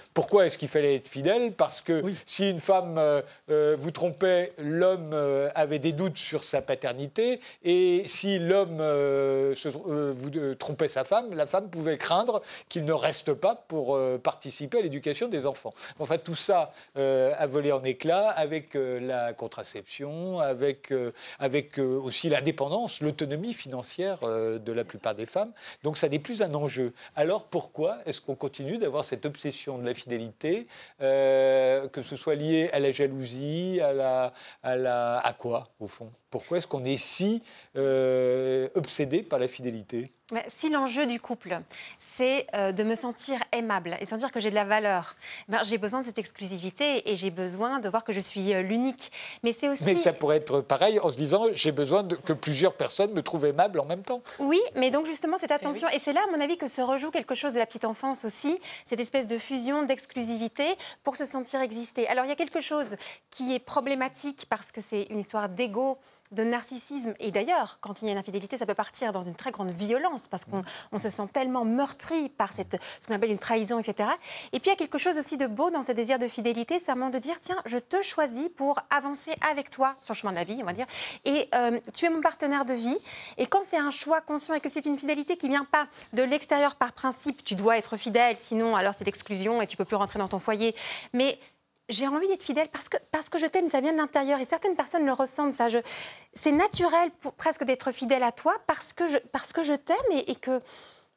Pourquoi 0.41 0.47
est-ce 0.47 0.57
qu'il 0.57 0.69
fallait 0.69 0.95
être 0.95 1.09
fidèle? 1.09 1.53
Parce 1.53 1.83
que 1.83 2.01
Oui. 2.01 2.17
si 2.25 2.49
une 2.49 2.61
femme 2.61 2.97
euh, 2.97 3.21
euh, 3.51 3.77
vous 3.79 3.91
trompait, 3.91 4.55
l'homme 4.57 5.11
euh, 5.13 5.51
avait 5.55 5.79
des 5.79 5.93
doutes 5.93 6.17
sur 6.17 6.45
sa 6.45 6.63
paternité. 6.63 7.41
Et 7.63 8.05
si 8.07 8.39
l'homme 8.39 8.81
vous 8.81 10.55
trompait 10.55 10.89
sa 10.89 11.05
femme, 11.05 11.35
la 11.35 11.47
femme 11.47 11.69
pouvait 11.69 11.99
craindre 11.99 12.41
qu'il 12.71 12.87
ne 12.87 12.93
reste 12.95 13.35
pas 13.35 13.55
pour 13.69 13.99
participer 14.23 14.79
à 14.79 14.81
l'éducation 14.81 15.29
des 15.29 15.45
enfants. 15.45 15.75
Enfin, 15.99 16.17
tout 16.17 16.35
ça 16.35 16.73
a 16.97 17.47
volé 17.47 17.71
en 17.71 17.85
éclats 17.85 18.31
avec 18.31 18.71
la 18.75 19.35
contraception, 19.35 20.41
avec, 20.41 20.91
avec 21.39 21.79
aussi 21.79 22.31
la 22.31 22.41
dépendance, 22.41 23.03
l'autonomie 23.03 23.53
financière 23.53 24.21
de 24.23 24.73
la 24.73 24.85
plupart 24.85 25.15
des 25.15 25.27
femmes. 25.27 25.53
Donc 25.83 25.99
ça 25.99 26.09
n'est 26.09 26.19
plus 26.19 26.41
un 26.41 26.55
enjeu. 26.55 26.95
Alors 27.15 27.45
pourquoi 27.45 27.99
est-ce 28.07 28.23
qu'on 28.23 28.37
continue 28.37 28.79
d'avoir 28.79 29.05
cette 29.05 29.27
obsession 29.27 29.77
de 29.79 29.85
la 29.85 29.95
fidélité, 29.95 30.30
euh, 31.01 31.89
que 31.89 32.03
ce 32.03 32.17
soit 32.17 32.35
lié 32.35 32.71
à 32.73 32.79
la 32.81 32.91
jalousie, 32.93 33.81
à 33.81 33.93
la, 33.93 34.33
à 34.63 34.77
la, 34.77 35.19
à 35.19 35.33
quoi 35.33 35.69
au 35.81 35.87
fond? 35.89 36.13
Pourquoi 36.31 36.59
est-ce 36.59 36.67
qu'on 36.67 36.85
est 36.85 36.97
si 36.97 37.43
euh, 37.77 38.69
obsédé 38.75 39.23
par 39.23 39.39
la 39.39 39.49
fidélité? 39.49 40.13
Si 40.47 40.71
l'enjeu 40.71 41.07
du 41.07 41.21
couple, 41.21 41.59
c'est 41.99 42.47
euh, 42.55 42.71
de 42.71 42.85
me 42.85 42.95
sentir 42.95 43.43
aimable 43.51 43.97
et 44.01 44.07
sentir 44.07 44.31
que 44.31 44.39
j'ai 44.39 44.51
de 44.51 44.55
la 44.55 44.65
valeur, 44.65 45.17
ben, 45.49 45.59
j'ai 45.65 45.77
besoin 45.77 46.03
de 46.03 46.05
cette 46.05 46.19
exclusivité 46.19 47.11
et 47.11 47.17
j'ai 47.17 47.31
besoin 47.31 47.81
de 47.81 47.89
voir 47.89 48.05
que 48.05 48.13
je 48.13 48.21
suis 48.21 48.55
euh, 48.55 48.63
l'unique. 48.63 49.11
Mais 49.43 49.53
c'est 49.53 49.69
aussi... 49.69 49.83
Mais 49.83 49.97
ça 49.97 50.13
pourrait 50.13 50.37
être 50.37 50.61
pareil 50.61 51.01
en 51.01 51.11
se 51.11 51.17
disant 51.17 51.47
j'ai 51.53 51.73
besoin 51.73 52.05
de, 52.05 52.15
que 52.15 52.33
plusieurs 52.33 52.75
personnes 52.75 53.13
me 53.13 53.23
trouvent 53.23 53.47
aimable 53.47 53.81
en 53.81 53.85
même 53.85 54.03
temps. 54.03 54.23
Oui, 54.39 54.61
mais 54.77 54.93
donc 54.93 55.07
justement 55.07 55.37
cette 55.37 55.51
attention, 55.51 55.89
et 55.89 55.99
c'est 55.99 56.13
là 56.13 56.21
à 56.29 56.37
mon 56.37 56.41
avis 56.41 56.57
que 56.57 56.69
se 56.69 56.81
rejoue 56.81 57.11
quelque 57.11 57.35
chose 57.35 57.55
de 57.55 57.59
la 57.59 57.67
petite 57.67 57.85
enfance 57.85 58.25
aussi, 58.25 58.61
cette 58.87 59.01
espèce 59.01 59.27
de 59.27 59.37
fusion, 59.37 59.83
d'exclusivité 59.83 60.77
pour 61.03 61.17
se 61.17 61.27
sentir 61.27 61.61
exister. 61.61 62.07
Alors 62.07 62.25
il 62.25 62.29
y 62.29 62.33
a 62.33 62.37
quelque 62.37 62.61
chose 62.61 62.95
qui 63.31 63.53
est 63.53 63.59
problématique 63.59 64.47
parce 64.49 64.71
que 64.71 64.81
c'est 64.81 65.09
une 65.11 65.19
histoire 65.19 65.49
d'ego 65.49 65.99
de 66.33 66.45
narcissisme. 66.45 67.15
Et 67.19 67.31
d'ailleurs, 67.31 67.79
quand 67.81 68.03
il 68.03 68.07
y 68.07 68.09
a 68.09 68.13
une 68.13 68.19
infidélité, 68.19 68.57
ça 68.57 68.67
peut 68.67 68.75
partir 68.75 69.13
dans 69.13 69.23
une 69.23 69.35
très 69.35 69.51
grande 69.51 69.71
violence 69.71 70.29
parce 70.29 70.45
qu'on 70.45 70.63
on 70.93 70.99
se 70.99 71.09
sent 71.09 71.29
tellement 71.33 71.65
meurtri 71.65 72.29
par 72.29 72.53
cette, 72.53 72.77
ce 73.01 73.07
qu'on 73.07 73.15
appelle 73.15 73.31
une 73.31 73.39
trahison, 73.39 73.79
etc. 73.79 74.11
Et 74.53 74.61
puis 74.61 74.69
il 74.69 74.73
y 74.73 74.73
a 74.73 74.77
quelque 74.77 74.99
chose 74.99 75.19
aussi 75.19 75.37
de 75.37 75.47
beau 75.47 75.71
dans 75.71 75.83
ce 75.83 75.93
désir 75.93 76.19
de 76.19 76.29
fidélité, 76.29 76.79
c'est 76.79 76.93
un 76.93 76.95
moment 76.95 77.11
de 77.11 77.19
dire 77.19 77.41
tiens, 77.41 77.61
je 77.67 77.79
te 77.79 78.01
choisis 78.03 78.49
pour 78.49 78.79
avancer 78.91 79.33
avec 79.51 79.71
toi 79.71 79.97
sur 80.01 80.15
le 80.15 80.19
chemin 80.19 80.33
de 80.33 80.37
la 80.37 80.45
vie, 80.45 80.59
on 80.61 80.67
va 80.67 80.73
dire. 80.73 80.87
Et 81.25 81.49
euh, 81.55 81.79
tu 81.95 82.07
es 82.07 82.11
mon 82.11 82.21
partenaire 82.21 82.65
de 82.65 82.75
vie. 82.75 82.99
Et 83.37 83.47
quand 83.47 83.63
c'est 83.69 83.79
un 83.79 83.91
choix 83.91 84.21
conscient 84.21 84.55
et 84.55 84.61
que 84.61 84.69
c'est 84.69 84.87
une 84.87 84.99
fidélité 84.99 85.37
qui 85.37 85.49
vient 85.49 85.65
pas 85.65 85.87
de 86.13 86.23
l'extérieur 86.23 86.77
par 86.77 86.93
principe, 86.93 87.45
tu 87.45 87.55
dois 87.55 87.77
être 87.77 87.97
fidèle, 87.97 88.37
sinon 88.37 88.77
alors 88.77 88.95
c'est 88.97 89.05
l'exclusion 89.05 89.61
et 89.63 89.67
tu 89.67 89.77
peux 89.77 89.85
plus 89.85 89.97
rentrer 89.97 90.19
dans 90.19 90.29
ton 90.29 90.39
foyer. 90.39 90.75
Mais 91.13 91.39
j'ai 91.91 92.09
envie 92.09 92.29
d'être 92.29 92.43
fidèle 92.43 92.69
parce 92.69 92.89
que, 92.89 92.97
parce 93.11 93.29
que 93.29 93.39
je 93.39 93.47
t'aime, 93.47 93.69
ça 93.69 93.81
vient 93.81 93.93
de 93.93 93.99
l'intérieur. 93.99 94.41
Et 94.41 94.45
certaines 94.45 94.77
personnes 94.77 95.05
le 95.05 95.13
ressentent, 95.13 95.53
ça. 95.53 95.69
C'est 96.35 96.53
naturel 96.53 97.11
pour, 97.21 97.33
presque 97.33 97.65
d'être 97.65 97.93
fidèle 97.93 98.23
à 98.23 98.33
toi 98.33 98.55
parce 98.67 98.93
que 98.93 99.07
je, 99.07 99.19
parce 99.33 99.53
que 99.53 99.63
je 99.63 99.75
t'aime 99.75 99.97
et, 100.13 100.31
et 100.31 100.35
que 100.37 100.61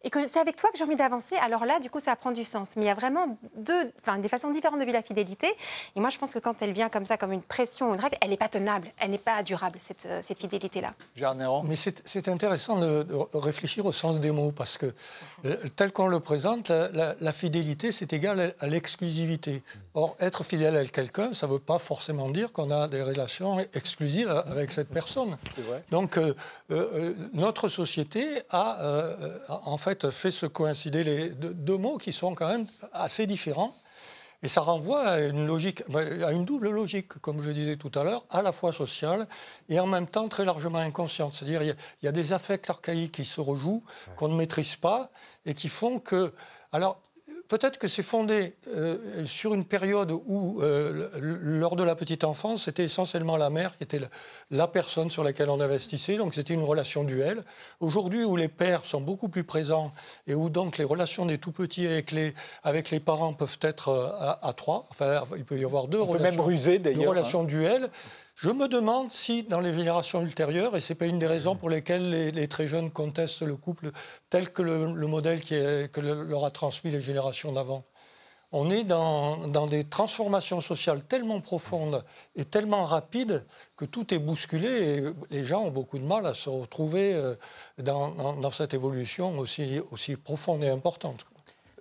et 0.04 0.10
que 0.10 0.28
c'est 0.28 0.40
avec 0.40 0.58
toi 0.58 0.70
que 0.70 0.78
j'ai 0.78 0.84
envie 0.84 0.98
d'avancer, 0.98 1.36
alors 1.38 1.66
là, 1.66 1.80
du 1.80 1.90
coup, 1.90 2.00
ça 2.00 2.16
prend 2.16 2.32
du 2.32 2.44
sens. 2.44 2.76
Mais 2.76 2.84
il 2.84 2.88
y 2.88 2.92
a 2.92 2.94
vraiment 2.94 3.38
deux, 3.56 3.92
enfin, 4.02 4.20
des 4.20 4.28
façons 4.28 4.52
différentes 4.52 4.80
de 4.80 4.86
vivre 4.86 4.98
la 4.98 5.02
fidélité. 5.02 5.48
Et 5.96 6.00
moi, 6.00 6.10
je 6.10 6.18
pense 6.18 6.34
que 6.34 6.40
quand 6.40 6.62
elle 6.62 6.74
vient 6.74 6.90
comme 6.90 7.06
ça, 7.06 7.18
comme 7.18 7.32
une 7.32 7.42
pression 7.42 7.90
ou 7.90 7.94
une 7.94 8.00
règle, 8.00 8.18
elle 8.22 8.30
n'est 8.30 8.38
pas 8.38 8.50
tenable, 8.50 8.90
elle 8.98 9.12
n'est 9.12 9.18
pas 9.18 9.42
durable, 9.44 9.80
cette, 9.80 10.06
euh, 10.06 10.20
cette 10.22 10.40
fidélité-là. 10.40 10.94
Mais 11.64 11.76
c'est 11.76 12.28
intéressant 12.28 12.78
de, 12.80 13.08
réfléchir 13.34 13.86
au 13.86 13.92
sens 13.92 14.20
des 14.20 14.32
mots, 14.32 14.52
parce 14.52 14.78
que 14.78 14.94
euh, 15.46 15.56
tel 15.76 15.92
qu'on 15.94 16.08
le 16.08 16.20
présente, 16.20 16.70
la, 16.70 17.34
fidélité, 17.34 17.92
c'est 17.92 18.14
égal 18.14 18.54
à 18.60 18.68
l'exclusivité. 18.68 19.64
Or, 19.95 20.15
être 20.19 20.43
fidèle 20.43 20.75
à 20.75 20.86
quelqu'un, 20.86 21.34
ça 21.34 21.45
ne 21.45 21.51
veut 21.51 21.60
pas 21.60 21.77
forcément 21.77 22.29
dire 22.29 22.51
qu'on 22.51 22.71
a 22.71 22.88
des 22.88 23.03
relations 23.03 23.60
exclusives 23.73 24.29
avec 24.29 24.71
cette 24.71 24.89
personne. 24.89 25.38
Vrai. 25.58 25.84
Donc, 25.91 26.17
euh, 26.17 26.34
notre 27.34 27.67
société 27.67 28.41
a, 28.49 29.13
en 29.49 29.77
fait, 29.77 30.10
fait 30.10 30.32
se 30.32 30.47
coïncider 30.47 31.03
les 31.03 31.29
deux, 31.29 31.77
mots 31.77 31.97
qui 31.97 32.12
sont 32.12 32.34
quand 32.34 32.47
même 32.47 32.65
assez 32.91 33.27
différents. 33.27 33.73
Et 34.43 34.49
ça 34.49 34.60
renvoie 34.60 35.08
à 35.08 35.19
une 35.19 35.47
logique, 35.47 35.84
à 35.95 36.32
une 36.34 36.43
double 36.43 36.69
logique, 36.69 37.08
comme 37.19 37.41
je 37.41 37.49
disais 37.51 37.77
tout 37.77 37.91
à 37.95 38.03
l'heure, 38.03 38.25
à 38.29 38.41
la 38.41 38.51
fois 38.51 38.73
sociale 38.73 39.25
et 39.69 39.79
en 39.79 39.88
même 39.88 40.06
temps 40.06 40.27
très 40.27 40.43
largement 40.43 40.79
inconsciente. 40.79 41.34
C'est-à-dire 41.34 41.63
il 41.63 41.75
y, 42.03 42.08
a 42.08 42.12
des 42.12 42.34
affects 42.34 42.69
archaïques 42.69 43.13
qui 43.13 43.25
se 43.25 43.39
rejouent, 43.39 43.84
qu'on 44.17 44.27
ne 44.27 44.36
maîtrise 44.36 44.75
pas 44.75 45.12
et 45.45 45.53
qui 45.53 45.69
font 45.69 45.99
que. 45.99 46.34
Alors, 46.73 47.01
peut-être 47.47 47.77
que 47.77 47.88
c'est 47.88 48.03
fondé 48.03 48.53
euh, 48.67 49.25
sur 49.25 49.53
une 49.53 49.65
période 49.65 50.12
où, 50.12 50.62
euh, 50.62 51.08
lors 51.19 51.75
de 51.75 51.84
la 51.84 51.95
petite 51.95 52.23
enfance, 52.23 52.65
c'était 52.65 52.84
essentiellement 52.84 53.38
la 53.38 53.49
mère 53.49 53.77
qui 53.77 53.84
était 53.84 54.01
la, 54.51 54.67
personne 54.67 55.10
sur 55.10 55.23
laquelle 55.23 55.49
on 55.49 55.60
investissait, 55.60 56.17
donc 56.17 56.34
c'était 56.34 56.53
une 56.53 56.63
relation 56.63 57.03
duelle. 57.03 57.43
Aujourd'hui, 57.79 58.23
où 58.23 58.36
les 58.36 58.47
pères 58.47 58.86
sont 58.86 59.01
beaucoup 59.01 59.29
plus 59.29 59.43
présents 59.43 59.91
et 60.27 60.34
où 60.34 60.49
donc 60.49 60.77
les 60.77 60.84
relations 60.84 61.25
des 61.25 61.38
tout 61.38 61.51
petits 61.51 61.86
avec 61.88 62.12
les, 62.12 62.34
avec 62.63 62.89
les 62.89 62.99
parents 62.99 63.34
peuvent 63.34 63.60
être 63.62 63.89
euh, 63.89 64.34
à, 64.41 64.53
trois, 64.53 64.86
enfin, 64.89 65.23
il 65.38 65.45
peut 65.45 65.60
y 65.60 65.65
avoir 65.65 65.88
deux 65.88 66.01
relations, 66.01 66.38
même 66.38 66.39
ruser, 66.39 66.79
deux 66.79 67.08
relations 67.08 67.41
hein. 67.41 67.45
duelles. 67.45 67.89
Je 68.43 68.49
me 68.49 68.67
demande 68.67 69.10
si, 69.10 69.43
dans 69.43 69.62
les 69.62 69.73
générations 69.73 70.21
ultérieures, 70.21 70.75
et 70.75 70.82
ce 70.82 70.91
n'est 70.91 70.97
pas 70.97 71.06
une 71.06 71.17
des 71.17 71.27
raisons 71.27 71.56
pour 71.56 71.69
lesquelles 71.69 72.10
les, 72.10 72.47
très 72.49 72.67
jeunes 72.67 72.91
contestent 72.91 73.41
le 73.41 73.56
couple 73.56 73.91
tel 74.29 74.51
que 74.51 74.62
le, 74.62 75.08
modèle 75.08 75.41
que 75.45 76.01
leur 76.01 76.43
a 76.43 76.51
transmis 76.51 76.91
les 76.91 76.99
générations 76.99 77.53
d'avant, 77.53 77.86
on 78.51 78.69
est 78.69 78.84
dans, 78.84 79.38
des 79.67 79.86
transformations 79.86 80.60
sociales 80.60 81.06
tellement 81.06 81.39
profondes 81.39 82.03
et 82.36 82.43
tellement 82.43 82.84
rapides 82.84 83.45
que 83.77 83.86
tout 83.86 84.13
est 84.13 84.19
bousculé 84.19 84.67
et 84.67 85.03
les 85.34 85.45
gens 85.45 85.63
ont 85.63 85.71
beaucoup 85.71 85.97
de 85.97 86.03
mal 86.03 86.25
à 86.25 86.34
se 86.34 86.49
retrouver 86.49 87.13
euh, 87.13 87.36
dans, 87.77 88.51
cette 88.51 88.73
évolution 88.73 89.38
aussi, 89.38 89.79
aussi 89.91 90.17
profonde 90.17 90.65
et 90.65 90.69
importante. 90.69 91.25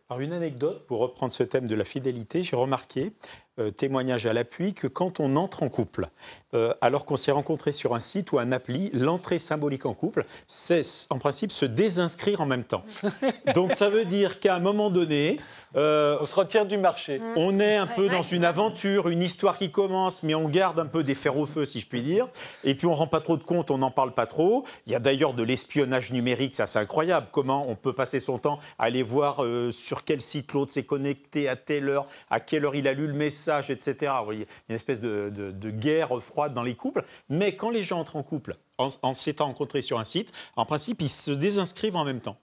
Alors 0.09 0.21
une 0.21 0.33
anecdote 0.33 0.87
pour 0.87 1.01
reprendre 1.01 1.33
ce 1.33 1.43
thème 1.43 1.67
de 1.67 1.75
la 1.75 1.85
fidélité, 1.85 2.45
j'ai 2.45 2.55
remarqué 2.55 3.15
euh, 3.59 3.71
témoignage 3.71 4.27
à 4.27 4.33
l'appui 4.33 4.73
que 4.73 4.87
quand 4.87 5.21
on 5.21 5.37
entre 5.37 5.63
en 5.63 5.69
couple, 5.69 6.09
euh, 6.55 6.73
alors 6.81 7.05
qu'on 7.05 7.19
s'est 7.19 7.33
rencontré 7.33 7.73
sur 7.73 7.95
un 7.95 8.01
site 8.01 8.33
ou 8.33 8.39
un 8.39 8.51
appli, 8.51 8.89
l'entrée 8.95 9.39
symbolique 9.39 9.85
en 9.85 9.93
couple, 9.93 10.25
c'est 10.47 10.81
en 11.11 11.19
principe 11.19 11.53
se 11.53 11.67
désinscrire 11.67 12.41
en 12.41 12.47
même 12.47 12.65
temps. 12.65 12.83
Donc 13.55 13.73
ça 13.73 13.91
veut 13.91 14.07
dire 14.07 14.41
qu'à 14.41 14.55
un 14.55 14.59
moment 14.59 14.89
donné, 14.89 15.39
euh, 15.77 16.17
on 16.23 16.25
se 16.25 16.35
retire 16.35 16.65
du 16.65 16.79
marché. 16.79 17.21
On 17.37 17.61
est 17.61 17.77
un 17.77 17.87
peu 17.87 18.09
dans 18.09 18.23
une 18.23 18.47
aventure, 18.47 19.11
une 19.11 19.21
histoire 19.21 19.59
qui 19.59 19.71
commence, 19.71 20.23
mais 20.23 20.35
on 20.35 20.49
garde 20.49 20.79
un 20.79 20.87
peu 20.87 21.03
des 21.03 21.15
fers 21.15 21.37
au 21.37 21.45
feu, 21.45 21.67
si 21.67 21.79
je 21.79 21.87
puis 21.87 22.01
dire. 22.01 22.29
Et 22.65 22.75
puis 22.75 22.87
on 22.87 22.95
rend 22.95 23.07
pas 23.07 23.21
trop 23.21 23.37
de 23.37 23.45
compte, 23.45 23.71
on 23.71 23.77
n'en 23.77 23.91
parle 23.91 24.15
pas 24.15 24.27
trop. 24.27 24.65
Il 24.87 24.93
y 24.93 24.95
a 24.95 24.99
d'ailleurs 24.99 25.35
de 25.35 25.43
l'espionnage 25.43 26.11
numérique, 26.11 26.55
ça 26.55 26.67
c'est 26.67 26.79
incroyable. 26.79 27.27
Comment 27.31 27.69
on 27.69 27.75
peut 27.75 27.93
passer 27.93 28.19
son 28.19 28.39
temps 28.39 28.61
à 28.79 28.85
aller 28.85 29.03
voir 29.03 29.45
sur 29.73 30.05
quel 30.05 30.23
site 30.23 30.55
l'autre 30.55 30.73
s'est 30.73 30.85
connecté, 30.85 31.51
à 31.51 31.57
telle 31.57 31.91
heure, 31.91 32.07
à 32.31 32.41
quelle 32.41 32.65
heure 32.65 32.75
il 32.75 32.89
a 32.89 32.95
lu 32.95 33.07
le 33.07 33.13
message 33.13 33.42
etc. 33.49 34.13
il 34.33 34.41
y 34.41 34.43
a 34.43 34.47
une 34.69 34.75
espèce 34.75 35.01
de, 35.01 35.71
guerre 35.71 36.23
froide 36.23 36.55
dans 36.55 36.63
les 36.63 36.75
couples. 36.75 37.05
Mais 37.29 37.57
quand 37.57 37.71
les 37.71 37.83
gens 37.83 38.01
entrent 38.01 38.17
en 38.17 38.23
couple, 38.23 38.55
en, 38.79 39.15
s'étant 39.15 39.47
rencontrés 39.47 39.83
sur 39.83 39.99
un 39.99 40.05
site, 40.05 40.33
en 40.57 40.65
principe, 40.65 41.03
ils 41.03 41.11
se 41.11 41.31
désinscrivent 41.31 41.97
en 41.97 42.05
même 42.05 42.21
temps. 42.21 42.37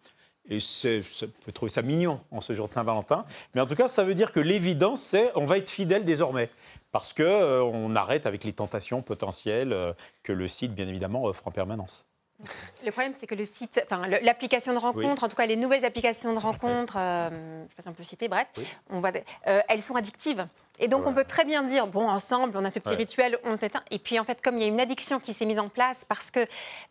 Et 0.50 0.58
on 0.58 1.28
peut 1.46 1.52
trouver 1.52 1.70
ça 1.70 1.84
mignon 1.84 2.22
en 2.32 2.42
ce 2.42 2.54
jour 2.54 2.68
de 2.68 2.74
Saint-Valentin. 2.74 3.26
Mais 3.54 3.62
en 3.62 3.68
tout 3.68 3.76
cas, 3.76 3.88
ça 3.88 4.04
veut 4.04 4.16
dire 4.16 4.32
que 4.32 4.40
l'évidence, 4.40 5.00
c'est 5.00 5.32
on 5.36 5.46
va 5.46 5.58
être 5.58 5.70
fidèle 5.70 6.06
désormais. 6.06 6.50
Parce 6.92 7.14
qu'on 7.14 7.24
euh, 7.24 7.62
on 7.62 7.96
arrête 7.96 8.26
avec 8.26 8.44
les 8.44 8.54
tentations 8.54 9.02
potentielles 9.02 9.74
euh, 9.74 9.94
que 10.24 10.32
le 10.32 10.48
site, 10.48 10.74
bien 10.74 10.88
évidemment, 10.88 11.24
offre 11.24 11.48
en 11.48 11.52
permanence. 11.52 12.08
Le 12.86 12.92
problème, 12.92 13.14
c'est 13.16 13.28
que 13.28 13.36
le 13.36 13.46
site, 13.46 13.82
enfin, 13.84 14.08
l'application 14.08 14.74
de 14.74 14.80
rencontre, 14.80 15.26
en 15.26 15.28
tout 15.28 15.36
cas 15.36 15.46
les 15.46 15.58
nouvelles 15.58 15.84
applications 15.84 16.34
de 16.34 16.40
rencontre, 16.40 16.96
euh, 16.98 17.66
on 17.86 17.92
peut 17.92 18.04
citer, 18.04 18.30
bref, 18.30 18.48
on 18.90 19.02
voit, 19.02 19.12
elles 19.44 19.82
sont 19.82 19.96
addictives. 19.96 20.48
Et 20.80 20.88
donc, 20.88 21.06
on 21.06 21.14
peut 21.14 21.24
très 21.24 21.46
bien 21.46 21.64
dire, 21.64 21.88
bon, 21.88 22.08
ensemble, 22.08 22.58
on 22.58 22.66
a 22.66 22.72
ce 22.72 22.80
petit 22.80 22.96
rituel, 22.96 23.38
on 23.44 23.58
s'éteint. 23.58 23.84
Et 23.92 24.00
puis, 24.00 24.20
en 24.20 24.24
fait, 24.24 24.42
comme 24.42 24.58
il 24.58 24.62
y 24.62 24.64
a 24.64 24.68
une 24.68 24.80
addiction 24.80 25.20
qui 25.20 25.34
s'est 25.34 25.46
mise 25.46 25.60
en 25.60 25.70
place, 25.70 26.06
parce 26.06 26.32
que, 26.32 26.40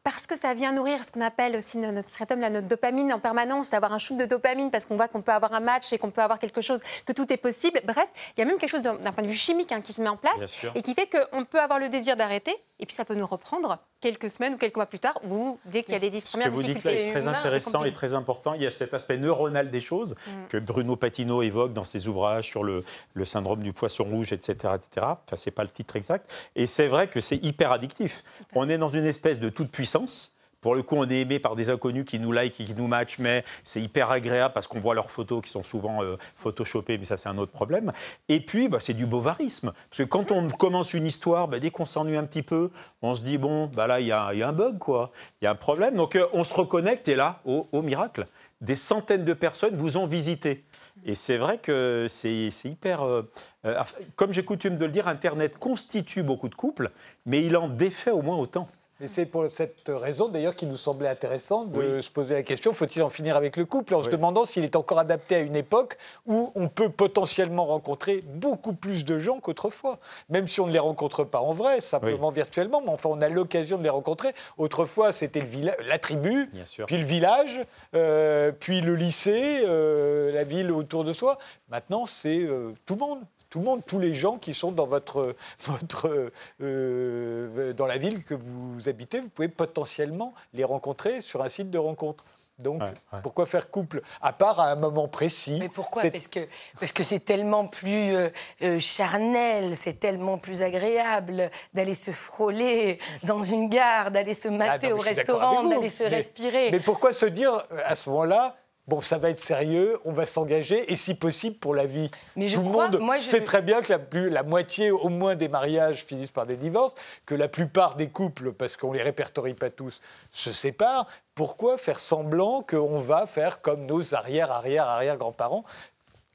parce 0.05 0.27
que 0.27 0.37
ça 0.37 0.55
vient 0.55 0.73
nourrir 0.73 1.05
ce 1.05 1.13
qu'on 1.13 1.21
appelle 1.21 1.57
aussi 1.57 1.79
notre 1.79 2.09
stratum, 2.09 2.41
la 2.41 2.51
notre 2.51 2.69
dopamine 2.69 3.13
en 3.13 3.19
permanence, 3.19 3.71
d'avoir 3.71 3.93
un 3.93 3.99
shoot 3.99 4.17
de 4.17 4.27
dopamine, 4.27 4.71
parce 4.71 4.87
qu'on 4.87 4.97
voit 4.97 5.09
qu'on 5.09 5.23
peut 5.23 5.33
avoir 5.33 5.53
un 5.55 5.61
match 5.61 5.93
et 5.93 5.99
qu'on 5.99 6.11
peut 6.11 6.23
avoir 6.23 6.39
quelque 6.39 6.61
chose, 6.61 6.81
que 7.07 7.13
tout 7.13 7.33
est 7.33 7.37
possible. 7.37 7.81
Bref, 7.85 8.09
il 8.37 8.41
y 8.41 8.43
a 8.43 8.47
même 8.47 8.59
quelque 8.59 8.71
chose 8.71 8.83
d'un 8.83 8.97
point 8.97 9.25
de 9.25 9.29
vue 9.29 9.37
chimique 9.37 9.73
hein, 9.73 9.81
qui 9.81 9.93
se 9.93 10.03
met 10.03 10.09
en 10.09 10.17
place 10.17 10.41
et 10.75 10.83
qui 10.83 10.95
fait 10.95 11.09
qu'on 11.09 11.45
peut 11.45 11.61
avoir 11.61 11.79
le 11.79 11.89
désir 11.89 12.17
d'arrêter, 12.17 12.55
et 12.81 12.87
puis 12.87 12.95
ça 12.95 13.05
peut 13.05 13.15
nous 13.15 13.27
reprendre 13.27 13.79
quelques 14.01 14.31
semaines 14.31 14.55
ou 14.55 14.59
quelques 14.59 14.77
mois 14.77 14.87
plus 14.87 15.01
tard, 15.01 15.19
ou 15.29 15.59
dès 15.65 15.83
qu'il 15.83 15.95
y 15.95 15.97
a 15.97 16.01
des 16.01 16.11
difficultés. 16.11 16.45
Ce 16.45 16.49
que 16.49 16.55
vous 16.55 16.63
dites 16.63 16.87
est 16.87 17.11
très 17.11 17.27
intéressant 17.27 17.85
et 17.85 17.93
très 17.93 18.15
important. 18.15 18.55
Il 18.55 18.63
y 18.63 18.67
a 18.67 18.71
cet 18.71 18.95
aspect 18.95 19.19
neuronal 19.19 19.71
des 19.71 19.81
choses 19.81 20.15
mm. 20.15 20.31
que 20.51 20.59
Bruno 20.59 20.97
Patino 20.97 21.43
évoque 21.43 21.73
dans 21.73 21.85
ses 21.85 22.07
ouvrages 22.07 22.47
sur 22.47 22.63
le, 22.63 22.85
le 23.15 23.25
syndrome 23.25 23.63
du 23.63 23.73
poisson 23.79 24.05
rouge, 24.05 24.33
etc. 24.33 24.53
etc. 24.75 25.07
Enfin, 25.27 25.37
ce 25.37 25.49
n'est 25.49 25.55
pas 25.55 25.63
le 25.63 25.71
titre 25.71 25.97
exact. 25.97 26.31
Et 26.57 26.67
c'est 26.67 26.89
vrai 26.89 27.09
que 27.09 27.21
c'est 27.21 27.43
hyper 27.43 27.73
addictif. 27.73 28.23
On 28.55 28.69
est 28.69 28.79
dans 28.79 28.89
une 28.89 29.07
espèce 29.07 29.39
de 29.39 29.49
toute 29.49 29.71
puissance. 29.71 30.35
Pour 30.61 30.75
le 30.75 30.83
coup, 30.83 30.97
on 30.97 31.09
est 31.09 31.21
aimé 31.21 31.39
par 31.39 31.55
des 31.55 31.71
inconnus 31.71 32.05
qui 32.05 32.19
nous 32.19 32.33
like 32.33 32.61
et 32.61 32.65
qui 32.65 32.75
nous 32.75 32.89
matchent, 32.89 33.21
mais 33.21 33.45
c'est 33.63 33.81
hyper 33.81 34.11
agréable 34.11 34.53
parce 34.53 34.67
qu'on 34.67 34.81
voit 34.81 34.95
leurs 34.95 35.11
photos 35.11 35.41
qui 35.45 35.51
sont 35.51 35.63
souvent 35.63 36.03
euh, 36.03 36.17
photoshopées, 36.37 36.99
mais 36.99 37.05
ça, 37.05 37.17
c'est 37.17 37.29
un 37.29 37.39
autre 37.39 37.53
problème. 37.53 37.93
Et 38.29 38.41
puis, 38.41 38.69
bah, 38.69 38.79
c'est 38.81 38.95
du 38.95 39.07
bovarisme. 39.07 39.73
Parce 39.89 39.99
que 39.99 40.03
quand 40.03 40.33
on 40.33 40.51
commence 40.51 40.95
une 40.95 41.07
histoire, 41.07 41.47
bah, 41.47 41.61
dès 41.61 41.71
qu'on 41.71 41.87
s'ennuie 41.87 42.17
un 42.17 42.25
petit 42.25 42.43
peu, 42.43 42.71
on 43.03 43.15
se 43.15 43.23
dit, 43.23 43.39
bon, 43.39 43.67
bah, 43.67 43.87
là, 43.87 44.01
il 44.01 44.07
y, 44.09 44.13
a 44.13 44.27
un 44.27 44.53
bug, 44.53 44.79
quoi. 44.79 45.13
Il 45.41 45.45
y 45.45 45.49
a 45.49 45.53
un 45.53 45.55
problème. 45.55 45.95
Donc, 45.95 46.17
euh, 46.17 46.27
on 46.33 46.43
se 46.43 46.55
reconnecte 46.55 47.07
et 47.07 47.15
là, 47.15 47.41
au, 47.45 47.69
au 47.71 47.83
miracle, 47.83 48.25
des 48.61 48.75
centaines 48.75 49.25
de 49.25 49.35
personnes 49.35 49.77
vous 49.77 49.97
ont 49.97 50.09
visité. 50.09 50.65
Et 51.05 51.15
c'est 51.15 51.39
vrai 51.39 51.59
que 51.59 52.07
c'est 52.09 52.51
hyper. 52.65 53.03
Euh, 53.03 53.23
euh, 53.65 53.83
comme 54.17 54.33
j'ai 54.33 54.45
coutume 54.45 54.77
de 54.77 54.85
le 54.85 54.91
dire, 54.91 55.09
Internet 55.09 55.59
constitue 55.59 56.23
beaucoup 56.23 56.49
de 56.49 56.55
couples, 56.55 56.91
mais 57.27 57.43
il 57.43 57.57
en 57.57 57.69
défait 57.69 58.11
au 58.11 58.23
moins 58.23 58.37
autant. 58.37 58.69
Et 59.01 59.07
c'est 59.07 59.27
pour 59.27 59.47
cette 59.53 59.85
raison 59.87 60.29
d'ailleurs 60.29 60.57
qu'il 60.57 60.69
nous 60.69 60.77
semblait 60.77 61.09
intéressant 61.09 61.65
de 61.65 62.01
se 62.01 62.11
poser 62.11 62.35
la 62.35 62.43
question 62.43 62.73
faut-il 62.73 63.01
en 63.05 63.09
finir 63.09 63.37
avec 63.37 63.57
le 63.57 63.65
couple 63.65 63.95
En 63.95 64.03
se 64.03 64.11
demandant 64.11 64.45
s'il 64.45 64.65
est 64.65 64.75
encore 64.75 64.99
adapté 64.99 65.37
à 65.37 65.39
une 65.39 65.55
époque 65.55 65.99
où 66.27 66.51
on 66.57 66.69
peut 66.69 66.89
potentiellement 66.89 67.65
rencontrer 67.65 68.25
beaucoup 68.27 68.73
plus 68.73 69.05
de 69.05 69.21
gens 69.21 69.39
qu'autrefois. 69.39 70.01
Même 70.29 70.49
si 70.49 70.61
on 70.61 70.67
ne 70.67 70.73
les 70.73 70.81
rencontre 70.81 71.23
pas 71.23 71.41
en 71.41 71.53
vrai, 71.53 71.81
simplement 71.81 72.31
virtuellement, 72.31 72.81
mais 72.81 72.91
enfin 72.91 73.09
on 73.09 73.21
a 73.21 73.29
l'occasion 73.29 73.79
de 73.79 73.85
les 73.85 73.89
rencontrer. 73.89 74.35
Autrefois 74.57 75.13
c'était 75.13 75.45
la 75.87 75.99
tribu, 76.01 76.51
puis 76.87 76.99
le 76.99 77.05
village, 77.05 77.61
euh, 77.95 78.51
puis 78.51 78.81
le 78.81 78.97
lycée, 78.97 79.63
euh, 79.65 80.33
la 80.33 80.43
ville 80.43 80.73
autour 80.73 81.05
de 81.05 81.13
soi. 81.13 81.39
Maintenant 81.71 82.07
c'est 82.07 82.41
euh, 82.41 82.73
tout 82.85 82.95
le 82.95 83.01
monde 83.01 83.21
tout 83.51 83.59
le 83.61 83.65
monde, 83.65 83.83
tous 83.87 83.99
les 83.99 84.15
gens 84.15 84.37
qui 84.39 84.55
sont 84.55 84.73
dans 84.73 84.87
votre, 84.87 85.35
votre 85.61 86.31
euh, 86.61 87.73
dans 87.73 87.87
la 87.87 87.97
ville 87.99 88.25
que 88.25 88.35
vous 88.35 88.89
habitez, 88.89 89.21
vous 89.21 89.29
pouvez 89.29 89.49
potentiellement 89.49 90.35
les 90.53 90.65
rencontrer 90.65 91.21
sur 91.21 91.43
un 91.43 91.49
site 91.49 91.71
de 91.71 91.79
rencontre. 91.79 92.25
Donc, 92.59 92.83
Ouais, 92.83 92.89
ouais. 93.13 93.21
pourquoi 93.23 93.47
faire 93.47 93.71
couple 93.71 94.03
À 94.21 94.33
part 94.33 94.59
à 94.59 94.73
un 94.73 94.75
moment 94.75 95.07
précis? 95.07 95.59
Mais 95.61 95.69
pourquoi? 95.69 96.03
Parce 96.11 96.27
que 96.27 96.41
parce 96.81 96.91
que 96.91 97.05
c'est 97.05 97.21
tellement 97.21 97.69
plus 97.69 98.17
euh, 98.17 98.31
euh, 98.63 98.81
charnel, 98.81 99.77
c'est 99.77 100.01
tellement 100.01 100.39
plus 100.39 100.63
agréable 100.65 101.53
d'aller 101.73 101.95
se 101.95 102.11
frôler 102.11 102.99
dans 103.23 103.43
une 103.43 103.69
gare, 103.69 104.11
d'aller 104.11 104.35
se 104.35 104.49
Ah, 104.49 104.51
mater 104.51 104.89
non, 104.91 104.97
au 104.97 104.99
restaurant, 104.99 105.63
d'aller 105.69 105.89
se 105.89 106.03
Mais- 106.03 106.09
respirer. 106.17 106.71
Mais 106.73 106.81
pourquoi 106.81 107.13
se 107.13 107.27
dire 107.27 107.53
euh, 107.71 107.81
à 107.87 107.95
ce 107.95 108.11
moment-là, 108.11 108.57
bon, 108.89 109.01
ça 109.01 109.19
va 109.19 109.31
être 109.31 109.39
sérieux, 109.39 109.99
on 110.05 110.13
va 110.13 110.27
s'engager, 110.27 110.91
et 110.91 110.97
si 110.97 111.15
possible 111.15 111.57
pour 111.57 111.75
la 111.75 111.87
vie 111.87 112.11
Mais 112.35 112.49
je 112.49 112.57
Tout 112.57 112.63
le 112.63 112.69
monde 112.71 112.99
moi, 112.99 113.19
je- 113.19 113.23
sait 113.23 113.45
très 113.45 113.63
bien 113.63 113.83
que 113.83 113.93
la, 113.93 113.99
plus, 113.99 114.31
la 114.31 114.43
moitié 114.43 114.91
au 114.91 115.09
moins 115.11 115.37
des 115.37 115.49
mariages 115.49 116.03
finissent 116.05 116.33
par 116.33 116.47
des 116.47 116.57
divorces, 116.57 116.95
que 117.27 117.35
la 117.35 117.49
plupart 117.49 117.95
des 117.95 118.09
couples, 118.09 118.53
parce 118.53 118.77
qu'on 118.77 118.93
les 118.93 119.03
répertorie 119.03 119.55
pas 119.55 119.71
tous, 119.71 120.01
se 120.31 120.53
séparent. 120.53 121.07
Pourquoi 121.35 121.77
faire 121.79 121.99
semblant 122.01 122.63
qu'on 122.63 122.99
va 122.99 123.27
faire 123.27 123.61
comme 123.61 123.87
nos 123.87 124.15
arrière, 124.15 124.51
arrière, 124.51 124.87
arrière 124.89 125.17
grands-parents? 125.17 125.65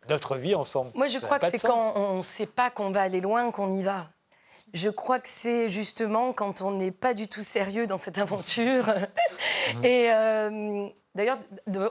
Notre 0.10 0.36
vie 0.36 0.54
ensemble 0.54 0.92
Moi, 0.96 1.08
je 1.08 1.18
Ça 1.18 1.26
crois 1.26 1.40
que 1.40 1.50
c'est 1.50 1.60
quand 1.66 1.94
on 1.96 2.18
ne 2.18 2.22
sait 2.22 2.46
pas 2.46 2.70
qu'on 2.70 2.92
va 2.92 3.02
aller 3.02 3.22
loin 3.22 3.50
qu'on 3.52 3.72
y 3.72 3.84
va. 3.84 4.08
Je 4.74 4.90
crois 4.90 5.20
que 5.20 5.28
c'est 5.30 5.70
justement 5.70 6.34
quand 6.34 6.62
on 6.62 6.72
n'est 6.72 6.92
pas 6.92 7.14
du 7.14 7.28
tout 7.28 7.44
sérieux 7.44 7.86
dans 7.86 7.98
cette 8.00 8.18
aventure. 8.18 8.90
Et 9.84 10.10
euh, 10.12 10.88
d'ailleurs, 11.14 11.38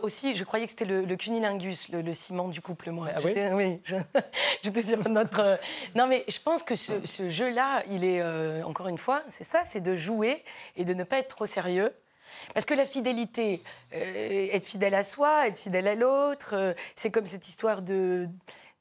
aussi, 0.03 0.35
je 0.35 0.43
croyais 0.45 0.65
que 0.65 0.71
c'était 0.73 0.85
le, 0.85 1.05
le 1.05 1.17
cunilingus, 1.17 1.89
le, 1.91 2.03
le 2.03 2.13
ciment 2.13 2.49
du 2.49 2.61
couple, 2.61 2.91
moi. 2.91 3.07
Ah 3.15 3.21
oui 3.25 3.35
oui, 3.53 3.81
je- 3.85 3.95
j'étais 4.63 4.83
sur 4.83 5.09
notre. 5.09 5.41
euh, 5.41 5.57
Non, 5.95 6.07
mais 6.09 6.25
je 6.29 6.39
pense 6.41 6.63
que 6.65 6.75
ce, 6.75 7.05
ce 7.07 7.29
jeu-là, 7.29 7.85
il 7.89 8.05
est, 8.05 8.21
euh, 8.21 8.65
encore 8.65 8.89
une 8.89 8.99
fois, 8.99 9.23
c'est 9.29 9.45
ça, 9.45 9.63
c'est 9.65 9.81
de 9.81 9.95
jouer 9.95 10.43
et 10.77 10.85
de 10.85 10.93
ne 10.95 11.05
pas 11.05 11.19
être 11.19 11.29
trop 11.29 11.47
sérieux. 11.47 11.93
Parce 12.55 12.67
que 12.67 12.75
la 12.75 12.87
fidélité, 12.87 13.63
euh, 13.95 14.49
être 14.53 14.65
fidèle 14.65 14.95
à 14.95 15.05
soi, 15.05 15.47
être 15.47 15.59
fidèle 15.59 15.87
à 15.87 15.95
l'autre, 15.95 16.75
c'est 16.97 17.11
comme 17.13 17.27
cette 17.27 17.47
histoire 17.47 17.83
de, 17.83 18.27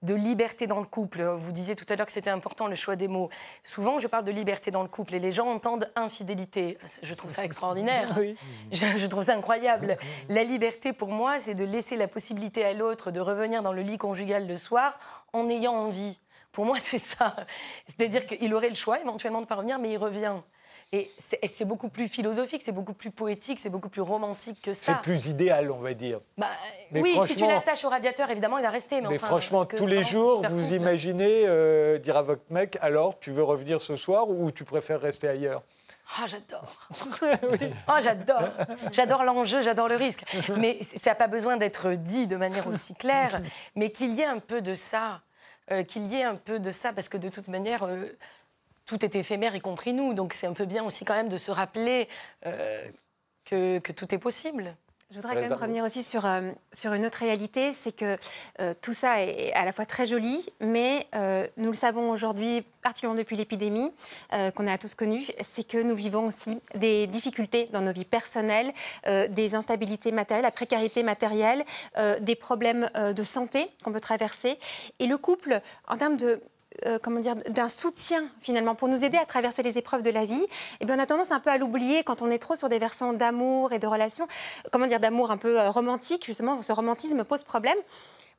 de 0.01 0.15
liberté 0.15 0.67
dans 0.67 0.79
le 0.79 0.85
couple. 0.85 1.23
Vous 1.23 1.51
disiez 1.51 1.75
tout 1.75 1.85
à 1.89 1.95
l'heure 1.95 2.05
que 2.05 2.11
c'était 2.11 2.29
important 2.29 2.67
le 2.67 2.75
choix 2.75 2.95
des 2.95 3.07
mots. 3.07 3.29
Souvent, 3.63 3.97
je 3.99 4.07
parle 4.07 4.25
de 4.25 4.31
liberté 4.31 4.71
dans 4.71 4.81
le 4.81 4.87
couple 4.87 5.15
et 5.15 5.19
les 5.19 5.31
gens 5.31 5.47
entendent 5.47 5.89
infidélité. 5.95 6.77
Je 7.03 7.13
trouve 7.13 7.31
ça 7.31 7.43
extraordinaire. 7.45 8.09
Oui. 8.21 8.35
Je, 8.71 8.97
je 8.97 9.07
trouve 9.07 9.23
ça 9.23 9.33
incroyable. 9.33 9.97
La 10.29 10.43
liberté, 10.43 10.93
pour 10.93 11.09
moi, 11.09 11.39
c'est 11.39 11.55
de 11.55 11.63
laisser 11.63 11.95
la 11.95 12.07
possibilité 12.07 12.63
à 12.63 12.73
l'autre 12.73 13.09
de 13.09 13.19
revenir 13.19 13.63
dans 13.63 13.73
le 13.73 13.81
lit 13.81 13.97
conjugal 13.97 14.47
le 14.47 14.57
soir 14.57 14.99
en 15.33 15.49
ayant 15.49 15.73
envie. 15.73 16.19
Pour 16.51 16.65
moi, 16.65 16.77
c'est 16.79 16.99
ça. 16.99 17.35
C'est-à-dire 17.87 18.25
qu'il 18.25 18.53
aurait 18.53 18.69
le 18.69 18.75
choix 18.75 18.99
éventuellement 18.99 19.41
de 19.41 19.47
pas 19.47 19.55
revenir, 19.55 19.79
mais 19.79 19.91
il 19.91 19.97
revient. 19.97 20.35
Et 20.93 21.09
c'est 21.17 21.63
beaucoup 21.63 21.87
plus 21.87 22.09
philosophique, 22.09 22.61
c'est 22.65 22.73
beaucoup 22.73 22.93
plus 22.93 23.11
poétique, 23.11 23.59
c'est 23.61 23.69
beaucoup 23.69 23.87
plus 23.87 24.01
romantique 24.01 24.61
que 24.61 24.73
ça. 24.73 24.95
C'est 24.95 25.01
plus 25.01 25.27
idéal, 25.27 25.71
on 25.71 25.77
va 25.79 25.93
dire. 25.93 26.19
Bah, 26.37 26.49
Mais 26.91 26.99
oui, 27.01 27.17
si 27.27 27.35
tu 27.37 27.47
l'attaches 27.47 27.85
au 27.85 27.89
radiateur, 27.89 28.29
évidemment, 28.29 28.57
il 28.57 28.63
va 28.63 28.69
rester. 28.69 28.99
Mais, 28.99 29.07
Mais 29.07 29.15
enfin, 29.15 29.27
franchement, 29.27 29.63
tous 29.65 29.87
les 29.87 30.03
jours, 30.03 30.45
vous 30.49 30.73
imaginez 30.73 31.45
euh, 31.47 31.97
dire 31.97 32.17
à 32.17 32.21
votre 32.23 32.43
mec, 32.49 32.77
alors, 32.81 33.17
tu 33.19 33.31
veux 33.31 33.43
revenir 33.43 33.79
ce 33.79 33.95
soir 33.95 34.29
ou 34.29 34.51
tu 34.51 34.65
préfères 34.65 34.99
rester 34.99 35.29
ailleurs? 35.29 35.61
Ah, 36.21 36.25
j'adore. 36.27 36.89
Oh, 37.87 37.93
j'adore. 38.01 38.49
J'adore 38.91 39.23
l'enjeu, 39.23 39.61
j'adore 39.61 39.87
le 39.87 39.95
risque. 39.95 40.25
Mais 40.57 40.77
ça 40.97 41.11
n'a 41.11 41.15
pas 41.15 41.27
besoin 41.27 41.55
d'être 41.55 41.91
dit 41.91 42.27
de 42.27 42.35
manière 42.35 42.67
aussi 42.67 42.95
claire, 42.95 43.41
mais 43.77 43.91
qu'il 43.91 44.11
y 44.11 44.19
ait 44.19 44.25
un 44.25 44.39
peu 44.39 44.61
de 44.61 44.75
ça. 44.75 45.21
euh, 45.71 45.83
qu'il 45.83 46.07
y 46.11 46.15
ait 46.17 46.23
un 46.25 46.35
peu 46.35 46.59
de 46.59 46.69
ça, 46.69 46.91
parce 46.91 47.07
que 47.07 47.15
de 47.15 47.29
toute 47.29 47.47
manière, 47.47 47.83
euh, 47.83 48.07
tout 48.85 49.03
est 49.05 49.15
éphémère, 49.15 49.55
y 49.55 49.61
compris 49.61 49.93
nous. 49.93 50.13
Donc 50.13 50.33
c'est 50.33 50.47
un 50.47 50.53
peu 50.53 50.65
bien 50.65 50.83
aussi 50.83 51.05
quand 51.05 51.15
même 51.15 51.29
de 51.29 51.37
se 51.37 51.51
rappeler 51.51 52.07
euh, 52.45 52.87
que, 53.45 53.79
que 53.79 53.91
tout 53.91 54.13
est 54.13 54.19
possible. 54.19 54.75
Je 55.09 55.17
voudrais 55.17 55.35
quand 55.35 55.41
même 55.41 55.51
revenir 55.51 55.83
aussi 55.83 56.03
sur, 56.03 56.25
euh, 56.25 56.51
sur 56.71 56.93
une 56.93 57.05
autre 57.05 57.17
réalité, 57.17 57.73
c'est 57.73 57.91
que 57.91 58.15
euh, 58.61 58.73
tout 58.81 58.93
ça 58.93 59.21
est 59.21 59.51
à 59.51 59.65
la 59.65 59.73
fois 59.73 59.85
très 59.85 60.05
joli, 60.05 60.47
mais 60.61 61.05
euh, 61.15 61.45
nous 61.57 61.67
le 61.67 61.75
savons 61.75 62.11
aujourd'hui, 62.11 62.63
particulièrement 62.81 63.17
depuis 63.17 63.35
l'épidémie 63.35 63.91
euh, 64.31 64.51
qu'on 64.51 64.67
a 64.67 64.77
tous 64.77 64.95
connue, 64.95 65.25
c'est 65.41 65.67
que 65.67 65.77
nous 65.77 65.95
vivons 65.95 66.27
aussi 66.27 66.61
des 66.75 67.07
difficultés 67.07 67.67
dans 67.73 67.81
nos 67.81 67.91
vies 67.91 68.05
personnelles, 68.05 68.71
euh, 69.07 69.27
des 69.27 69.53
instabilités 69.53 70.13
matérielles, 70.13 70.45
la 70.45 70.51
précarité 70.51 71.03
matérielle, 71.03 71.65
euh, 71.97 72.17
des 72.21 72.35
problèmes 72.35 72.89
euh, 72.95 73.11
de 73.11 73.23
santé 73.23 73.69
qu'on 73.83 73.91
peut 73.91 73.99
traverser. 73.99 74.57
Et 74.99 75.07
le 75.07 75.17
couple, 75.17 75.59
en 75.89 75.97
termes 75.97 76.15
de 76.15 76.41
euh, 76.85 76.97
comment 77.01 77.19
dire, 77.19 77.35
d'un 77.49 77.67
soutien 77.67 78.27
finalement 78.41 78.75
pour 78.75 78.87
nous 78.87 79.03
aider 79.03 79.17
à 79.17 79.25
traverser 79.25 79.63
les 79.63 79.77
épreuves 79.77 80.01
de 80.01 80.09
la 80.09 80.25
vie, 80.25 80.45
eh 80.79 80.85
bien, 80.85 80.95
on 80.97 80.99
a 80.99 81.05
tendance 81.05 81.31
un 81.31 81.39
peu 81.39 81.49
à 81.49 81.57
l'oublier 81.57 82.03
quand 82.03 82.21
on 82.21 82.29
est 82.29 82.39
trop 82.39 82.55
sur 82.55 82.69
des 82.69 82.79
versants 82.79 83.13
d'amour 83.13 83.73
et 83.73 83.79
de 83.79 83.87
relations, 83.87 84.27
comment 84.71 84.87
dire, 84.87 84.99
d'amour 84.99 85.31
un 85.31 85.37
peu 85.37 85.59
euh, 85.59 85.69
romantique, 85.69 86.25
justement, 86.25 86.61
ce 86.61 86.71
romantisme 86.71 87.23
pose 87.23 87.43
problème. 87.43 87.77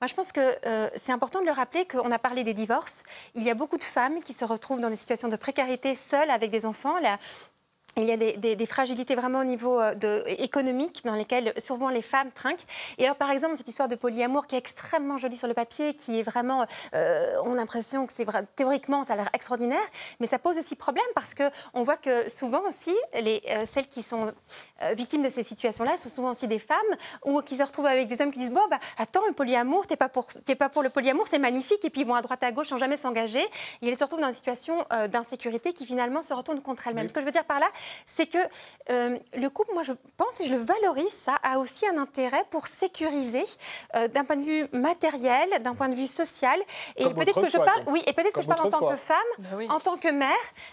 Moi, 0.02 0.08
je 0.08 0.14
pense 0.14 0.32
que 0.32 0.40
euh, 0.66 0.90
c'est 0.96 1.12
important 1.12 1.40
de 1.40 1.46
le 1.46 1.52
rappeler 1.52 1.84
qu'on 1.86 2.10
a 2.10 2.18
parlé 2.18 2.42
des 2.42 2.54
divorces. 2.54 3.04
Il 3.36 3.44
y 3.44 3.50
a 3.50 3.54
beaucoup 3.54 3.76
de 3.76 3.84
femmes 3.84 4.20
qui 4.24 4.32
se 4.32 4.44
retrouvent 4.44 4.80
dans 4.80 4.90
des 4.90 4.96
situations 4.96 5.28
de 5.28 5.36
précarité 5.36 5.94
seules 5.94 6.28
avec 6.28 6.50
des 6.50 6.66
enfants. 6.66 6.96
Il 7.96 8.08
y 8.08 8.12
a 8.12 8.16
des, 8.16 8.66
fragilités 8.66 9.14
vraiment 9.14 9.40
au 9.40 9.44
niveau 9.44 9.78
euh, 9.80 10.22
économique 10.26 11.02
dans 11.04 11.14
lesquelles 11.14 11.52
souvent 11.58 11.90
les 11.90 12.00
femmes 12.00 12.30
trinquent. 12.32 12.64
Et 12.96 13.04
alors, 13.04 13.16
par 13.16 13.30
exemple, 13.30 13.56
cette 13.56 13.68
histoire 13.68 13.88
de 13.88 13.96
polyamour 13.96 14.46
qui 14.46 14.54
est 14.54 14.58
extrêmement 14.58 15.18
jolie 15.18 15.36
sur 15.36 15.48
le 15.48 15.54
papier, 15.54 15.94
qui 15.94 16.18
est 16.18 16.22
vraiment, 16.22 16.66
euh, 16.94 17.30
on 17.44 17.52
a 17.52 17.56
l'impression 17.56 18.06
que 18.06 18.12
c'est 18.12 18.26
théoriquement, 18.56 19.04
ça 19.04 19.12
a 19.12 19.16
l'air 19.16 19.28
extraordinaire, 19.34 19.82
mais 20.20 20.26
ça 20.26 20.38
pose 20.38 20.56
aussi 20.56 20.74
problème 20.74 21.04
parce 21.14 21.34
que 21.34 21.44
on 21.74 21.82
voit 21.82 21.96
que 21.96 22.30
souvent 22.30 22.62
aussi, 22.66 22.94
euh, 23.14 23.64
celles 23.64 23.88
qui 23.88 24.02
sont 24.02 24.32
victimes 24.94 25.22
de 25.22 25.28
ces 25.28 25.42
situations-là 25.42 25.96
sont 25.96 26.08
souvent 26.08 26.30
aussi 26.30 26.46
des 26.48 26.58
femmes 26.58 26.76
ou 27.24 27.40
qui 27.42 27.56
se 27.56 27.62
retrouvent 27.62 27.86
avec 27.86 28.08
des 28.08 28.20
hommes 28.20 28.30
qui 28.30 28.38
disent 28.38 28.50
bon 28.52 28.66
bah 28.70 28.78
attends 28.98 29.24
le 29.26 29.32
polyamour, 29.32 29.86
t'es 29.86 29.96
pas 29.96 30.08
pour, 30.08 30.26
t'es 30.44 30.54
pas 30.54 30.68
pour 30.68 30.82
le 30.82 30.90
polyamour, 30.90 31.26
c'est 31.28 31.38
magnifique 31.38 31.84
et 31.84 31.90
puis 31.90 32.02
ils 32.02 32.06
vont 32.06 32.14
à 32.14 32.22
droite 32.22 32.42
à 32.42 32.52
gauche 32.52 32.68
sans 32.68 32.76
jamais 32.78 32.96
s'engager. 32.96 33.42
Et 33.82 33.88
elles 33.88 33.96
se 33.96 34.04
retrouvent 34.04 34.20
dans 34.20 34.28
une 34.28 34.34
situation 34.34 34.84
euh, 34.92 35.08
d'insécurité 35.08 35.72
qui 35.72 35.86
finalement 35.86 36.22
se 36.22 36.34
retourne 36.34 36.60
contre 36.60 36.86
elles-mêmes. 36.88 37.08
Ce 37.08 37.12
que 37.12 37.20
je 37.20 37.24
veux 37.26 37.32
dire 37.32 37.44
par 37.44 37.60
là, 37.60 37.68
c'est 38.06 38.26
que 38.26 38.38
euh, 38.90 39.18
le 39.36 39.50
couple, 39.50 39.72
moi 39.74 39.82
je 39.82 39.92
pense 40.16 40.40
et 40.40 40.46
je 40.46 40.54
le 40.54 40.60
valorise, 40.60 41.10
ça 41.12 41.36
a 41.42 41.58
aussi 41.58 41.86
un 41.86 41.98
intérêt 41.98 42.44
pour 42.50 42.66
sécuriser 42.66 43.44
euh, 43.96 44.08
d'un 44.08 44.24
point 44.24 44.36
de 44.36 44.42
vue 44.42 44.66
matériel, 44.72 45.48
d'un 45.62 45.74
point 45.74 45.88
de 45.88 45.94
vue 45.94 46.06
social. 46.06 46.58
Et 46.96 47.04
Comme 47.04 47.14
peut-être 47.14 47.40
que 47.40 47.48
je 47.48 47.58
parle, 47.58 47.84
donc. 47.84 47.94
oui, 47.94 48.02
et 48.06 48.12
peut-être 48.12 48.32
que 48.32 48.42
je 48.42 48.48
parle 48.48 48.66
en 48.66 48.70
tant 48.70 48.88
que 48.88 48.96
femme, 48.96 49.16
Bah 49.38 49.48
oui. 49.56 49.66
en 49.70 49.80
tant 49.80 49.96
que 49.96 50.08
mère, 50.08 50.28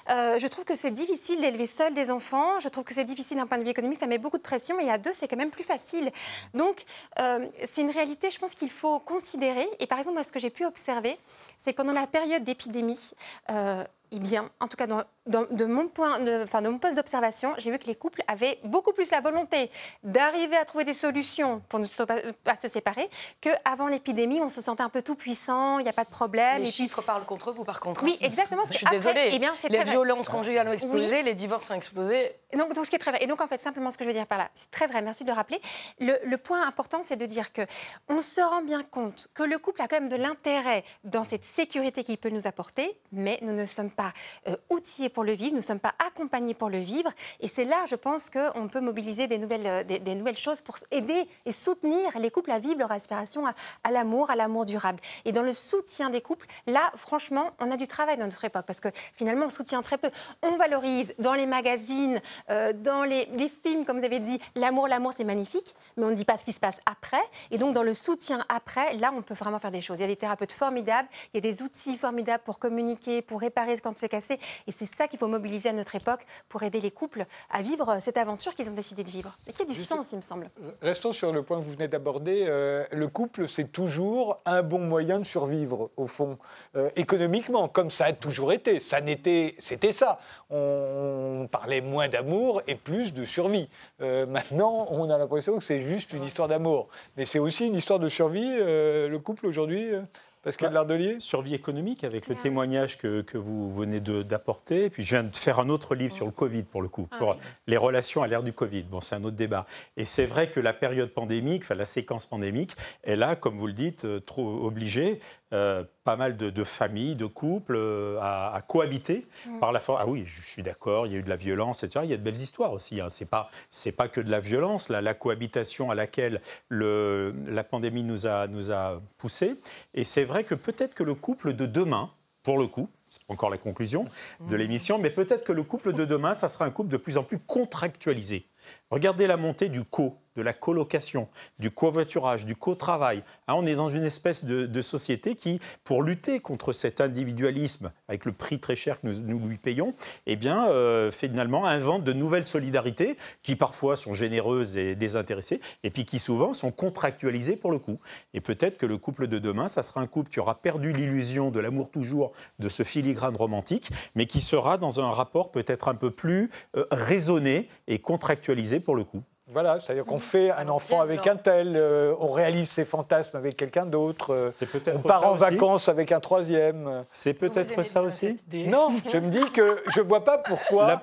euh, 0.09 0.39
je 0.39 0.47
trouve 0.47 0.65
que 0.65 0.75
c'est 0.75 0.91
difficile 0.91 1.41
d'élever 1.41 1.65
seule 1.65 1.93
des 1.93 2.11
enfants. 2.11 2.59
Je 2.59 2.69
trouve 2.69 2.83
que 2.83 2.93
c'est 2.93 3.03
difficile 3.03 3.37
d'un 3.37 3.47
point 3.47 3.57
de 3.57 3.63
vue 3.63 3.69
économique, 3.69 3.98
ça 3.99 4.07
met 4.07 4.17
beaucoup 4.17 4.37
de 4.37 4.43
pression. 4.43 4.79
Et 4.79 4.89
à 4.89 4.97
deux, 4.97 5.13
c'est 5.13 5.27
quand 5.27 5.37
même 5.37 5.51
plus 5.51 5.63
facile. 5.63 6.11
Donc, 6.53 6.83
euh, 7.19 7.47
c'est 7.65 7.81
une 7.81 7.91
réalité, 7.91 8.31
je 8.31 8.39
pense 8.39 8.55
qu'il 8.55 8.71
faut 8.71 8.99
considérer. 8.99 9.67
Et 9.79 9.87
par 9.87 9.99
exemple, 9.99 10.23
ce 10.23 10.31
que 10.31 10.39
j'ai 10.39 10.49
pu 10.49 10.65
observer, 10.65 11.17
c'est 11.57 11.73
que 11.73 11.77
pendant 11.77 11.93
la 11.93 12.07
période 12.07 12.43
d'épidémie, 12.43 13.11
euh, 13.49 13.83
eh 14.11 14.19
bien, 14.19 14.49
en 14.59 14.67
tout 14.67 14.77
cas, 14.77 14.87
dans, 14.87 15.03
dans- 15.27 15.45
de, 15.51 15.65
mon 15.65 15.87
point, 15.87 16.19
de, 16.19 16.43
enfin, 16.43 16.61
de 16.61 16.69
mon 16.69 16.79
poste 16.79 16.95
d'observation, 16.95 17.53
j'ai 17.57 17.71
vu 17.71 17.77
que 17.79 17.85
les 17.85 17.95
couples 17.95 18.23
avaient 18.27 18.57
beaucoup 18.63 18.91
plus 18.93 19.11
la 19.11 19.21
volonté 19.21 19.69
d'arriver 20.03 20.57
à 20.57 20.65
trouver 20.65 20.83
des 20.85 20.93
solutions 20.93 21.61
pour 21.69 21.79
ne 21.79 21.85
pas, 22.05 22.15
pas 22.43 22.55
se 22.55 22.67
séparer 22.67 23.09
qu'avant 23.41 23.87
l'épidémie, 23.87 24.41
on 24.41 24.49
se 24.49 24.61
sentait 24.61 24.83
un 24.83 24.89
peu 24.89 25.01
tout 25.01 25.15
puissant, 25.15 25.79
il 25.79 25.83
n'y 25.83 25.89
a 25.89 25.93
pas 25.93 26.03
de 26.03 26.09
problème. 26.09 26.57
Les 26.57 26.69
et 26.69 26.71
puis- 26.71 26.71
chiffres 26.83 27.01
parlent 27.01 27.25
contre 27.25 27.51
vous, 27.51 27.63
par 27.63 27.79
contre. 27.79 28.03
Oui, 28.03 28.17
exactement. 28.21 28.63
Je 28.69 28.77
suis 28.77 28.85
Après, 28.85 28.97
désolée. 28.97 29.29
eh 29.33 29.39
bien, 29.39 29.53
les 29.69 29.75
très 29.79 29.89
violences 29.91 30.29
conjugales 30.29 30.67
ont 30.67 30.73
explosé, 30.73 31.21
les 31.23 31.35
divorces 31.35 31.69
ont 31.69 31.75
explosé. 31.75 32.31
Donc, 32.57 32.73
donc, 32.73 32.85
ce 32.85 32.89
qui 32.89 32.95
est 32.95 32.99
très 32.99 33.11
vrai. 33.11 33.23
Et 33.23 33.27
donc, 33.27 33.41
en 33.41 33.47
fait, 33.47 33.57
simplement, 33.59 33.91
ce 33.91 33.97
que 33.97 34.03
je 34.03 34.09
veux 34.09 34.15
dire 34.15 34.25
par 34.27 34.37
là, 34.39 34.49
c'est 34.55 34.71
très 34.71 34.87
vrai, 34.87 35.01
merci 35.01 35.23
de 35.23 35.29
le 35.29 35.35
rappeler. 35.35 35.61
Le, 35.99 36.13
le 36.23 36.37
point 36.37 36.65
important, 36.67 37.01
c'est 37.03 37.15
de 37.17 37.25
dire 37.25 37.53
que 37.53 37.61
on 38.07 38.21
se 38.21 38.41
rend 38.41 38.61
bien 38.63 38.81
compte 38.83 39.27
que 39.35 39.43
le 39.43 39.59
couple 39.59 39.81
a 39.81 39.87
quand 39.87 39.99
même 39.99 40.09
de 40.09 40.15
l'intérêt 40.15 40.83
dans 41.03 41.23
cette 41.23 41.43
sécurité 41.43 42.03
qu'il 42.03 42.17
peut 42.17 42.29
nous 42.29 42.47
apporter, 42.47 42.97
mais 43.11 43.37
nous 43.41 43.53
ne 43.53 43.65
sommes 43.65 43.91
pas 43.91 43.98
euh, 44.47 44.55
outillés 44.69 45.09
pour 45.09 45.23
le 45.23 45.33
vivre, 45.33 45.51
nous 45.51 45.57
ne 45.57 45.61
sommes 45.61 45.79
pas 45.79 45.93
accompagnés 46.05 46.53
pour 46.53 46.69
le 46.69 46.79
vivre. 46.79 47.11
Et 47.39 47.47
c'est 47.47 47.65
là, 47.65 47.85
je 47.87 47.95
pense, 47.95 48.29
qu'on 48.29 48.67
peut 48.67 48.79
mobiliser 48.79 49.27
des 49.27 49.37
nouvelles, 49.37 49.67
euh, 49.67 49.83
des, 49.83 50.15
nouvelles 50.15 50.37
choses 50.37 50.61
pour 50.61 50.77
aider 50.91 51.27
et 51.45 51.51
soutenir 51.51 52.17
les 52.19 52.31
couples 52.31 52.51
à 52.51 52.59
vivre 52.59 52.79
leur 52.79 52.91
aspiration 52.91 53.43
à, 53.45 53.91
l'amour, 53.91 54.29
à 54.29 54.35
l'amour 54.35 54.65
durable. 54.65 54.99
Et 55.25 55.31
dans 55.31 55.43
le 55.43 55.53
soutien 55.53 56.09
des 56.09 56.21
couples, 56.21 56.47
là, 56.67 56.91
franchement, 56.95 57.51
on 57.59 57.71
a 57.71 57.77
du 57.77 57.87
travail 57.87 58.17
dans 58.17 58.25
notre 58.25 58.43
époque, 58.45 58.65
parce 58.65 58.79
que 58.79 58.89
finalement, 59.13 59.45
on 59.45 59.49
soutient 59.49 59.81
très 59.81 59.97
peu. 59.97 60.09
On 60.41 60.57
valorise 60.57 61.13
dans 61.19 61.33
les 61.33 61.45
magazines, 61.45 62.21
euh, 62.49 62.73
dans 62.73 63.03
les, 63.03 63.27
films, 63.63 63.85
comme 63.85 63.99
vous 63.99 64.05
avez 64.05 64.19
dit, 64.19 64.39
l'amour, 64.55 64.87
l'amour, 64.87 65.13
c'est 65.15 65.23
magnifique, 65.23 65.75
mais 65.97 66.05
on 66.05 66.09
ne 66.09 66.15
dit 66.15 66.25
pas 66.25 66.37
ce 66.37 66.43
qui 66.43 66.51
se 66.51 66.59
passe 66.59 66.77
après. 66.85 67.17
Et 67.51 67.57
donc, 67.57 67.73
dans 67.73 67.83
le 67.83 67.93
soutien 67.93 68.45
après, 68.49 68.93
là, 68.95 69.11
on 69.15 69.21
peut 69.21 69.33
vraiment 69.33 69.59
faire 69.59 69.71
des 69.71 69.81
choses. 69.81 69.99
Il 69.99 70.01
y 70.01 70.05
a 70.05 70.07
des 70.07 70.15
thérapeutes 70.15 70.51
formidables, 70.51 71.07
il 71.33 71.37
y 71.37 71.39
a 71.39 71.41
des 71.41 71.61
outils 71.63 71.97
formidables 71.97 72.43
pour 72.43 72.59
communiquer, 72.59 73.21
pour 73.21 73.41
réparer 73.41 73.77
quand 73.79 73.88
quand 73.89 73.97
c'est 73.97 74.09
cassé. 74.09 74.39
Et 74.67 74.71
c'est 74.71 74.85
ça 74.85 75.07
qu'il 75.07 75.17
faut 75.17 75.27
mobiliser 75.27 75.69
à 75.69 75.73
notre 75.73 75.95
époque 75.95 76.21
pour 76.47 76.61
aider 76.63 76.79
les 76.79 76.91
couples 76.91 77.25
à 77.49 77.61
vivre 77.61 77.97
cette 78.01 78.17
aventure 78.17 78.53
qu'ils 78.53 78.69
ont 78.69 78.73
décidé 78.73 79.03
de 79.03 79.09
vivre. 79.09 79.35
Et 79.47 79.53
qui 79.53 79.63
a 79.63 79.65
du 79.65 79.73
sens, 79.73 80.11
il 80.11 80.17
me 80.17 80.21
semble. 80.21 80.49
Restons 80.81 81.11
sur 81.11 81.33
le 81.33 81.41
point 81.41 81.57
que 81.59 81.63
vous 81.63 81.71
venez 81.71 81.87
d'aborder. 81.87 82.45
Euh, 82.47 82.85
le 82.91 83.07
couple, 83.07 83.47
c'est 83.47 83.71
toujours 83.71 84.41
un 84.45 84.61
bon 84.61 84.79
moyen 84.79 85.19
de 85.19 85.23
survivre, 85.23 85.89
au 85.97 86.05
fond, 86.05 86.37
euh, 86.75 86.89
économiquement, 86.95 87.67
comme 87.67 87.89
ça 87.89 88.05
a 88.05 88.13
toujours 88.13 88.53
été. 88.53 88.79
Ça 88.79 89.01
n'était, 89.01 89.55
c'était 89.57 89.91
ça. 89.91 90.19
On, 90.49 91.47
parlait 91.51 91.81
moins 91.81 92.09
d'amour 92.09 92.61
et 92.67 92.75
plus 92.75 93.13
de 93.13 93.25
survie. 93.25 93.69
Euh, 94.01 94.27
maintenant, 94.27 94.87
on 94.91 95.09
a 95.09 95.17
l'impression 95.17 95.57
que 95.57 95.63
c'est 95.63 95.81
juste 95.81 96.13
une 96.13 96.23
histoire 96.23 96.47
d'amour. 96.47 96.89
Mais 97.17 97.25
c'est 97.25 97.39
aussi 97.39 97.65
une 97.65 97.75
histoire 97.75 97.97
de 97.97 98.09
survie, 98.09 98.57
le 98.59 99.17
couple 99.17 99.47
aujourd'hui 99.47 99.93
Pascal 100.41 100.69
bah, 100.69 100.75
Lardelier 100.75 101.19
Survie 101.19 101.53
économique, 101.53 102.05
avec 102.05 102.29
le 102.29 102.35
témoignage 102.35 102.97
que, 102.97 103.21
que 103.21 103.37
vous 103.37 103.73
venez 103.73 103.99
d'apporter. 103.99 104.89
Puis 104.89 105.03
je 105.03 105.09
viens 105.09 105.23
de 105.23 105.35
faire 105.35 105.59
un 105.59 105.67
autre 105.67 105.95
livre 105.95 106.13
sur 106.13 106.25
le 106.25 106.31
Covid, 106.31 106.63
pour 106.63 106.81
le 106.81 106.87
coup, 106.87 107.09
ah 107.11 107.17
pour 107.17 107.37
les 107.67 107.75
relations 107.75 108.23
à 108.23 108.27
l'ère 108.27 108.41
du 108.41 108.53
Covid. 108.53 108.83
Bon, 108.83 109.01
c'est 109.01 109.15
un 109.15 109.23
autre 109.25 109.35
débat. 109.35 109.65
Et 109.97 110.05
c'est 110.05 110.25
vrai 110.25 110.49
que 110.49 110.61
la 110.61 110.71
période 110.71 111.09
pandémique, 111.09 111.63
enfin 111.63 111.75
la 111.75 111.85
séquence 111.85 112.25
pandémique, 112.25 112.75
elle 113.03 113.21
a, 113.21 113.35
comme 113.35 113.57
vous 113.57 113.67
le 113.67 113.73
dites, 113.73 114.05
euh, 114.05 114.21
trop 114.21 114.65
obligé 114.65 115.19
euh, 115.51 115.83
pas 116.03 116.15
mal 116.15 116.37
de, 116.37 116.63
familles, 116.63 117.15
de 117.15 117.25
couples 117.25 117.75
euh, 117.75 118.19
à, 118.21 118.61
cohabiter 118.67 119.25
mm. 119.47 119.59
par 119.59 119.71
la 119.71 119.79
force. 119.79 119.99
Ah 120.03 120.07
oui, 120.07 120.23
je, 120.27 120.41
suis 120.43 120.61
d'accord, 120.61 121.07
il 121.07 121.13
y 121.13 121.15
a 121.15 121.19
eu 121.19 121.23
de 121.23 121.29
la 121.29 121.35
violence, 121.35 121.83
etc. 121.83 122.01
Il 122.03 122.11
y 122.11 122.13
a 122.13 122.17
de 122.17 122.21
belles 122.21 122.37
histoires 122.37 122.71
aussi. 122.71 123.01
Hein. 123.01 123.07
C'est 123.09 123.29
pas 123.29 123.49
c'est 123.71 123.91
pas 123.91 124.07
que 124.07 124.21
de 124.21 124.29
la 124.29 124.39
violence. 124.39 124.89
La, 124.89 125.01
la 125.01 125.15
cohabitation 125.15 125.89
à 125.89 125.95
laquelle 125.95 126.41
le, 126.67 127.33
la 127.47 127.63
pandémie 127.63 128.03
nous 128.03 128.27
a 128.27 128.47
nous 128.47 128.71
a 128.71 129.01
poussé. 129.17 129.55
Et 129.95 130.03
c'est 130.03 130.23
vrai 130.23 130.43
que 130.43 130.53
peut-être 130.53 130.93
que 130.93 131.03
le 131.03 131.15
couple 131.15 131.53
de 131.53 131.65
demain, 131.65 132.11
pour 132.43 132.59
le 132.59 132.67
coup, 132.67 132.87
c'est 133.07 133.25
pas 133.25 133.33
encore 133.33 133.49
la 133.49 133.57
conclusion 133.57 134.05
de 134.41 134.55
mm. 134.55 134.59
l'émission, 134.59 134.99
mais 134.99 135.09
peut-être 135.09 135.43
que 135.43 135.51
le 135.51 135.63
couple 135.63 135.93
de 135.93 136.05
demain, 136.05 136.35
ça 136.35 136.47
sera 136.47 136.65
un 136.65 136.71
couple 136.71 136.89
de 136.89 136.97
plus 136.97 137.17
en 137.17 137.23
plus 137.23 137.39
contractualisé. 137.39 138.45
Regardez 138.91 139.27
la 139.27 139.37
montée 139.37 139.69
du 139.69 139.83
co, 139.83 140.17
de 140.35 140.41
la 140.41 140.53
colocation, 140.53 141.27
du 141.59 141.69
covoiturage, 141.69 142.45
du 142.45 142.55
co-travail. 142.55 143.23
Hein, 143.47 143.55
on 143.57 143.65
est 143.65 143.75
dans 143.75 143.89
une 143.89 144.05
espèce 144.05 144.45
de, 144.45 144.81
société 144.81 145.35
qui, 145.35 145.59
pour 145.83 146.01
lutter 146.01 146.39
contre 146.39 146.71
cet 146.71 147.01
individualisme, 147.01 147.91
avec 148.07 148.23
le 148.23 148.31
prix 148.31 148.59
très 148.59 148.77
cher 148.77 149.01
que 149.01 149.07
nous, 149.07 149.47
lui 149.47 149.57
payons, 149.57 149.93
eh 150.25 150.37
bien, 150.37 150.69
euh, 150.69 151.11
finalement 151.11 151.65
invente 151.65 152.05
de 152.05 152.13
nouvelles 152.13 152.47
solidarités 152.47 153.17
qui 153.43 153.57
parfois 153.57 153.97
sont 153.97 154.13
généreuses 154.13 154.77
et 154.77 154.95
désintéressées, 154.95 155.59
et 155.83 155.89
puis 155.89 156.05
qui 156.05 156.17
souvent 156.17 156.53
sont 156.53 156.71
contractualisées 156.71 157.57
pour 157.57 157.71
le 157.71 157.79
coup. 157.79 157.99
Et 158.33 158.39
peut-être 158.39 158.77
que 158.77 158.85
le 158.85 158.97
couple 158.97 159.27
de 159.27 159.37
demain, 159.37 159.67
ça 159.67 159.83
sera 159.83 159.99
un 159.99 160.07
couple 160.07 160.31
qui 160.31 160.39
aura 160.39 160.55
perdu 160.55 160.93
l'illusion 160.93 161.51
de 161.51 161.59
l'amour 161.59 161.91
toujours, 161.91 162.31
de 162.59 162.69
ce 162.69 162.83
filigrane 162.83 163.35
romantique, 163.35 163.89
mais 164.15 164.25
qui 164.25 164.39
sera 164.39 164.77
dans 164.77 165.01
un 165.01 165.11
rapport 165.11 165.51
peut-être 165.51 165.89
un 165.89 165.95
peu 165.95 166.11
plus 166.11 166.49
euh, 166.77 166.85
raisonné 166.91 167.67
et 167.87 167.99
contractualisé 167.99 168.78
pour 168.79 168.95
le 168.95 169.03
coup. 169.03 169.21
Voilà, 169.51 169.79
c'est-à-dire 169.79 170.05
qu'on 170.05 170.19
fait 170.19 170.51
un 170.51 170.69
enfant 170.69 171.01
avec 171.01 171.25
un 171.25 171.35
tel, 171.35 171.73
euh, 171.75 172.13
on 172.19 172.31
réalise 172.31 172.69
ses 172.69 172.85
fantasmes 172.85 173.35
avec 173.35 173.57
quelqu'un 173.57 173.87
d'autre, 173.87 174.31
euh, 174.31 174.51
on 174.93 174.99
part 174.99 175.25
en 175.25 175.33
vacances 175.33 175.89
avec 175.89 176.11
un 176.11 176.19
troisième. 176.19 177.03
C'est 177.11 177.33
peut-être 177.33 177.81
ça 177.83 178.03
aussi 178.03 178.35
Non, 178.53 178.89
je 179.11 179.17
me 179.17 179.29
dis 179.29 179.43
que 179.51 179.81
je 179.87 180.01
ne 180.01 180.07
vois 180.07 180.23
pas 180.23 180.37
pourquoi 180.37 181.01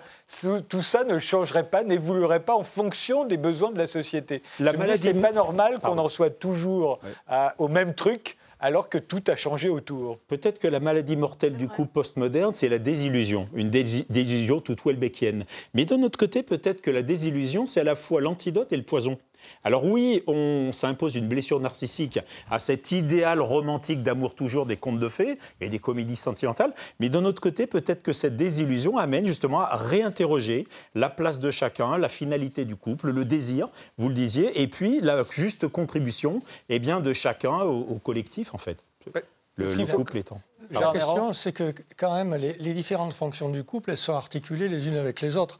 tout 0.68 0.82
ça 0.82 1.02
ne 1.02 1.18
changerait 1.18 1.68
pas, 1.68 1.82
n'évoluerait 1.82 2.40
pas 2.40 2.54
en 2.54 2.62
fonction 2.62 3.24
des 3.24 3.36
besoins 3.36 3.72
de 3.72 3.78
la 3.78 3.88
société. 3.88 4.42
La 4.60 4.72
maladie... 4.72 5.12
n'est 5.12 5.20
pas 5.20 5.32
normal 5.32 5.80
qu'on 5.80 5.98
en 5.98 6.08
soit 6.08 6.30
toujours 6.30 7.00
au 7.58 7.66
même 7.66 7.94
truc 7.94 8.36
alors 8.66 8.88
que 8.88 8.98
tout 8.98 9.22
a 9.28 9.36
changé 9.36 9.68
autour. 9.68 10.18
Peut-être 10.26 10.58
que 10.58 10.66
la 10.66 10.80
maladie 10.80 11.14
mortelle 11.14 11.56
du 11.56 11.68
couple 11.68 11.92
postmoderne, 11.92 12.52
c'est 12.52 12.68
la 12.68 12.80
désillusion, 12.80 13.48
une 13.54 13.70
désillusion 13.70 14.60
toute 14.60 14.84
welbeckienne. 14.84 15.44
Mais 15.74 15.84
d'un 15.84 16.02
autre 16.02 16.18
côté, 16.18 16.42
peut-être 16.42 16.80
que 16.80 16.90
la 16.90 17.02
désillusion, 17.02 17.64
c'est 17.66 17.78
à 17.78 17.84
la 17.84 17.94
fois 17.94 18.20
l'antidote 18.20 18.72
et 18.72 18.76
le 18.76 18.82
poison. 18.82 19.18
Alors 19.64 19.84
oui, 19.84 20.22
on 20.26 20.72
s'impose 20.72 21.16
une 21.16 21.28
blessure 21.28 21.60
narcissique 21.60 22.18
à 22.50 22.58
cet 22.58 22.92
idéal 22.92 23.40
romantique 23.40 24.02
d'amour 24.02 24.34
toujours 24.34 24.66
des 24.66 24.76
contes 24.76 24.98
de 24.98 25.08
fées 25.08 25.38
et 25.60 25.68
des 25.68 25.78
comédies 25.78 26.16
sentimentales, 26.16 26.74
mais 27.00 27.08
d'un 27.08 27.24
autre 27.24 27.40
côté, 27.40 27.66
peut-être 27.66 28.02
que 28.02 28.12
cette 28.12 28.36
désillusion 28.36 28.98
amène 28.98 29.26
justement 29.26 29.60
à 29.60 29.76
réinterroger 29.76 30.66
la 30.94 31.08
place 31.08 31.40
de 31.40 31.50
chacun, 31.50 31.98
la 31.98 32.08
finalité 32.08 32.64
du 32.64 32.76
couple, 32.76 33.10
le 33.10 33.24
désir, 33.24 33.68
vous 33.98 34.08
le 34.08 34.14
disiez, 34.14 34.60
et 34.60 34.68
puis 34.68 35.00
la 35.00 35.24
juste 35.30 35.68
contribution 35.68 36.42
eh 36.68 36.78
bien, 36.78 37.00
de 37.00 37.12
chacun 37.12 37.60
au, 37.60 37.98
collectif 38.02 38.54
en 38.54 38.58
fait. 38.58 38.84
Le, 39.56 39.86
couple 39.86 40.18
étant. 40.18 40.40
La 40.70 40.92
question, 40.92 41.32
c'est 41.32 41.52
que 41.52 41.74
quand 41.96 42.14
même, 42.14 42.34
les, 42.34 42.74
différentes 42.74 43.12
fonctions 43.12 43.48
du 43.48 43.64
couple, 43.64 43.90
elles 43.90 43.96
sont 43.96 44.14
articulées 44.14 44.68
les 44.68 44.88
unes 44.88 44.96
avec 44.96 45.20
les 45.20 45.36
autres. 45.36 45.58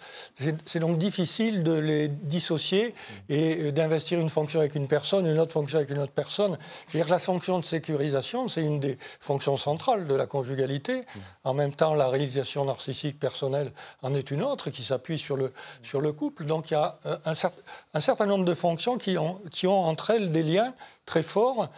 C'est 0.64 0.78
donc 0.78 0.98
difficile 0.98 1.62
de 1.62 1.72
les 1.72 2.08
dissocier 2.08 2.94
et 3.28 3.72
d'investir 3.72 4.20
une 4.20 4.28
fonction 4.28 4.60
avec 4.60 4.74
une 4.74 4.88
personne, 4.88 5.26
une 5.26 5.38
autre 5.38 5.52
fonction 5.52 5.78
avec 5.78 5.90
une 5.90 5.98
autre 5.98 6.12
personne. 6.12 6.58
C'est-à-dire 6.88 7.06
que 7.06 7.10
la 7.10 7.18
fonction 7.18 7.58
de 7.58 7.64
sécurisation, 7.64 8.48
c'est 8.48 8.62
une 8.62 8.80
des 8.80 8.98
fonctions 9.20 9.56
centrales 9.56 10.06
de 10.06 10.14
la 10.14 10.26
conjugalité. 10.26 11.02
En 11.44 11.54
même 11.54 11.72
temps, 11.72 11.94
la 11.94 12.08
réalisation 12.08 12.64
narcissique 12.64 13.18
personnelle 13.18 13.72
en 14.02 14.14
est 14.14 14.30
une 14.30 14.42
autre 14.42 14.70
qui 14.70 14.82
s'appuie 14.82 15.18
sur 15.18 15.36
le, 15.36 15.52
sur 15.82 16.00
le 16.00 16.12
couple. 16.12 16.44
Donc 16.44 16.70
il 16.70 16.74
y 16.74 16.76
a 16.76 16.98
un, 17.24 17.34
un 17.94 18.00
certain 18.00 18.26
nombre 18.26 18.44
de 18.44 18.54
fonctions 18.54 18.98
qui 18.98 19.18
ont, 19.18 19.40
qui 19.50 19.66
ont 19.66 19.84
entre 19.84 20.10
elles 20.10 20.32
des 20.32 20.42
liens 20.42 20.74
très 21.06 21.22
forts 21.22 21.68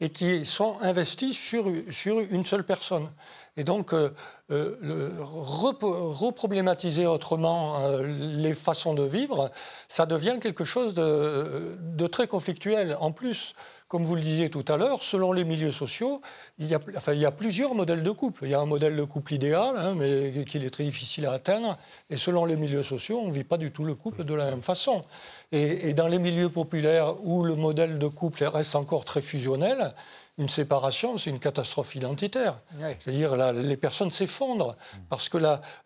et 0.00 0.10
qui 0.10 0.44
sont 0.44 0.76
investis 0.82 1.36
sur, 1.36 1.66
sur 1.90 2.20
une 2.20 2.44
seule 2.44 2.64
personne. 2.64 3.08
Et 3.56 3.64
donc, 3.64 3.94
euh, 3.94 4.10
euh, 4.50 5.10
reproblématiser 5.20 7.06
autrement 7.06 7.80
euh, 7.80 8.02
les 8.02 8.52
façons 8.52 8.92
de 8.92 9.02
vivre, 9.02 9.50
ça 9.88 10.04
devient 10.04 10.36
quelque 10.40 10.64
chose 10.64 10.92
de, 10.92 11.78
de, 11.80 12.06
très 12.06 12.26
conflictuel. 12.26 12.96
En 13.00 13.12
plus, 13.12 13.54
comme 13.88 14.04
vous 14.04 14.16
le 14.16 14.20
disiez 14.20 14.50
tout 14.50 14.64
à 14.68 14.76
l'heure, 14.76 15.02
selon 15.02 15.32
les 15.32 15.44
milieux 15.44 15.70
sociaux, 15.70 16.20
il 16.58 16.66
y, 16.66 16.74
a, 16.74 17.30
plusieurs 17.30 17.74
modèles 17.74 18.02
de 18.02 18.10
couple. 18.10 18.44
Il 18.44 18.50
y 18.50 18.54
a 18.54 18.60
un 18.60 18.66
modèle 18.66 18.96
de 18.96 19.04
couple 19.04 19.34
idéal, 19.34 19.76
hein, 19.76 19.94
mais 19.96 20.44
qu'il 20.44 20.64
est 20.64 20.70
très 20.70 20.82
difficile 20.82 21.26
à 21.26 21.32
atteindre. 21.32 21.78
Et 22.10 22.16
selon 22.16 22.44
les 22.46 22.56
milieux 22.56 22.82
sociaux, 22.82 23.20
on 23.22 23.28
ne 23.28 23.32
vit 23.32 23.44
pas 23.44 23.58
du 23.58 23.70
tout 23.70 23.84
le 23.84 23.94
couple 23.94 24.24
de 24.24 24.34
la 24.34 24.50
même 24.50 24.62
façon. 24.62 25.04
Et 25.52 25.94
dans 25.94 26.08
les 26.08 26.18
milieux 26.18 26.48
populaires 26.48 27.14
où 27.24 27.44
le 27.44 27.54
modèle 27.54 27.98
de 27.98 28.08
couple 28.08 28.42
reste 28.44 28.74
encore 28.74 29.04
très 29.04 29.22
fusionnel, 29.22 29.94
une 30.38 30.48
séparation, 30.50 31.16
c'est 31.16 31.30
une 31.30 31.38
catastrophe 31.38 31.94
identitaire. 31.94 32.58
C'est-à-dire 32.98 33.36
les 33.52 33.76
personnes 33.76 34.10
s'effondrent 34.10 34.76
parce 35.08 35.30
que 35.30 35.38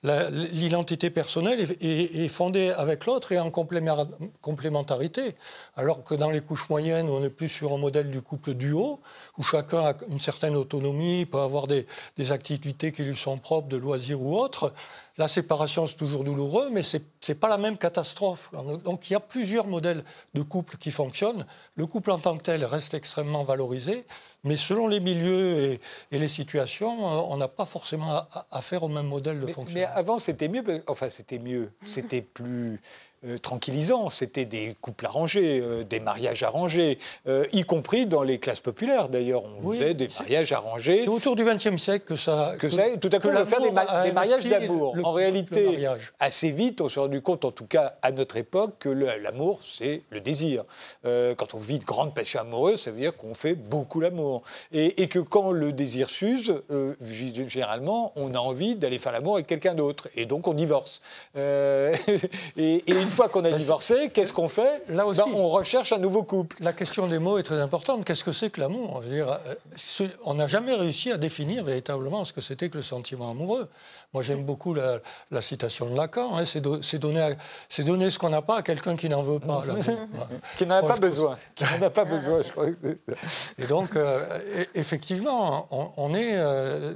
l'identité 0.02 1.10
personnelle 1.10 1.60
est, 1.80 2.28
fondée 2.28 2.70
avec 2.70 3.06
l'autre 3.06 3.30
et 3.30 3.38
en 3.38 3.50
complémentarité. 3.50 5.36
Alors 5.76 6.02
que 6.02 6.14
dans 6.14 6.30
les 6.30 6.40
couches 6.40 6.68
moyennes, 6.68 7.08
on 7.08 7.22
est 7.22 7.30
plus 7.34 7.48
sur 7.48 7.72
un 7.72 7.78
modèle 7.78 8.10
du 8.10 8.22
couple 8.22 8.54
duo, 8.54 9.00
où 9.38 9.42
chacun 9.44 9.78
a 9.78 9.94
une 10.08 10.20
certaine 10.20 10.56
autonomie, 10.56 11.26
peut 11.26 11.40
avoir 11.40 11.68
des, 11.68 11.86
des 12.16 12.32
activités 12.32 12.90
qui 12.90 13.04
lui 13.04 13.16
sont 13.16 13.38
propres, 13.38 13.68
de 13.68 13.76
loisirs 13.76 14.20
ou 14.20 14.36
autres. 14.36 14.72
La 15.20 15.28
séparation, 15.28 15.86
c'est 15.86 15.98
toujours 15.98 16.24
douloureux, 16.24 16.70
mais 16.72 16.82
ce 16.82 16.96
n'est 16.96 17.34
pas 17.34 17.48
la 17.48 17.58
même 17.58 17.76
catastrophe. 17.76 18.50
Donc 18.84 19.10
il 19.10 19.12
y 19.12 19.16
a 19.16 19.20
plusieurs 19.20 19.66
modèles 19.66 20.02
de 20.32 20.40
couple 20.40 20.78
qui 20.78 20.90
fonctionnent. 20.90 21.44
Le 21.74 21.84
couple 21.84 22.10
en 22.10 22.18
tant 22.18 22.38
que 22.38 22.42
tel 22.42 22.64
reste 22.64 22.94
extrêmement 22.94 23.42
valorisé, 23.44 24.06
mais 24.44 24.56
selon 24.56 24.88
les 24.88 24.98
milieux 24.98 25.78
et, 26.10 26.18
les 26.18 26.26
situations, 26.26 27.06
euh, 27.06 27.26
on 27.28 27.36
n'a 27.36 27.48
pas 27.48 27.66
forcément 27.66 28.26
affaire 28.50 28.82
au 28.82 28.88
même 28.88 29.08
modèle 29.08 29.40
de 29.40 29.46
fonctionnement. 29.46 29.90
Mais 29.92 29.94
avant, 29.94 30.20
c'était 30.20 30.48
mieux, 30.48 30.64
enfin 30.86 31.10
c'était 31.10 31.38
mieux, 31.38 31.70
c'était 31.84 32.22
plus 32.22 32.80
euh, 33.26 33.36
tranquillisant. 33.36 34.08
C'était 34.08 34.46
des 34.46 34.74
couples 34.80 35.04
arrangés, 35.04 35.60
euh, 35.60 35.84
des 35.84 36.00
mariages 36.00 36.42
arrangés, 36.42 36.98
euh, 37.28 37.44
y 37.52 37.64
compris 37.64 38.06
dans 38.06 38.22
les 38.22 38.38
classes 38.38 38.62
populaires 38.62 39.10
d'ailleurs. 39.10 39.42
On 39.44 39.72
faisait 39.72 39.92
des 39.92 40.08
mariages 40.18 40.52
arrangés. 40.52 41.02
C'est 41.02 41.08
autour 41.08 41.36
du 41.36 41.44
XXe 41.44 41.76
siècle 41.76 42.06
que 42.06 42.16
ça. 42.16 42.54
Que, 42.58 42.70
ça, 42.70 42.96
tout 42.96 43.10
à 43.12 43.18
coup, 43.18 43.28
on 43.28 43.32
va 43.32 43.44
faire 43.44 43.60
des, 43.60 43.72
mariages 43.72 44.46
d'amour. 44.46 44.96
En 45.04 45.12
réalité, 45.12 45.86
assez 46.18 46.50
vite, 46.50 46.80
on 46.80 46.88
s'est 46.88 46.98
rendu 46.98 47.20
compte, 47.20 47.44
en 47.44 47.50
tout 47.50 47.66
cas 47.66 47.96
à 48.00 48.10
notre 48.10 48.38
époque, 48.38 48.76
que 48.78 48.88
l'amour, 48.88 49.60
c'est 49.62 50.00
le 50.08 50.22
désir. 50.22 50.64
quand 51.04 51.52
on 51.52 51.58
vit 51.58 51.78
de 51.78 51.84
grandes 51.84 52.14
passions 52.14 52.40
amoureuses, 52.40 52.80
ça 52.80 52.90
veut 52.90 53.00
dire 53.00 53.14
qu'on 53.14 53.34
fait 53.34 53.54
beaucoup 53.54 54.00
l'amour. 54.00 54.44
Et, 54.72 55.08
que 55.08 55.18
quand 55.18 55.50
le 55.50 55.74
désir 55.74 56.08
s'use, 56.08 56.54
généralement, 57.48 58.14
on 58.16 58.32
a 58.32 58.38
envie 58.38 58.76
d'aller 58.76 58.96
faire 58.96 59.12
l'amour 59.12 59.34
avec 59.34 59.46
quelqu'un 59.46 59.74
d'autre. 59.74 60.08
Et 60.16 60.24
donc, 60.24 60.48
on 60.48 60.54
divorce. 60.54 61.02
et, 61.36 61.90
et 62.56 63.09
une 63.10 63.16
fois 63.16 63.28
qu'on 63.28 63.44
a 63.44 63.50
divorcé, 63.50 64.10
qu'est-ce 64.14 64.32
qu'on 64.32 64.48
fait? 64.48 64.84
Là 64.88 65.04
aussi, 65.04 65.20
ben, 65.20 65.32
on 65.34 65.48
recherche 65.48 65.92
un 65.92 65.98
nouveau 65.98 66.22
couple. 66.22 66.56
La 66.60 66.72
question 66.72 67.08
des 67.08 67.18
mots 67.18 67.38
est 67.38 67.42
très 67.42 67.58
importante. 67.58 68.04
Qu'est-ce 68.04 68.22
que 68.22 68.30
c'est 68.30 68.50
que 68.50 68.60
l'amour? 68.60 69.02
Euh, 69.04 70.08
On 70.24 70.34
n'a 70.34 70.46
jamais 70.46 70.72
réussi 70.74 71.10
à 71.10 71.16
définir 71.16 71.64
véritablement 71.64 72.24
ce 72.24 72.32
que 72.32 72.40
c'était 72.40 72.68
que 72.68 72.76
le 72.76 72.84
sentiment 72.84 73.32
amoureux. 73.32 73.68
Moi, 74.14 74.22
j'aime 74.22 74.44
beaucoup 74.44 74.74
la, 74.74 75.00
citation 75.40 75.90
de 75.90 75.96
Lacan. 75.96 76.36
Hein, 76.36 76.44
c'est 76.44 76.60
donner, 76.60 77.34
donner, 77.80 78.10
ce 78.12 78.18
qu'on 78.20 78.30
n'a 78.30 78.42
pas 78.42 78.58
à 78.58 78.62
quelqu'un 78.62 78.94
qui 78.94 79.08
n'en 79.08 79.22
veut 79.22 79.40
pas. 79.40 79.64
qui 80.56 80.66
n'en 80.66 80.76
a, 80.76 80.82
pas 80.82 80.96
besoin. 80.96 81.36
Qui 81.56 81.64
n'en 81.64 81.86
a 81.86 81.90
pas 81.90 82.04
besoin, 82.04 82.42
je 82.44 82.50
crois. 82.52 82.66
Et 83.58 83.66
donc, 83.66 83.96
euh, 83.96 84.24
effectivement, 84.76 85.66
on, 85.96 86.14
est... 86.14 86.36
Euh, 86.36 86.94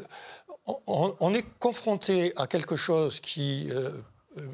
on, 0.86 1.34
est 1.34 1.44
confronté 1.58 2.32
à 2.36 2.46
quelque 2.46 2.76
chose 2.76 3.18
qui 3.18 3.68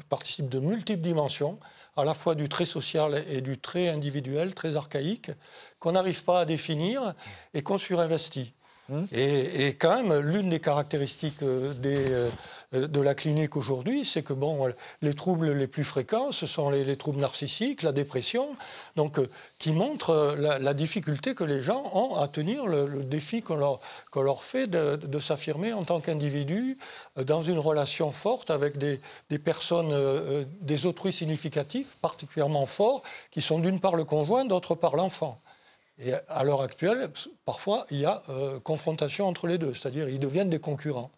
participe 0.09 0.49
de 0.49 0.59
multiples 0.59 1.01
dimensions, 1.01 1.59
à 1.97 2.05
la 2.05 2.13
fois 2.13 2.35
du 2.35 2.49
trait 2.49 2.65
social 2.65 3.23
et 3.27 3.41
du 3.41 3.57
trait 3.57 3.89
individuel, 3.89 4.53
très 4.53 4.75
archaïque, 4.75 5.31
qu'on 5.79 5.93
n'arrive 5.93 6.23
pas 6.23 6.41
à 6.41 6.45
définir 6.45 7.13
et 7.53 7.61
qu'on 7.61 7.77
surinvestit. 7.77 8.53
Hum. 8.89 9.07
Et, 9.11 9.75
quand 9.79 10.03
même, 10.03 10.19
l'une 10.19 10.49
des 10.49 10.59
caractéristiques 10.59 11.43
des, 11.43 12.29
euh, 12.73 12.87
de 12.87 13.01
la 13.01 13.15
clinique 13.15 13.57
aujourd'hui, 13.57 14.05
c'est 14.05 14.23
que 14.23 14.31
bon, 14.33 14.69
les 15.01 15.13
troubles 15.13 15.51
les 15.51 15.67
plus 15.67 15.83
fréquents, 15.83 16.31
ce 16.31 16.47
sont 16.47 16.69
les, 16.69 16.95
troubles 16.95 17.19
narcissiques, 17.19 17.83
la 17.83 17.91
dépression, 17.91 18.55
donc 18.95 19.19
euh, 19.19 19.29
qui 19.59 19.73
montrent 19.73 20.11
euh, 20.11 20.57
la, 20.59 20.73
difficulté 20.73 21.35
que 21.35 21.43
les 21.43 21.59
gens 21.59 21.83
ont 21.93 22.15
à 22.15 22.29
tenir 22.29 22.65
le, 22.67 23.03
défi 23.03 23.41
qu'on 23.41 23.57
leur, 23.57 24.43
fait 24.43 24.67
de, 24.67 25.19
s'affirmer 25.19 25.73
en 25.73 25.83
tant 25.83 25.99
qu'individu 25.99 26.77
dans 27.17 27.41
une 27.41 27.59
relation 27.59 28.11
forte 28.11 28.49
avec 28.49 28.77
des, 28.77 28.99
personnes, 29.39 29.93
des 30.61 30.85
autrui 30.85 31.11
significatifs 31.11 31.97
particulièrement 32.01 32.65
forts, 32.65 33.03
qui 33.31 33.41
sont 33.41 33.59
d'une 33.59 33.79
part 33.79 33.95
le 33.95 34.05
conjoint, 34.05 34.45
d'autre 34.45 34.75
part 34.75 34.95
l'enfant. 34.95 35.37
Et 36.03 36.13
à 36.27 36.43
l'heure 36.43 36.61
actuelle, 36.61 37.09
parfois, 37.45 37.85
il 37.91 37.99
y 37.99 38.05
a 38.05 38.21
confrontation 38.63 39.27
entre 39.27 39.47
les 39.47 39.57
deux, 39.57 39.73
c'est-à-dire 39.73 40.09
ils 40.09 40.19
deviennent 40.19 40.49
des 40.49 40.59
concurrents. 40.59 41.11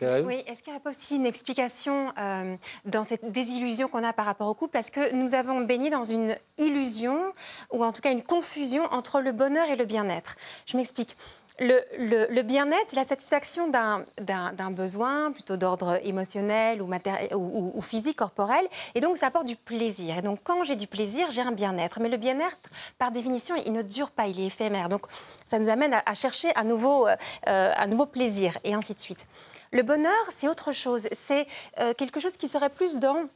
Oui, 0.00 0.42
est-ce 0.46 0.62
qu'il 0.62 0.72
n'y 0.72 0.78
a 0.78 0.80
pas 0.80 0.90
aussi 0.90 1.14
une 1.16 1.26
explication 1.26 2.12
euh, 2.18 2.56
dans 2.86 3.04
cette 3.04 3.30
désillusion 3.30 3.88
qu'on 3.88 4.02
a 4.02 4.14
par 4.14 4.24
rapport 4.24 4.48
au 4.48 4.54
couple? 4.54 4.72
Parce 4.72 4.88
que 4.90 5.14
nous 5.14 5.34
avons 5.34 5.60
baigné 5.60 5.90
dans 5.90 6.04
une 6.04 6.34
illusion, 6.56 7.32
ou 7.70 7.84
en 7.84 7.92
tout 7.92 8.00
cas 8.00 8.10
une 8.10 8.22
confusion 8.22 8.84
entre 8.92 9.20
le 9.20 9.32
bonheur 9.32 9.68
et 9.68 9.76
le 9.76 9.84
bien-être. 9.84 10.36
Je 10.66 10.78
m'explique. 10.78 11.16
Le, 11.60 12.42
bien-être, 12.42 12.96
la 12.96 13.04
satisfaction 13.04 13.68
d'un 13.68 14.70
besoin 14.70 15.30
plutôt 15.30 15.56
d'ordre 15.56 16.00
émotionnel 16.04 16.82
ou, 16.82 17.80
physique, 17.80 18.16
corporel, 18.16 18.66
et 18.94 19.00
donc 19.00 19.16
ça 19.16 19.26
apporte 19.26 19.46
du 19.46 19.56
plaisir. 19.56 20.18
Et 20.18 20.22
donc 20.22 20.40
quand 20.42 20.64
j'ai 20.64 20.76
du 20.76 20.86
plaisir, 20.86 21.30
j'ai 21.30 21.42
un 21.42 21.52
bien-être. 21.52 22.00
Mais 22.00 22.08
le 22.08 22.16
bien-être, 22.16 22.56
par 22.98 23.12
définition, 23.12 23.54
il 23.66 23.72
ne 23.72 23.82
dure 23.82 24.10
pas, 24.10 24.26
il 24.26 24.40
est 24.40 24.46
éphémère. 24.46 24.88
Donc 24.88 25.06
ça 25.44 25.58
nous 25.58 25.68
amène 25.68 25.94
à, 25.94 26.14
chercher 26.14 26.48
un 26.56 26.64
nouveau, 26.64 27.06
euh, 27.06 27.14
un 27.46 27.86
nouveau 27.86 28.06
plaisir, 28.06 28.58
et 28.64 28.74
ainsi 28.74 28.94
de 28.94 29.00
suite. 29.00 29.26
Le 29.70 29.82
bonheur, 29.82 30.12
c'est 30.36 30.48
autre 30.48 30.72
chose. 30.72 31.08
C'est 31.12 31.46
euh, 31.80 31.94
quelque 31.94 32.20
chose 32.20 32.36
qui 32.36 32.48
serait 32.48 32.70
plus 32.70 32.98
dans 32.98 33.28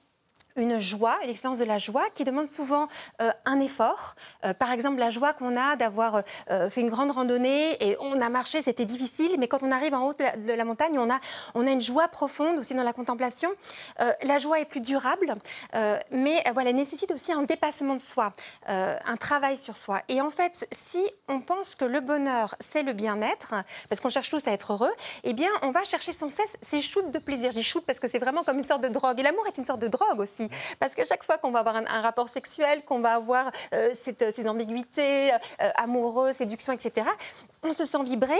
une 0.58 0.78
joie, 0.78 1.16
l'expérience 1.24 1.58
de 1.58 1.64
la 1.64 1.78
joie, 1.78 2.04
qui 2.14 2.24
demande 2.24 2.46
souvent 2.46 2.88
euh, 3.22 3.30
un 3.44 3.60
effort. 3.60 4.14
Euh, 4.44 4.52
par 4.54 4.72
exemple, 4.72 4.98
la 4.98 5.10
joie 5.10 5.32
qu'on 5.32 5.56
a 5.56 5.76
d'avoir 5.76 6.22
euh, 6.50 6.70
fait 6.70 6.80
une 6.80 6.90
grande 6.90 7.10
randonnée 7.10 7.76
et 7.84 7.96
on 8.00 8.20
a 8.20 8.28
marché, 8.28 8.62
c'était 8.62 8.84
difficile, 8.84 9.36
mais 9.38 9.48
quand 9.48 9.62
on 9.62 9.70
arrive 9.70 9.94
en 9.94 10.06
haut 10.06 10.14
de 10.14 10.52
la, 10.52 10.64
montagne, 10.64 10.98
on 10.98 11.10
a, 11.10 11.18
on 11.54 11.66
a 11.66 11.70
une 11.70 11.80
joie 11.80 12.08
profonde 12.08 12.58
aussi 12.58 12.74
dans 12.74 12.82
la 12.82 12.92
contemplation. 12.92 13.50
la 13.98 14.38
joie 14.38 14.60
est 14.60 14.64
plus 14.64 14.80
durable, 14.80 15.34
mais 16.10 16.42
voilà, 16.52 16.70
elle 16.70 16.76
nécessite 16.76 17.10
aussi 17.12 17.32
un 17.32 17.42
dépassement 17.42 17.94
de 17.94 18.00
soi, 18.00 18.32
un 18.66 19.16
travail 19.16 19.56
sur 19.56 19.76
soi. 19.76 20.02
Et 20.08 20.20
en 20.20 20.30
fait, 20.30 20.66
si 20.72 21.04
on 21.28 21.40
pense 21.40 21.74
que 21.74 21.84
le 21.84 22.00
bonheur, 22.00 22.54
c'est 22.60 22.82
le 22.82 22.92
bien-être, 22.92 23.54
parce 23.88 24.00
qu'on 24.00 24.10
cherche 24.10 24.30
tous 24.30 24.46
à 24.46 24.52
être 24.52 24.72
heureux, 24.72 24.92
eh 25.24 25.32
bien, 25.32 25.50
on 25.62 25.70
va 25.70 25.84
chercher 25.84 26.12
sans 26.12 26.30
cesse 26.30 26.56
ces 26.62 26.80
shoots 26.80 27.10
de 27.10 27.18
plaisir. 27.18 27.52
Je 27.52 27.60
dis 27.60 27.84
parce 27.86 28.00
que 28.00 28.08
c'est 28.08 28.18
vraiment 28.18 28.42
comme 28.42 28.58
une 28.58 28.64
sorte 28.64 28.82
de 28.82 28.88
drogue. 28.88 29.20
Et 29.20 29.22
l'amour 29.22 29.46
est 29.46 29.58
une 29.58 29.64
sorte 29.64 29.80
de 29.80 29.88
drogue 29.88 30.20
aussi. 30.20 30.47
Parce 30.80 30.94
qu'à 30.94 31.04
chaque 31.04 31.24
fois 31.24 31.38
qu'on 31.38 31.50
va 31.50 31.60
avoir 31.60 31.76
un, 31.76 32.00
rapport 32.00 32.28
sexuel, 32.28 32.82
qu'on 32.84 33.00
va 33.00 33.14
avoir 33.14 33.50
euh, 33.74 33.90
cette, 33.94 34.32
ces 34.32 34.48
ambiguïtés 34.48 35.32
euh, 35.32 35.70
amoureuses, 35.76 36.36
séduction, 36.36 36.72
etc., 36.72 37.06
on 37.62 37.72
se 37.72 37.84
sent 37.84 38.02
vibrer. 38.04 38.38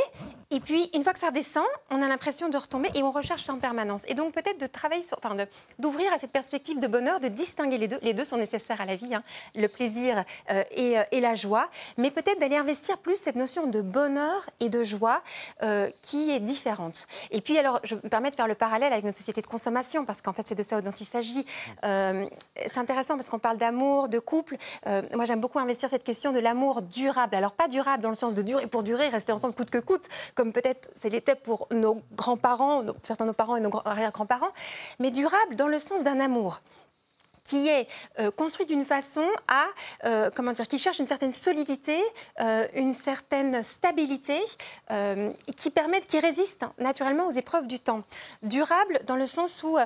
Et 0.51 0.61
puis, 0.61 0.91
une 0.95 1.03
fois 1.03 1.13
que 1.13 1.19
ça 1.19 1.29
redescend, 1.29 1.65
on 1.91 2.01
a 2.03 2.09
l'impression 2.09 2.49
de 2.49 2.57
retomber 2.57 2.89
et 2.95 3.03
on 3.03 3.11
recherche 3.11 3.49
en 3.49 3.59
permanence. 3.59 4.03
Et 4.07 4.15
donc, 4.15 4.33
peut-être 4.33 4.59
de 4.59 4.67
travailler 4.67 5.05
enfin, 5.17 5.37
d'ouvrir 5.79 6.13
à 6.13 6.19
cette 6.19 6.31
perspective 6.31 6.79
de 6.79 6.87
bonheur, 6.87 7.21
de 7.21 7.29
distinguer 7.29 7.79
les 7.79 7.89
deux. 7.89 7.99
Les 8.03 8.15
deux 8.15 8.25
sont 8.25 8.37
nécessaires 8.37 8.81
à 8.81 8.87
la 8.87 8.97
vie, 8.97 9.15
hein. 9.15 9.23
le 9.55 9.67
plaisir 9.67 10.25
euh, 10.51 10.63
et, 10.71 11.21
la 11.21 11.35
joie. 11.35 11.69
Mais 11.97 12.13
peut-être 12.13 12.39
d'aller 12.39 12.57
investir 12.57 12.99
plus 12.99 13.17
cette 13.17 13.35
notion 13.35 13.67
de 13.67 13.81
bonheur 13.81 14.49
et 14.61 14.69
de 14.69 14.85
joie 14.85 15.23
qui 16.01 16.31
est 16.31 16.41
différente. 16.41 17.07
Et 17.31 17.41
puis, 17.41 17.59
alors, 17.59 17.81
je 17.83 17.97
me 17.97 18.01
permets 18.01 18.31
de 18.31 18.37
faire 18.37 18.47
le 18.47 18.55
parallèle 18.55 18.93
avec 18.93 19.05
notre 19.05 19.19
société 19.19 19.41
de 19.41 19.47
consommation, 19.47 20.05
parce 20.05 20.23
qu'en 20.23 20.33
fait, 20.33 20.47
c'est 20.47 20.55
de 20.55 20.63
ça 20.63 20.81
dont 20.81 20.91
il 20.93 21.07
s'agit. 21.07 21.45
Euh, 21.85 21.98
c'est 22.67 22.79
intéressant 22.79 23.17
parce 23.17 23.29
qu'on 23.29 23.39
parle 23.39 23.57
d'amour, 23.57 24.09
de 24.09 24.19
couple. 24.19 24.57
Euh, 24.87 25.03
moi, 25.15 25.25
j'aime 25.25 25.41
beaucoup 25.41 25.59
investir 25.59 25.89
cette 25.89 26.05
question 26.05 26.33
de 26.33 26.39
l'amour 26.39 26.83
durable. 26.83 27.35
Alors, 27.35 27.53
pas 27.53 27.69
durable 27.69 28.03
dans 28.03 28.09
le 28.09 28.15
sens 28.15 28.35
de 28.35 28.43
durer 28.43 28.67
pour 28.67 28.83
durer, 28.83 29.09
rester 29.09 29.33
ensemble 29.33 29.55
coûte 29.55 29.71
que 29.71 29.79
coûte, 29.79 30.09
comme 30.35 30.53
peut-être 30.53 30.91
c'est 30.95 31.11
l'était 31.11 31.35
pour 31.35 31.69
nos 31.73 32.03
grands-parents, 32.15 32.85
certains 33.03 33.25
de 33.25 33.31
nos 33.31 33.35
parents 33.35 33.57
et 33.57 33.61
nos 33.61 33.71
arrière-grands-parents, 33.85 34.53
mais 34.99 35.11
durable 35.11 35.57
dans 35.57 35.69
le 35.69 35.79
sens 35.79 36.05
d'un 36.05 36.21
amour 36.21 36.61
qui 37.49 37.69
est 37.69 37.89
euh, 38.21 38.31
construit 38.31 38.67
d'une 38.67 38.85
façon 38.85 39.25
à, 39.49 39.65
euh, 40.05 40.31
comment 40.37 40.53
dire, 40.53 40.69
qui 40.69 40.79
cherche 40.79 40.99
une 40.99 41.07
certaine 41.07 41.33
solidité, 41.33 41.99
euh, 42.41 42.67
une 42.75 42.93
certaine 42.93 43.63
stabilité, 43.63 44.39
qui 45.57 45.71
permettent, 45.71 46.07
qui 46.07 46.19
résiste 46.21 46.65
naturellement 46.79 47.27
aux 47.27 47.33
épreuves 47.33 47.67
du 47.67 47.79
temps. 47.79 48.03
Durable 48.43 49.01
dans 49.07 49.17
le 49.17 49.27
sens 49.27 49.63
où 49.63 49.79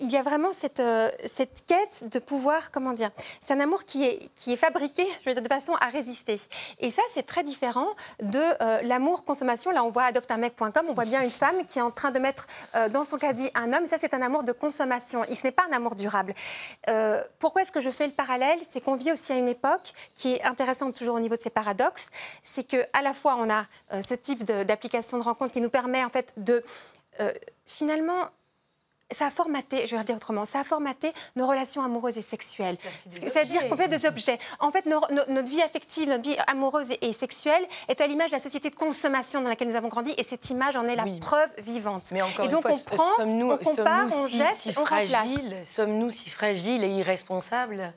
il 0.00 0.10
y 0.10 0.16
a 0.16 0.22
vraiment 0.22 0.52
cette, 0.52 0.82
cette 1.26 1.64
quête 1.66 2.08
de 2.10 2.18
pouvoir, 2.18 2.70
comment 2.70 2.92
dire, 2.92 3.10
c'est 3.40 3.54
un 3.54 3.60
amour 3.60 3.84
qui 3.84 4.04
est, 4.04 4.30
qui 4.34 4.52
est 4.52 4.56
fabriqué 4.56 5.06
je 5.26 5.32
de 5.32 5.48
façon 5.48 5.74
à 5.80 5.86
résister. 5.86 6.40
Et 6.78 6.90
ça, 6.90 7.02
c'est 7.12 7.24
très 7.24 7.42
différent 7.42 7.88
de 8.22 8.84
l'amour 8.86 9.24
consommation. 9.24 9.70
Là, 9.70 9.82
on 9.84 9.90
voit 9.90 10.04
adopteunmec.com, 10.04 10.86
on 10.88 10.94
voit 10.94 11.04
bien 11.04 11.22
une 11.22 11.30
femme 11.30 11.64
qui 11.66 11.78
est 11.78 11.82
en 11.82 11.90
train 11.90 12.10
de 12.10 12.18
mettre 12.18 12.46
dans 12.90 13.02
son 13.02 13.18
caddie 13.18 13.50
un 13.54 13.72
homme. 13.72 13.86
Ça, 13.86 13.96
c'est 13.98 14.14
un 14.14 14.22
amour 14.22 14.44
de 14.44 14.52
consommation. 14.52 15.24
Et 15.24 15.34
ce 15.34 15.44
n'est 15.44 15.52
pas 15.52 15.64
un 15.70 15.74
amour 15.74 15.94
durable. 15.94 16.34
Euh, 16.88 17.22
pourquoi 17.38 17.62
est-ce 17.62 17.72
que 17.72 17.80
je 17.80 17.90
fais 17.90 18.06
le 18.06 18.12
parallèle? 18.12 18.58
C'est 18.68 18.80
qu'on 18.80 18.96
vit 18.96 19.12
aussi 19.12 19.32
à 19.32 19.36
une 19.36 19.48
époque 19.48 19.92
qui 20.14 20.34
est 20.34 20.44
intéressante 20.44 20.94
toujours 20.94 21.16
au 21.16 21.20
niveau 21.20 21.36
de 21.36 21.42
ces 21.42 21.50
paradoxes. 21.50 22.08
C'est 22.42 22.64
qu'à 22.64 23.02
la 23.02 23.12
fois, 23.12 23.36
on 23.36 23.50
a 23.50 23.66
euh, 23.92 24.02
ce 24.02 24.14
type 24.14 24.44
d'application 24.44 25.18
de, 25.18 25.22
rencontre 25.22 25.52
qui 25.52 25.60
nous 25.60 25.70
permet 25.70 26.04
en 26.04 26.08
fait 26.08 26.32
de 26.36 26.64
euh, 27.20 27.32
finalement 27.66 28.28
ça 29.10 29.26
a 29.26 29.30
formaté, 29.30 29.86
je 29.86 29.96
vais 29.96 30.04
dire 30.04 30.16
autrement, 30.16 30.44
ça 30.44 30.60
a 30.60 30.64
formaté 30.64 31.12
nos 31.36 31.46
relations 31.46 31.82
amoureuses 31.82 32.18
et 32.18 32.22
sexuelles. 32.22 32.76
C'est-à-dire 33.08 33.68
qu'on 33.68 33.76
fait 33.76 33.88
des 33.88 34.06
objets. 34.06 34.38
En 34.60 34.70
fait, 34.70 34.86
notre 34.86 35.50
vie 35.50 35.62
affective, 35.62 36.08
notre 36.08 36.28
vie 36.28 36.36
amoureuse 36.46 36.88
et, 37.00 37.12
sexuelle 37.12 37.66
est 37.88 38.00
à 38.00 38.06
l'image 38.06 38.30
de 38.30 38.36
la 38.36 38.42
société 38.42 38.70
de 38.70 38.74
consommation 38.74 39.40
dans 39.40 39.48
laquelle 39.48 39.68
nous 39.68 39.76
avons 39.76 39.88
grandi, 39.88 40.12
et 40.16 40.22
cette 40.22 40.50
image 40.50 40.76
en 40.76 40.86
est 40.86 40.96
la 40.96 41.06
preuve 41.20 41.48
vivante. 41.58 42.10
Mais 42.12 42.22
encore 42.22 42.44
et 42.44 42.48
donc 42.48 42.66
on 42.66 42.78
prend, 42.78 43.24
on 43.24 43.58
compare, 43.58 44.06
on 44.12 44.26
jette, 44.28 44.54
si 44.54 44.74
on 44.76 44.84
Sommes-nous 45.64 46.10
si 46.10 46.28
fragiles 46.28 46.84
et 46.84 46.90
irresponsables? 46.90 47.92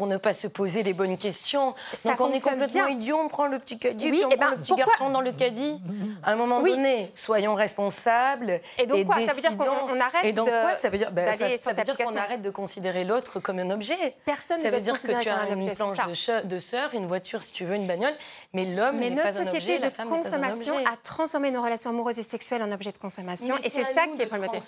Pour 0.00 0.06
ne 0.06 0.16
pas 0.16 0.32
se 0.32 0.46
poser 0.46 0.82
les 0.82 0.94
bonnes 0.94 1.18
questions. 1.18 1.74
Donc 2.06 2.18
on 2.22 2.32
est 2.32 2.42
complètement 2.42 2.86
idiot, 2.86 3.18
on 3.22 3.28
prend 3.28 3.46
le 3.46 3.58
petit 3.58 3.76
caddie, 3.76 4.10
puis 4.10 4.24
on 4.24 4.30
eh 4.30 4.36
prend 4.36 4.46
ben, 4.46 4.50
le 4.52 4.62
petit 4.62 4.74
garçon 4.74 5.10
dans 5.10 5.20
le 5.20 5.30
caddie. 5.30 5.78
À 6.22 6.32
un 6.32 6.36
moment 6.36 6.62
donné, 6.62 7.12
soyons 7.14 7.54
responsables 7.54 8.62
et 8.78 8.86
donc 8.86 9.04
quoi 9.04 9.26
Ça 9.26 9.34
veut 9.34 9.42
dire 9.42 9.58
qu'on 9.58 10.00
arrête 10.00 10.24
Et 10.24 10.32
donc 10.32 10.48
quoi 10.48 10.74
Ça 10.74 10.88
veut 10.88 10.96
dire, 10.96 11.12
ben, 11.12 11.34
ça, 11.34 11.72
veut 11.74 11.82
dire 11.82 11.98
qu'on 11.98 12.16
arrête 12.16 12.40
de 12.40 12.48
considérer 12.48 13.04
l'autre 13.04 13.40
comme 13.40 13.58
un 13.58 13.68
objet. 13.68 14.16
Personne 14.24 14.58
ça 14.58 14.70
veut 14.70 14.80
dire 14.80 14.94
que 14.94 15.06
tu 15.06 15.28
as 15.28 15.50
une 15.50 15.70
planche 15.72 15.98
de, 16.44 16.58
surf, 16.58 16.94
une 16.94 17.04
voiture 17.04 17.42
si 17.42 17.52
tu 17.52 17.66
veux, 17.66 17.74
une 17.74 17.86
bagnole, 17.86 18.14
mais 18.54 18.64
l'homme 18.64 19.00
n'est 19.00 19.14
pas 19.14 19.38
un 19.38 19.42
objet, 19.42 19.44
société 19.44 19.78
de 19.80 20.08
consommation 20.08 20.78
a 20.78 20.96
transformé 21.02 21.50
nos 21.50 21.62
relations 21.62 21.90
amoureuses 21.90 22.18
et 22.18 22.22
sexuelles 22.22 22.62
en 22.62 22.72
objets 22.72 22.92
de 22.92 22.96
consommation, 22.96 23.54
et 23.62 23.68
c'est 23.68 23.84
ça 23.84 24.06
qui 24.06 24.22
est 24.22 24.26
problématique. 24.26 24.62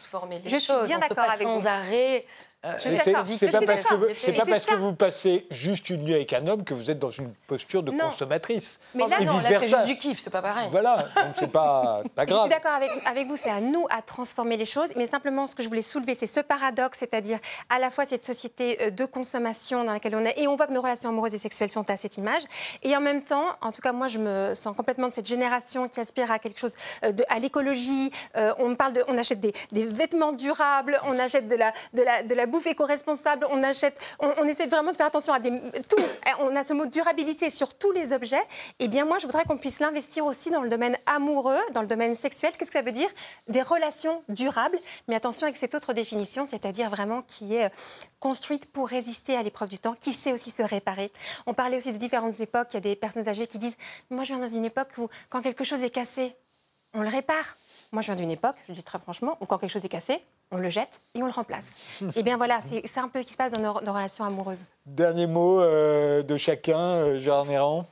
Je 0.44 0.56
suis 0.56 0.72
bien 0.84 0.98
d'accord 0.98 1.24
avec 1.24 1.48
vous. 1.48 1.60
Sans 1.60 1.66
arrêt 1.66 2.26
euh, 2.64 2.74
c'est 2.78 3.12
pas, 3.12 3.24
parce 3.24 3.82
que, 3.82 3.94
vous, 3.94 4.36
pas 4.36 4.46
parce 4.46 4.66
que 4.66 4.74
vous 4.76 4.92
passez 4.92 5.48
juste 5.50 5.90
une 5.90 6.02
nuit 6.02 6.14
avec 6.14 6.32
un 6.32 6.46
homme 6.46 6.62
que 6.62 6.74
vous 6.74 6.92
êtes 6.92 6.98
dans 7.00 7.10
une 7.10 7.32
posture 7.48 7.82
de 7.82 7.90
consommatrice. 7.90 8.78
Mais 8.94 9.08
là, 9.08 9.18
non, 9.20 9.38
là 9.38 9.42
c'est 9.42 9.68
juste 9.68 9.84
du 9.86 9.96
kiff, 9.96 10.20
c'est 10.20 10.30
pas 10.30 10.42
pareil. 10.42 10.68
Voilà, 10.70 10.98
donc 11.16 11.34
c'est 11.40 11.50
pas, 11.50 12.04
pas 12.14 12.24
grave. 12.24 12.38
Je 12.38 12.42
suis 12.44 12.54
d'accord 12.54 12.76
avec, 12.76 12.90
avec, 13.04 13.26
vous, 13.26 13.36
c'est 13.36 13.50
à 13.50 13.60
nous 13.60 13.84
à 13.90 14.00
transformer 14.00 14.56
les 14.56 14.64
choses. 14.64 14.90
Mais 14.94 15.06
simplement, 15.06 15.48
ce 15.48 15.56
que 15.56 15.64
je 15.64 15.68
voulais 15.68 15.82
soulever, 15.82 16.14
c'est 16.14 16.28
ce 16.28 16.38
paradoxe, 16.38 16.98
c'est-à-dire 17.00 17.40
à 17.68 17.80
la 17.80 17.90
fois 17.90 18.04
cette 18.04 18.24
société 18.24 18.78
euh, 18.80 18.90
de 18.90 19.06
consommation 19.06 19.82
dans 19.82 19.94
laquelle 19.94 20.14
on 20.14 20.24
est, 20.24 20.38
et 20.38 20.46
on 20.46 20.54
voit 20.54 20.68
que 20.68 20.72
nos 20.72 20.82
relations 20.82 21.08
amoureuses 21.08 21.34
et 21.34 21.38
sexuelles 21.38 21.72
sont 21.72 21.90
à 21.90 21.96
cette 21.96 22.16
image. 22.16 22.42
Et 22.84 22.96
en 22.96 23.00
même 23.00 23.24
temps, 23.24 23.46
en 23.60 23.72
tout 23.72 23.82
cas, 23.82 23.90
moi, 23.90 24.06
je 24.06 24.18
me 24.18 24.54
sens 24.54 24.76
complètement 24.76 25.08
de 25.08 25.14
cette 25.14 25.26
génération 25.26 25.88
qui 25.88 25.98
aspire 25.98 26.30
à 26.30 26.38
quelque 26.38 26.60
chose, 26.60 26.76
euh, 27.04 27.10
de, 27.10 27.24
à 27.28 27.40
l'écologie. 27.40 28.12
on 28.58 28.76
parle 28.76 28.92
de, 28.92 29.02
on 29.08 29.18
achète 29.18 29.40
des, 29.40 29.52
des, 29.72 29.84
vêtements 29.84 30.30
durables, 30.30 31.00
on 31.06 31.18
achète 31.18 31.48
de 31.48 31.56
la, 31.56 31.72
de 31.92 32.02
la, 32.02 32.22
de 32.22 32.34
la 32.36 32.46
bouffe 32.52 32.66
éco-responsable, 32.66 33.46
on 33.50 33.62
achète, 33.62 33.98
on, 34.20 34.46
essaie 34.46 34.66
vraiment 34.66 34.92
de 34.92 34.96
faire 34.96 35.06
attention 35.06 35.32
à 35.32 35.40
des, 35.40 35.50
tout. 35.88 36.02
On 36.40 36.54
a 36.54 36.62
ce 36.62 36.72
mot 36.72 36.86
durabilité 36.86 37.50
sur 37.50 37.74
tous 37.74 37.90
les 37.92 38.12
objets. 38.12 38.36
Et 38.78 38.84
eh 38.84 38.88
bien 38.88 39.04
moi, 39.04 39.18
je 39.18 39.26
voudrais 39.26 39.44
qu'on 39.44 39.56
puisse 39.56 39.80
l'investir 39.80 40.24
aussi 40.26 40.50
dans 40.50 40.62
le 40.62 40.68
domaine 40.68 40.96
amoureux, 41.06 41.58
dans 41.72 41.80
le 41.80 41.86
domaine 41.88 42.14
sexuel. 42.14 42.52
Qu'est-ce 42.56 42.70
que 42.70 42.78
ça 42.78 42.84
veut 42.84 42.92
dire? 42.92 43.08
Des 43.48 43.62
relations 43.62 44.22
durables, 44.28 44.78
mais 45.08 45.16
attention 45.16 45.46
avec 45.46 45.56
cette 45.56 45.74
autre 45.74 45.92
définition, 45.94 46.44
c'est-à-dire 46.44 46.90
vraiment 46.90 47.22
qui 47.22 47.56
est 47.56 47.66
euh, 47.66 47.68
construite 48.20 48.70
pour 48.70 48.88
résister 48.88 49.36
à 49.36 49.42
l'épreuve 49.42 49.70
du 49.70 49.78
temps, 49.78 49.94
qui 49.98 50.12
sait 50.12 50.32
aussi 50.32 50.50
se 50.50 50.62
réparer. 50.62 51.10
On 51.46 51.54
parlait 51.54 51.78
aussi 51.78 51.92
de 51.92 51.98
différentes 51.98 52.38
époques. 52.40 52.68
Il 52.72 52.74
y 52.74 52.76
a 52.76 52.80
des 52.80 52.96
personnes 52.96 53.28
âgées 53.28 53.46
qui 53.46 53.58
disent 53.58 53.76
Moi, 54.10 54.24
je 54.24 54.34
viens 54.34 54.44
dans 54.44 54.54
une 54.54 54.64
époque 54.64 54.90
où, 54.98 55.08
quand 55.30 55.40
quelque 55.40 55.64
chose 55.64 55.82
est 55.82 55.90
cassé, 55.90 56.36
on 56.94 57.02
le 57.02 57.08
répare. 57.08 57.56
Moi, 57.92 58.00
je 58.00 58.06
viens 58.06 58.16
d'une 58.16 58.30
époque, 58.30 58.56
je 58.68 58.72
dis 58.72 58.82
très 58.82 58.98
franchement, 58.98 59.36
où 59.40 59.46
quand 59.46 59.58
quelque 59.58 59.70
chose 59.70 59.84
est 59.84 59.88
cassé, 59.88 60.22
on 60.50 60.56
le 60.56 60.70
jette 60.70 61.00
et 61.14 61.22
on 61.22 61.26
le 61.26 61.32
remplace. 61.32 62.02
et 62.16 62.22
bien 62.22 62.36
voilà, 62.36 62.60
c'est 62.60 62.98
un 62.98 63.08
peu 63.08 63.20
ce 63.22 63.26
qui 63.26 63.32
se 63.32 63.36
passe 63.36 63.52
dans 63.52 63.60
nos, 63.60 63.80
nos 63.80 63.92
relations 63.92 64.24
amoureuses. 64.24 64.64
Dernier 64.86 65.26
mot 65.26 65.60
euh, 65.60 66.22
de 66.22 66.36
chacun, 66.36 66.78
euh, 66.78 67.20
Gérard 67.20 67.46
Néran 67.46 67.86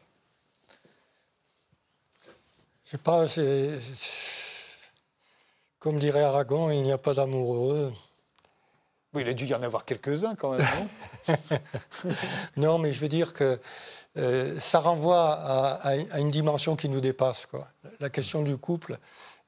Je 2.84 2.90
sais 2.92 2.98
pas, 2.98 3.26
c'est. 3.26 3.78
Comme 5.78 5.98
dirait 5.98 6.22
Aragon, 6.22 6.70
il 6.70 6.82
n'y 6.82 6.92
a 6.92 6.98
pas 6.98 7.14
d'amoureux. 7.14 7.92
Oui, 9.12 9.22
il 9.22 9.28
a 9.28 9.34
dû 9.34 9.46
y 9.46 9.55
en 9.55 9.62
avoir 9.62 9.84
quelques-uns 9.84 10.34
quand 10.34 10.51
même, 10.51 10.66
non 11.26 11.36
Non, 12.57 12.78
mais 12.78 12.92
je 12.92 13.01
veux 13.01 13.09
dire 13.09 13.32
que 13.32 13.59
euh, 14.16 14.58
ça 14.58 14.80
renvoie 14.80 15.32
à, 15.82 16.18
une 16.18 16.30
dimension 16.30 16.76
qui 16.76 16.88
nous 16.88 17.00
dépasse. 17.00 17.46
Quoi. 17.46 17.68
La 18.00 18.11
question 18.11 18.42
du 18.42 18.56
couple 18.56 18.98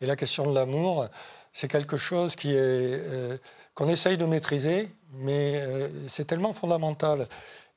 et 0.01 0.07
la 0.07 0.17
question 0.17 0.49
de 0.49 0.55
l'amour, 0.55 1.09
c'est 1.53 1.69
quelque 1.69 1.97
chose 1.97 2.35
euh, 2.45 3.37
qu'on 3.75 3.89
essaye 3.89 4.17
de 4.17 4.25
maîtriser, 4.25 4.89
mais 5.13 5.57
euh, 5.57 5.89
c'est 6.09 6.27
tellement 6.27 6.53
fondamental 6.53 7.27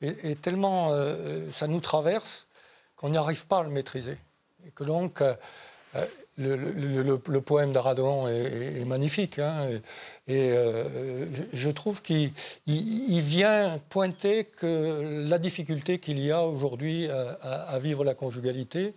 et, 0.01 0.31
et 0.31 0.36
tellement 0.36 0.91
ça 1.51 1.67
nous 1.67 1.79
traverse 1.81 2.47
qu'on 2.95 3.09
n'y 3.09 3.17
arrive 3.17 3.47
pas 3.47 3.59
à 3.59 3.63
le 3.63 3.69
maîtriser. 3.69 4.17
Et 4.65 4.71
que 4.71 4.83
donc, 4.83 5.21
le, 6.37 6.55
le- 6.55 7.41
poème 7.41 7.71
d'Aradon 7.71 8.27
est, 8.27 8.83
magnifique. 8.85 9.39
hein, 9.39 9.69
et 10.27 10.51
euh, 10.51 11.25
je 11.53 11.69
trouve 11.69 12.01
qu'il 12.01 12.31
il- 12.67 13.13
il 13.15 13.21
vient 13.21 13.79
pointer 13.89 14.43
que 14.45 15.01
la 15.27 15.37
difficulté 15.39 15.99
qu'il 15.99 16.19
y 16.19 16.31
a 16.31 16.43
aujourd'hui 16.45 17.07
à, 17.09 17.79
vivre 17.79 18.03
la 18.03 18.15
conjugalité 18.15 18.93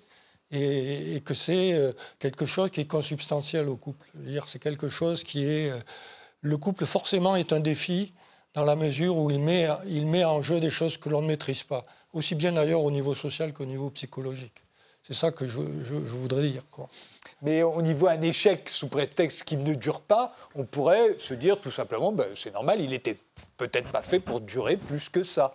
et, 0.51 1.17
et 1.17 1.21
que 1.21 1.35
c'est 1.35 1.73
euh, 1.75 1.93
quelque 2.19 2.47
chose 2.47 2.71
qui 2.71 2.81
est 2.81 2.87
consubstantiel 2.87 3.69
au 3.69 3.77
couple. 3.77 4.07
C'est 4.47 4.59
quelque 4.59 4.89
chose 4.89 5.23
qui 5.23 5.45
est... 5.45 5.71
euh, 5.71 5.79
Le 6.41 6.57
couple, 6.57 6.87
forcément, 6.87 7.37
est 7.37 7.53
un 7.53 7.61
défi 7.61 8.13
dans 8.55 8.65
la 8.65 8.77
mesure 8.77 9.17
où 9.17 9.31
il 9.31 9.41
met, 9.41 9.69
il 9.87 10.07
met 10.07 10.25
en 10.25 10.41
jeu 10.41 10.59
des 10.61 10.71
choses 10.71 10.97
que 10.97 11.09
l'on 11.11 11.23
ne 11.23 11.27
maîtrise 11.27 11.65
pas, 11.65 11.85
aussi 12.13 12.35
bien 12.35 12.53
d'ailleurs 12.53 12.83
au 12.83 12.91
niveau 12.91 13.15
social 13.15 13.53
qu'au 13.53 13.67
niveau 13.67 13.91
psychologique. 13.91 14.63
C'est 15.09 15.15
ça 15.15 15.31
que 15.31 15.47
je, 15.47 15.59
voudrais 15.59 16.43
dire. 16.43 16.63
Mais 17.41 17.63
on 17.63 17.83
y 17.83 17.95
voit 17.95 18.11
un 18.11 18.21
échec 18.21 18.69
sous 18.69 18.89
prétexte 18.89 19.45
qu'il 19.45 19.63
ne 19.63 19.73
dure 19.73 20.03
pas. 20.03 20.35
On 20.55 20.65
pourrait 20.65 21.17
se 21.19 21.33
dire 21.33 21.59
tout 21.59 21.71
simplement, 21.71 22.13
ben, 22.13 22.27
c'est 22.35 22.53
normal, 22.53 22.79
il 22.83 22.93
était 22.93 23.17
peut-être 23.57 23.91
pas 23.91 24.03
fait 24.03 24.21
pour 24.21 24.43
durer 24.43 24.77
plus 24.77 25.09
que 25.09 25.23
ça. 25.23 25.55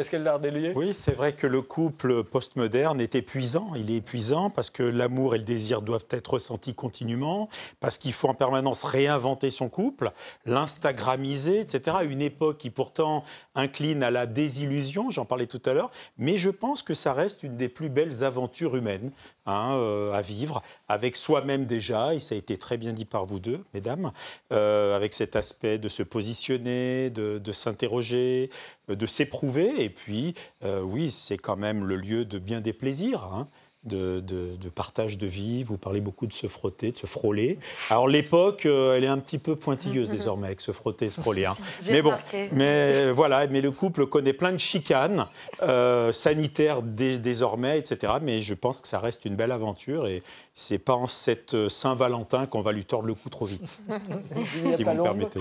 Pascal 0.00 0.22
Lardelier 0.22 0.72
Oui, 0.74 0.94
c'est 0.94 1.12
vrai 1.12 1.34
que 1.34 1.46
le 1.46 1.60
couple 1.60 2.24
postmoderne 2.24 3.02
est 3.02 3.16
épuisant. 3.16 3.72
Il 3.76 3.90
est 3.90 3.96
épuisant 3.96 4.48
parce 4.48 4.70
que 4.70 4.82
l'amour 4.82 5.34
et 5.34 5.38
le 5.38 5.44
désir 5.44 5.82
doivent 5.82 6.06
être 6.08 6.28
ressentis 6.28 6.72
continuellement, 6.72 7.50
parce 7.80 7.98
qu'il 7.98 8.14
faut 8.14 8.28
en 8.28 8.34
permanence 8.34 8.84
réinventer 8.84 9.50
son 9.50 9.68
couple, 9.68 10.10
l'instagramiser, 10.46 11.60
etc. 11.60 11.98
Une 12.08 12.22
époque 12.22 12.56
qui 12.56 12.70
pourtant 12.70 13.24
incline 13.54 14.02
à 14.02 14.10
la 14.10 14.24
désillusion, 14.24 15.10
j'en 15.10 15.26
parlais 15.26 15.46
tout 15.46 15.60
à 15.66 15.74
l'heure, 15.74 15.90
mais 16.16 16.38
je 16.38 16.48
pense 16.48 16.80
que 16.80 16.94
ça 16.94 17.12
reste 17.12 17.42
une 17.42 17.58
des 17.58 17.68
plus 17.68 17.90
belles 17.90 18.24
aventures 18.24 18.76
humaines 18.76 19.10
hein, 19.44 19.74
euh, 19.74 20.12
à 20.12 20.22
vivre, 20.22 20.62
avec 20.88 21.14
soi-même 21.14 21.66
déjà, 21.66 22.14
et 22.14 22.20
ça 22.20 22.34
a 22.34 22.38
été 22.38 22.56
très 22.56 22.78
bien 22.78 22.92
dit 22.92 23.04
par 23.04 23.26
vous 23.26 23.38
deux, 23.38 23.60
mesdames, 23.74 24.12
euh, 24.50 24.96
avec 24.96 25.12
cet 25.12 25.36
aspect 25.36 25.76
de 25.76 25.90
se 25.90 26.02
positionner, 26.02 27.10
de, 27.10 27.36
de 27.36 27.52
s'interroger, 27.52 28.48
euh, 28.88 28.96
de 28.96 29.06
s'éprouver. 29.06 29.82
Et 29.82 29.89
puis, 29.90 30.34
euh, 30.64 30.80
oui, 30.80 31.10
c'est 31.10 31.38
quand 31.38 31.56
même 31.56 31.84
le 31.84 31.96
lieu 31.96 32.24
de 32.24 32.38
bien 32.38 32.60
des 32.60 32.72
plaisirs. 32.72 33.24
hein, 33.32 33.46
De, 33.82 34.20
de- 34.20 34.56
de 34.60 34.68
partage 34.68 35.16
de 35.16 35.26
vie, 35.26 35.64
vous 35.64 35.78
parlez 35.78 36.02
beaucoup 36.02 36.26
de 36.26 36.34
se 36.34 36.48
frotter, 36.48 36.92
de 36.92 36.98
se 36.98 37.06
frôler. 37.06 37.58
Alors 37.88 38.08
l'époque, 38.08 38.66
euh, 38.66 38.94
elle 38.94 39.04
est 39.04 39.12
un 39.16 39.16
petit 39.18 39.38
peu 39.38 39.56
pointilleuse 39.56 40.10
désormais 40.18 40.48
avec 40.48 40.60
se 40.60 40.72
frotter, 40.72 41.08
se 41.08 41.18
frôler. 41.18 41.46
hein. 41.46 41.56
Mais 41.88 42.02
bon, 42.02 42.12
mais 42.52 42.92
euh, 42.94 43.12
voilà, 43.16 43.46
mais 43.46 43.62
le 43.62 43.70
couple 43.70 44.04
connaît 44.06 44.34
plein 44.34 44.52
de 44.52 44.58
chicanes 44.58 45.24
euh, 45.62 46.12
sanitaires 46.12 46.82
dé- 46.82 47.18
désormais, 47.18 47.78
etc. 47.78 48.18
Mais 48.20 48.42
je 48.42 48.52
pense 48.52 48.82
que 48.82 48.88
ça 48.88 48.98
reste 49.00 49.24
une 49.24 49.34
belle 49.34 49.50
aventure 49.50 50.06
et 50.06 50.22
c'est 50.52 50.78
pas 50.84 50.94
en 50.94 51.06
cette 51.06 51.56
Saint-Valentin 51.70 52.44
qu'on 52.44 52.60
va 52.60 52.72
lui 52.72 52.84
tordre 52.84 53.06
le 53.06 53.14
cou 53.14 53.30
trop 53.30 53.46
vite, 53.46 53.80
si 54.76 54.84
vous 54.84 54.90
me 54.92 55.02
permettez. 55.04 55.40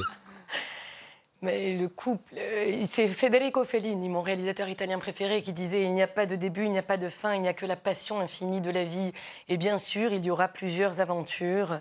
Mais 1.42 1.74
le 1.74 1.88
couple, 1.88 2.36
euh, 2.38 2.84
c'est 2.86 3.08
Federico 3.08 3.64
Fellini, 3.64 4.10
mon 4.10 4.22
réalisateur 4.22 4.68
italien 4.68 5.00
préféré, 5.00 5.42
qui 5.42 5.54
disait 5.54 5.84
il 5.84 5.94
n'y 5.94 6.02
a 6.02 6.08
pas 6.08 6.26
de 6.26 6.36
début, 6.36 6.66
il 6.66 6.72
n'y 6.72 6.78
a 6.78 6.84
pas 6.84 6.98
de 6.98 7.08
fin, 7.08 7.34
il 7.34 7.42
n'y 7.42 7.48
a 7.48 7.54
que 7.54 7.66
la 7.66 7.78
passion 7.78 8.20
infinie 8.20 8.60
de 8.60 8.70
la 8.70 8.84
vie. 8.84 9.14
Et 9.48 9.56
bien 9.56 9.78
sûr, 9.78 10.12
il 10.12 10.26
y 10.26 10.32
aura 10.32 10.50
plusieurs 10.50 11.00
aventures. 11.00 11.80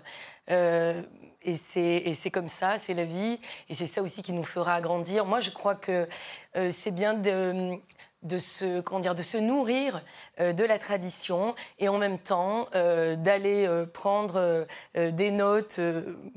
euh, 0.49 1.01
et 1.41 1.53
c'est 1.53 2.01
et 2.05 2.13
c'est 2.13 2.31
comme 2.31 2.49
ça, 2.49 2.77
c'est 2.77 2.93
la 2.93 3.05
vie. 3.05 3.39
Et 3.69 3.75
c'est 3.75 3.87
ça 3.87 4.01
aussi 4.01 4.21
qui 4.21 4.33
nous 4.33 4.43
fera 4.43 4.79
grandir. 4.81 5.25
Moi, 5.25 5.39
je 5.39 5.51
crois 5.51 5.75
que 5.75 6.07
euh, 6.55 6.69
c'est 6.71 6.91
bien 6.91 7.13
de 7.13 8.37
se, 8.37 8.81
comment 8.81 8.99
dire, 8.99 9.15
de 9.15 9.23
se 9.23 9.37
nourrir 9.37 10.01
euh, 10.39 10.51
de 10.51 10.63
la 10.63 10.79
tradition 10.79 11.55
et 11.77 11.87
en 11.89 11.97
même 11.97 12.17
temps 12.17 12.67
euh, 12.75 13.15
d'aller 13.15 13.67
prendre 13.93 14.67
des 14.95 15.31
notes 15.31 15.79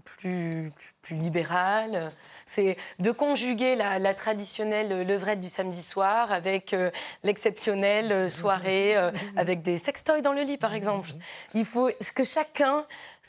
plus, 0.04 0.72
plus 1.02 1.16
libérales. 1.16 2.10
C'est 2.44 2.76
de 2.98 3.10
conjuguer 3.10 3.76
la, 3.76 4.14
traditionnelle 4.14 5.06
levrette 5.06 5.40
du 5.40 5.48
samedi 5.48 5.82
soir 5.82 6.32
avec 6.32 6.74
l'exceptionnelle 7.22 8.30
soirée 8.30 8.96
avec 9.36 9.62
des 9.62 9.78
sextoys 9.78 10.22
dans 10.22 10.32
le 10.32 10.42
lit, 10.42 10.58
par 10.58 10.74
exemple. 10.74 11.10
Il 11.54 11.64
faut 11.64 11.88
que 12.14 12.24
chacun, 12.24 12.84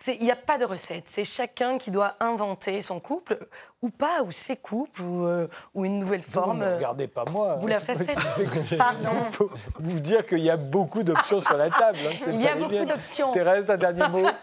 il 0.07 0.23
n'y 0.23 0.31
a 0.31 0.36
pas 0.36 0.57
de 0.57 0.65
recette, 0.65 1.07
c'est 1.07 1.23
chacun 1.23 1.77
qui 1.77 1.91
doit 1.91 2.15
inventer 2.19 2.81
son 2.81 2.99
couple 2.99 3.38
ou 3.81 3.89
pas, 3.89 4.23
ou 4.23 4.31
ses 4.31 4.57
couples, 4.57 5.01
ou, 5.01 5.86
une 5.86 5.99
nouvelle 5.99 6.23
forme. 6.23 6.72
Ne 6.74 6.78
regardez 6.78 7.07
pas 7.07 7.26
moi. 7.32 7.57
Vous 7.59 7.67
la 7.67 7.80
facette. 7.80 8.17
Pardon. 8.78 9.09
Faut 9.32 9.49
vous 9.80 9.99
dire 9.99 10.26
qu'il 10.26 10.39
y 10.41 10.49
a 10.49 10.57
beaucoup 10.57 11.03
d'options 11.03 11.41
sur 11.41 11.57
la 11.57 11.69
table. 11.69 11.99
hein, 12.05 12.26
Il 12.28 12.41
y 12.41 12.47
a 12.47 12.55
beaucoup 12.55 12.86
d'options. 12.86 13.32
Thérèse, 13.32 13.69
un 13.69 13.78
dernier 13.78 14.07
mot 14.09 14.26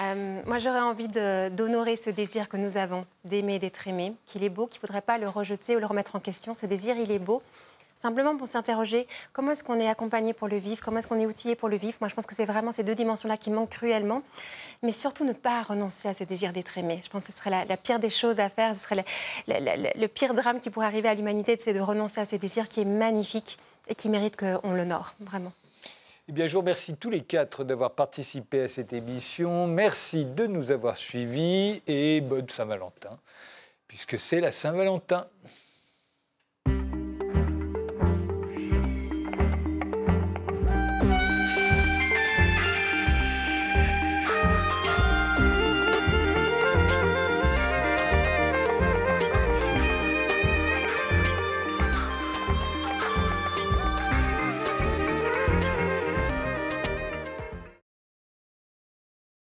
Euh, 0.00 0.40
moi, 0.46 0.58
j'aurais 0.58 0.80
envie 0.80 1.08
d'honorer 1.08 1.96
ce 1.96 2.10
désir 2.10 2.48
que 2.48 2.56
nous 2.56 2.76
avons, 2.76 3.06
d'aimer, 3.24 3.58
d'être 3.58 3.86
aimé, 3.88 4.14
qu'il 4.26 4.44
est 4.44 4.50
beau, 4.50 4.66
qu'il 4.66 4.78
ne 4.78 4.86
faudrait 4.86 5.00
pas 5.00 5.16
le 5.16 5.28
rejeter 5.28 5.74
ou 5.76 5.78
le 5.78 5.86
remettre 5.86 6.16
en 6.16 6.20
question. 6.20 6.52
Ce 6.54 6.66
désir, 6.66 6.96
il 6.98 7.10
est 7.10 7.18
beau. 7.18 7.42
Simplement 7.96 8.36
pour 8.36 8.46
s'interroger, 8.46 9.06
comment 9.32 9.52
est-ce 9.52 9.64
qu'on 9.64 9.80
est 9.80 9.88
accompagné 9.88 10.34
pour 10.34 10.48
le 10.48 10.58
vivre? 10.58 10.82
Comment 10.84 10.98
est-ce 10.98 11.08
qu'on 11.08 11.18
est 11.18 11.24
outillé 11.24 11.56
pour 11.56 11.70
le 11.70 11.76
vivre? 11.76 11.96
Moi, 12.00 12.08
je 12.08 12.14
pense 12.14 12.26
que 12.26 12.34
c'est 12.34 12.44
vraiment 12.44 12.70
ces 12.70 12.84
deux 12.84 12.94
dimensions-là 12.94 13.38
qui 13.38 13.50
manquent 13.50 13.70
cruellement. 13.70 14.22
Mais 14.82 14.92
surtout, 14.92 15.24
ne 15.24 15.32
pas 15.32 15.62
renoncer 15.62 16.08
à 16.08 16.14
ce 16.14 16.22
désir 16.22 16.52
d'être 16.52 16.76
aimé. 16.76 17.00
Je 17.02 17.08
pense 17.08 17.24
que 17.24 17.32
ce 17.32 17.38
serait 17.38 17.64
la, 17.66 17.76
pire 17.78 17.98
des 17.98 18.10
choses 18.10 18.38
à 18.38 18.50
faire. 18.50 18.74
Ce 18.74 18.82
serait 18.82 19.02
le 19.48 20.06
pire 20.08 20.34
drame 20.34 20.60
qui 20.60 20.68
pourrait 20.68 20.86
arriver 20.86 21.08
à 21.08 21.14
l'humanité, 21.14 21.56
c'est 21.58 21.72
de 21.72 21.80
renoncer 21.80 22.20
à 22.20 22.26
ce 22.26 22.36
désir 22.36 22.68
qui 22.68 22.82
est 22.82 22.84
magnifique 22.84 23.58
et 23.88 23.94
qui 23.94 24.10
mérite 24.10 24.36
qu'on 24.36 24.72
l'honore, 24.72 25.14
vraiment. 25.20 25.52
Eh 26.28 26.32
bien, 26.32 26.48
je 26.48 26.52
vous 26.52 26.60
remercie 26.60 26.96
tous 26.96 27.08
les 27.08 27.22
quatre 27.22 27.64
d'avoir 27.64 27.92
participé 27.92 28.62
à 28.62 28.68
cette 28.68 28.92
émission. 28.92 29.66
Merci 29.68 30.26
de 30.26 30.46
nous 30.46 30.70
avoir 30.70 30.96
suivis 30.96 31.82
et 31.86 32.20
bonne 32.20 32.48
Saint-Valentin, 32.48 33.16
puisque 33.88 34.18
c'est 34.18 34.40
la 34.40 34.52
Saint-Valentin. 34.52 35.28